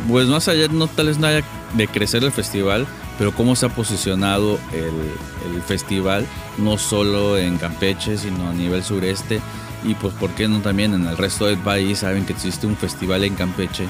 pues 0.08 0.26
más 0.26 0.48
allá, 0.48 0.66
no 0.68 0.88
tal 0.88 1.06
vez 1.06 1.18
nada 1.18 1.42
de 1.74 1.88
crecer 1.88 2.24
el 2.24 2.32
festival, 2.32 2.86
pero 3.18 3.32
cómo 3.32 3.56
se 3.56 3.66
ha 3.66 3.68
posicionado 3.68 4.58
el, 4.72 5.54
el 5.54 5.62
festival, 5.62 6.26
no 6.58 6.78
solo 6.78 7.36
en 7.38 7.58
Campeche, 7.58 8.16
sino 8.18 8.48
a 8.48 8.52
nivel 8.52 8.82
sureste 8.82 9.40
y 9.84 9.94
pues 9.94 10.14
por 10.14 10.30
qué 10.30 10.48
no 10.48 10.60
también 10.60 10.94
en 10.94 11.06
el 11.06 11.16
resto 11.16 11.46
del 11.46 11.58
país 11.58 11.98
saben 11.98 12.24
que 12.24 12.32
existe 12.32 12.66
un 12.66 12.76
festival 12.76 13.24
en 13.24 13.34
Campeche 13.34 13.86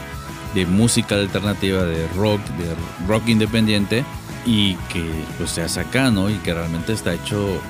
de 0.55 0.67
música 0.67 1.15
alternativa, 1.15 1.85
de 1.85 2.07
rock, 2.09 2.41
de 2.59 2.75
rock 3.07 3.29
independiente 3.29 4.05
y 4.47 4.75
que 4.93 5.05
pues 5.39 5.51
se 5.51 5.63
hace 5.63 5.81
acá, 5.81 6.11
¿no? 6.11 6.31
Y 6.31 6.35
que 6.35 6.53
realmente 6.53 6.93
está 6.93 7.15
hecho 7.15 7.61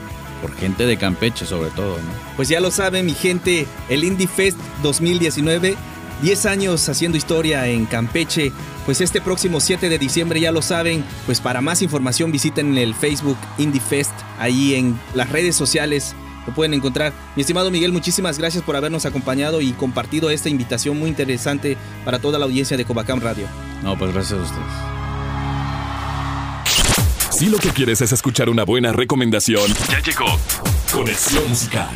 por 0.41 0.55
gente 0.57 0.87
de 0.87 0.97
Campeche 0.97 1.47
sobre 1.47 1.71
todo, 1.71 1.97
¿no? 1.97 2.37
Pues 2.37 2.49
ya 2.49 2.61
lo 2.61 2.71
saben 2.71 3.07
mi 3.07 3.15
gente, 3.15 3.67
el 3.89 4.05
Indie 4.05 4.27
Fest 4.27 4.59
2019 4.83 5.77
10 6.23 6.47
años 6.47 6.89
haciendo 6.89 7.19
historia 7.19 7.67
en 7.69 7.87
Campeche. 7.87 8.53
Pues 8.85 9.01
este 9.01 9.21
próximo 9.21 9.61
7 9.61 9.89
de 9.89 9.99
diciembre 9.99 10.41
ya 10.41 10.53
lo 10.53 10.63
saben. 10.63 11.05
Pues 11.27 11.41
para 11.41 11.61
más 11.61 11.83
información 11.83 12.33
visiten 12.33 12.77
el 12.79 12.95
Facebook 12.95 13.39
Indie 13.59 13.81
Fest 13.81 14.13
ahí 14.39 14.75
en 14.75 14.99
las 15.15 15.31
redes 15.31 15.57
sociales 15.57 16.15
lo 16.47 16.55
pueden 16.55 16.75
encontrar. 16.75 17.13
Mi 17.37 17.43
estimado 17.43 17.71
Miguel, 17.71 17.93
muchísimas 17.93 18.39
gracias 18.39 18.63
por 18.63 18.77
habernos 18.77 19.07
acompañado 19.07 19.61
y 19.61 19.73
compartido 19.73 20.31
esta 20.31 20.49
invitación 20.49 20.99
muy 20.99 21.09
interesante 21.09 21.77
para 22.05 22.19
toda 22.19 22.39
la 22.39 22.45
audiencia 22.45 22.77
de 22.77 22.85
Cobacam 22.85 23.21
Radio. 23.21 23.47
No, 23.83 23.97
pues 23.97 24.13
gracias 24.13 24.41
a 24.41 24.43
ustedes. 24.43 24.95
Si 27.31 27.47
lo 27.47 27.59
que 27.59 27.71
quieres 27.71 28.01
es 28.01 28.13
escuchar 28.13 28.49
una 28.49 28.65
buena 28.65 28.93
recomendación, 28.93 29.63
ya 29.91 30.01
llegó 30.01 30.39
Conexión 30.93 31.49
Musical. 31.49 31.89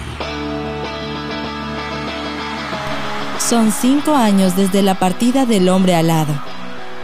Son 3.38 3.72
cinco 3.72 4.14
años 4.14 4.56
desde 4.56 4.82
la 4.82 4.98
partida 4.98 5.46
del 5.46 5.68
hombre 5.68 5.94
alado 5.94 6.34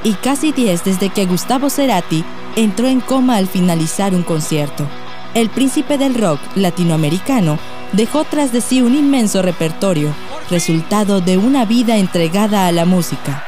y 0.02 0.12
casi 0.14 0.52
diez 0.52 0.84
desde 0.84 1.08
que 1.08 1.24
Gustavo 1.24 1.70
Cerati 1.70 2.24
entró 2.56 2.86
en 2.86 3.00
coma 3.00 3.36
al 3.36 3.48
finalizar 3.48 4.14
un 4.14 4.22
concierto. 4.22 4.86
El 5.32 5.48
príncipe 5.48 5.96
del 5.96 6.14
rock 6.14 6.40
latinoamericano 6.54 7.58
dejó 7.92 8.24
tras 8.24 8.52
de 8.52 8.60
sí 8.60 8.82
un 8.82 8.94
inmenso 8.94 9.40
repertorio, 9.42 10.12
resultado 10.50 11.20
de 11.20 11.38
una 11.38 11.64
vida 11.64 11.96
entregada 11.96 12.66
a 12.66 12.72
la 12.72 12.84
música. 12.84 13.44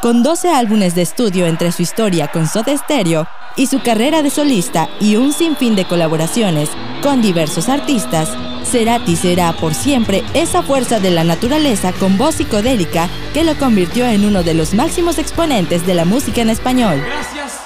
Con 0.00 0.22
12 0.22 0.50
álbumes 0.50 0.94
de 0.94 1.02
estudio 1.02 1.46
entre 1.46 1.72
su 1.72 1.82
historia 1.82 2.28
con 2.28 2.46
Soda 2.46 2.76
Stereo 2.76 3.26
y 3.58 3.66
su 3.66 3.80
carrera 3.80 4.22
de 4.22 4.30
solista 4.30 4.88
y 5.00 5.16
un 5.16 5.34
sinfín 5.34 5.76
de 5.76 5.84
colaboraciones 5.84 6.70
con 7.02 7.20
diversos 7.20 7.68
artistas, 7.68 8.30
Cerati 8.64 9.16
será 9.16 9.52
por 9.52 9.74
siempre 9.74 10.22
esa 10.32 10.62
fuerza 10.62 11.00
de 11.00 11.10
la 11.10 11.24
naturaleza 11.24 11.92
con 11.92 12.16
voz 12.16 12.36
psicodélica 12.36 13.08
que 13.34 13.44
lo 13.44 13.58
convirtió 13.58 14.06
en 14.06 14.24
uno 14.24 14.42
de 14.42 14.54
los 14.54 14.74
máximos 14.74 15.18
exponentes 15.18 15.86
de 15.86 15.94
la 15.94 16.04
música 16.04 16.40
en 16.40 16.50
español. 16.50 17.02
Gracias 17.04 17.60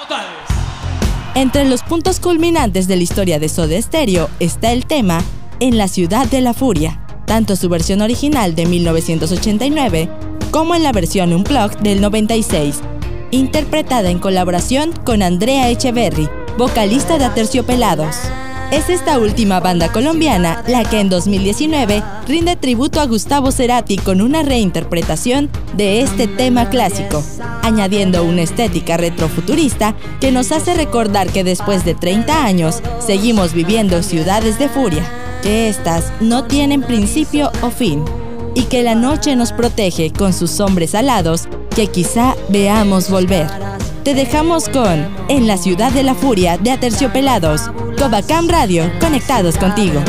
totales. 0.00 0.28
Entre 1.34 1.64
los 1.64 1.82
puntos 1.82 2.20
culminantes 2.20 2.86
de 2.86 2.96
la 2.96 3.02
historia 3.02 3.38
de 3.38 3.48
Soda 3.48 3.80
Stereo 3.80 4.30
está 4.38 4.70
el 4.70 4.86
tema 4.86 5.20
En 5.60 5.78
la 5.78 5.88
ciudad 5.88 6.26
de 6.26 6.40
la 6.40 6.52
furia, 6.52 7.00
tanto 7.26 7.56
su 7.56 7.68
versión 7.68 8.02
original 8.02 8.54
de 8.54 8.66
1989 8.66 10.10
como 10.50 10.74
en 10.74 10.84
la 10.84 10.92
versión 10.92 11.32
Unplugged 11.32 11.78
del 11.78 12.00
96, 12.00 12.80
interpretada 13.34 14.10
en 14.10 14.18
colaboración 14.18 14.92
con 15.04 15.22
Andrea 15.22 15.68
Echeverry, 15.68 16.28
vocalista 16.56 17.18
de 17.18 17.24
Aterciopelados. 17.24 18.16
Es 18.70 18.88
esta 18.88 19.18
última 19.18 19.60
banda 19.60 19.92
colombiana 19.92 20.62
la 20.66 20.84
que 20.84 21.00
en 21.00 21.08
2019 21.08 22.02
rinde 22.26 22.56
tributo 22.56 23.00
a 23.00 23.06
Gustavo 23.06 23.52
Cerati 23.52 23.98
con 23.98 24.20
una 24.20 24.42
reinterpretación 24.42 25.50
de 25.76 26.00
este 26.00 26.26
tema 26.26 26.70
clásico, 26.70 27.22
añadiendo 27.62 28.24
una 28.24 28.42
estética 28.42 28.96
retrofuturista 28.96 29.94
que 30.20 30.32
nos 30.32 30.50
hace 30.50 30.74
recordar 30.74 31.28
que 31.28 31.44
después 31.44 31.84
de 31.84 31.94
30 31.94 32.44
años 32.44 32.80
seguimos 33.04 33.52
viviendo 33.52 34.02
ciudades 34.02 34.58
de 34.58 34.68
furia, 34.68 35.04
que 35.42 35.68
éstas 35.68 36.12
no 36.20 36.44
tienen 36.44 36.82
principio 36.82 37.50
o 37.62 37.70
fin, 37.70 38.02
y 38.54 38.64
que 38.64 38.82
la 38.82 38.94
noche 38.94 39.36
nos 39.36 39.52
protege 39.52 40.12
con 40.12 40.32
sus 40.32 40.60
hombres 40.60 40.94
alados 40.94 41.48
que 41.74 41.88
quizá 41.88 42.36
veamos 42.48 43.10
volver. 43.10 43.48
Te 44.04 44.14
dejamos 44.14 44.68
con 44.68 45.08
En 45.28 45.46
la 45.46 45.56
ciudad 45.56 45.90
de 45.92 46.02
la 46.02 46.14
furia 46.14 46.58
de 46.58 46.70
Aterciopelados, 46.70 47.70
Cobacam 47.98 48.48
Radio, 48.48 48.90
conectados 49.00 49.56
contigo. 49.56 50.00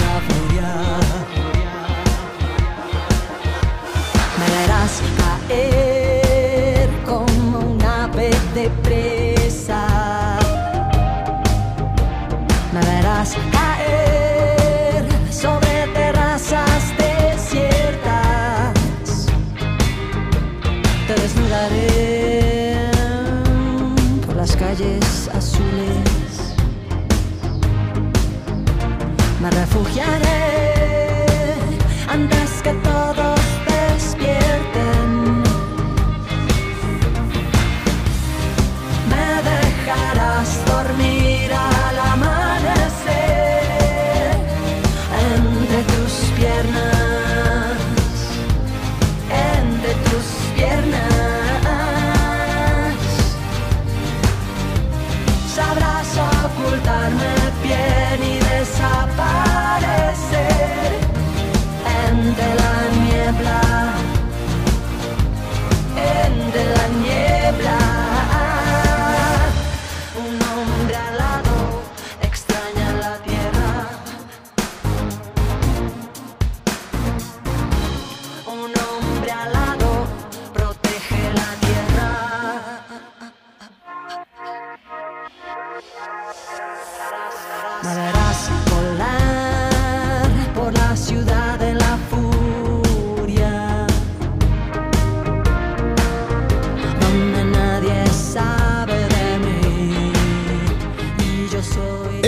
Me 87.84 88.25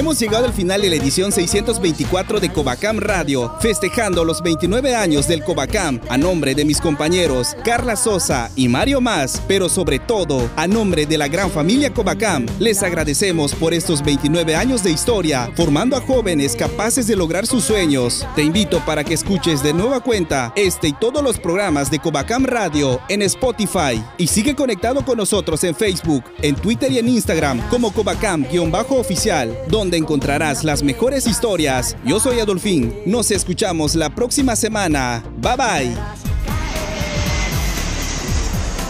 Hemos 0.07 0.19
llegado 0.19 0.45
al 0.45 0.53
final 0.53 0.81
de 0.81 0.89
la 0.89 0.95
edición 0.95 1.33
624 1.33 2.39
de 2.39 2.49
Covacam 2.49 2.97
Radio, 2.97 3.53
festejando 3.59 4.23
los 4.23 4.41
29 4.41 4.95
años 4.95 5.27
del 5.27 5.43
Covacam 5.43 5.99
a 6.07 6.17
nombre 6.17 6.55
de 6.55 6.63
mis 6.63 6.79
compañeros 6.79 7.57
Carla 7.65 7.97
Sosa 7.97 8.49
y 8.55 8.69
Mario 8.69 9.01
Más, 9.01 9.41
pero 9.49 9.67
sobre 9.67 9.99
todo 9.99 10.49
a 10.55 10.65
nombre 10.65 11.05
de 11.05 11.17
la 11.17 11.27
gran 11.27 11.51
familia 11.51 11.93
Covacam. 11.93 12.45
Les 12.57 12.83
agradecemos 12.83 13.53
por 13.53 13.73
estos 13.73 14.01
29 14.01 14.55
años 14.55 14.81
de 14.81 14.91
historia, 14.91 15.51
formando 15.57 15.97
a 15.97 15.99
jóvenes 15.99 16.55
capaces 16.55 17.05
de 17.07 17.17
lograr 17.17 17.45
sus 17.45 17.65
sueños. 17.65 18.25
Te 18.33 18.43
invito 18.43 18.79
para 18.85 19.03
que 19.03 19.13
escuches 19.13 19.61
de 19.61 19.73
nueva 19.73 19.99
cuenta 19.99 20.53
este 20.55 20.87
y 20.87 20.93
todos 20.93 21.21
los 21.21 21.37
programas 21.37 21.91
de 21.91 21.99
Covacam 21.99 22.45
Radio 22.45 23.01
en 23.09 23.23
Spotify 23.23 24.01
y 24.17 24.27
sigue 24.27 24.55
conectado 24.55 25.03
con 25.03 25.17
nosotros 25.17 25.65
en 25.65 25.75
Facebook, 25.75 26.23
en 26.41 26.55
Twitter 26.55 26.93
y 26.93 26.99
en 26.99 27.09
Instagram 27.09 27.59
como 27.67 27.91
Covacam-oficial, 27.91 29.53
donde 29.67 29.96
encontrarás 29.97 30.63
las 30.63 30.83
mejores 30.83 31.27
historias. 31.27 31.95
Yo 32.05 32.19
soy 32.19 32.39
Adolfín, 32.39 32.93
nos 33.05 33.31
escuchamos 33.31 33.95
la 33.95 34.09
próxima 34.09 34.55
semana. 34.55 35.23
Bye 35.41 35.55
bye. 35.57 35.97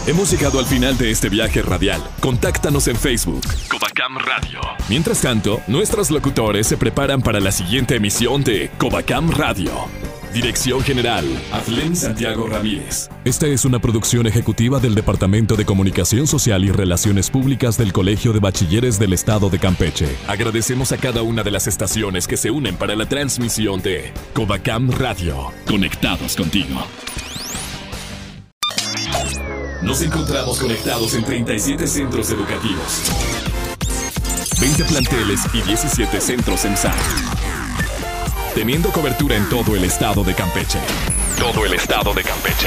Hemos 0.08 0.30
llegado 0.30 0.58
al 0.58 0.64
final 0.64 0.96
de 0.96 1.10
este 1.10 1.28
viaje 1.28 1.60
radial. 1.60 2.02
Contáctanos 2.20 2.88
en 2.88 2.96
Facebook, 2.96 3.42
Covacam 3.68 4.16
Radio. 4.18 4.60
Mientras 4.88 5.20
tanto, 5.20 5.60
nuestros 5.66 6.10
locutores 6.10 6.66
se 6.66 6.78
preparan 6.78 7.20
para 7.20 7.40
la 7.40 7.52
siguiente 7.52 7.96
emisión 7.96 8.42
de 8.42 8.70
Covacam 8.78 9.30
Radio. 9.30 9.70
Dirección 10.32 10.82
General, 10.82 11.24
Aflen 11.52 11.96
Santiago 11.96 12.46
Ramírez. 12.46 13.08
Esta 13.24 13.46
es 13.46 13.64
una 13.64 13.78
producción 13.78 14.26
ejecutiva 14.26 14.78
del 14.78 14.94
Departamento 14.94 15.56
de 15.56 15.64
Comunicación 15.64 16.26
Social 16.26 16.64
y 16.64 16.70
Relaciones 16.70 17.30
Públicas 17.30 17.78
del 17.78 17.92
Colegio 17.92 18.32
de 18.32 18.40
Bachilleres 18.40 18.98
del 18.98 19.14
Estado 19.14 19.48
de 19.48 19.58
Campeche. 19.58 20.08
Agradecemos 20.26 20.92
a 20.92 20.98
cada 20.98 21.22
una 21.22 21.42
de 21.42 21.50
las 21.50 21.66
estaciones 21.66 22.26
que 22.28 22.36
se 22.36 22.50
unen 22.50 22.76
para 22.76 22.94
la 22.94 23.06
transmisión 23.06 23.80
de 23.80 24.12
Covacam 24.34 24.90
Radio. 24.90 25.50
Conectados 25.66 26.36
contigo. 26.36 26.82
Nos 29.82 30.02
encontramos 30.02 30.58
conectados 30.58 31.14
en 31.14 31.24
37 31.24 31.86
centros 31.86 32.30
educativos, 32.30 33.10
20 34.60 34.84
planteles 34.84 35.40
y 35.54 35.62
17 35.62 36.20
centros 36.20 36.64
en 36.66 36.76
SAR. 36.76 37.47
Teniendo 38.58 38.90
cobertura 38.90 39.36
en 39.36 39.48
todo 39.48 39.76
el 39.76 39.84
estado 39.84 40.24
de 40.24 40.34
Campeche. 40.34 40.80
Todo 41.38 41.64
el 41.64 41.74
estado 41.74 42.12
de 42.12 42.24
Campeche. 42.24 42.66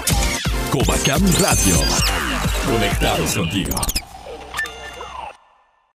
Covacam 0.69 1.21
Radio. 1.39 1.77
Conectados 2.69 3.35
contigo. 3.35 3.77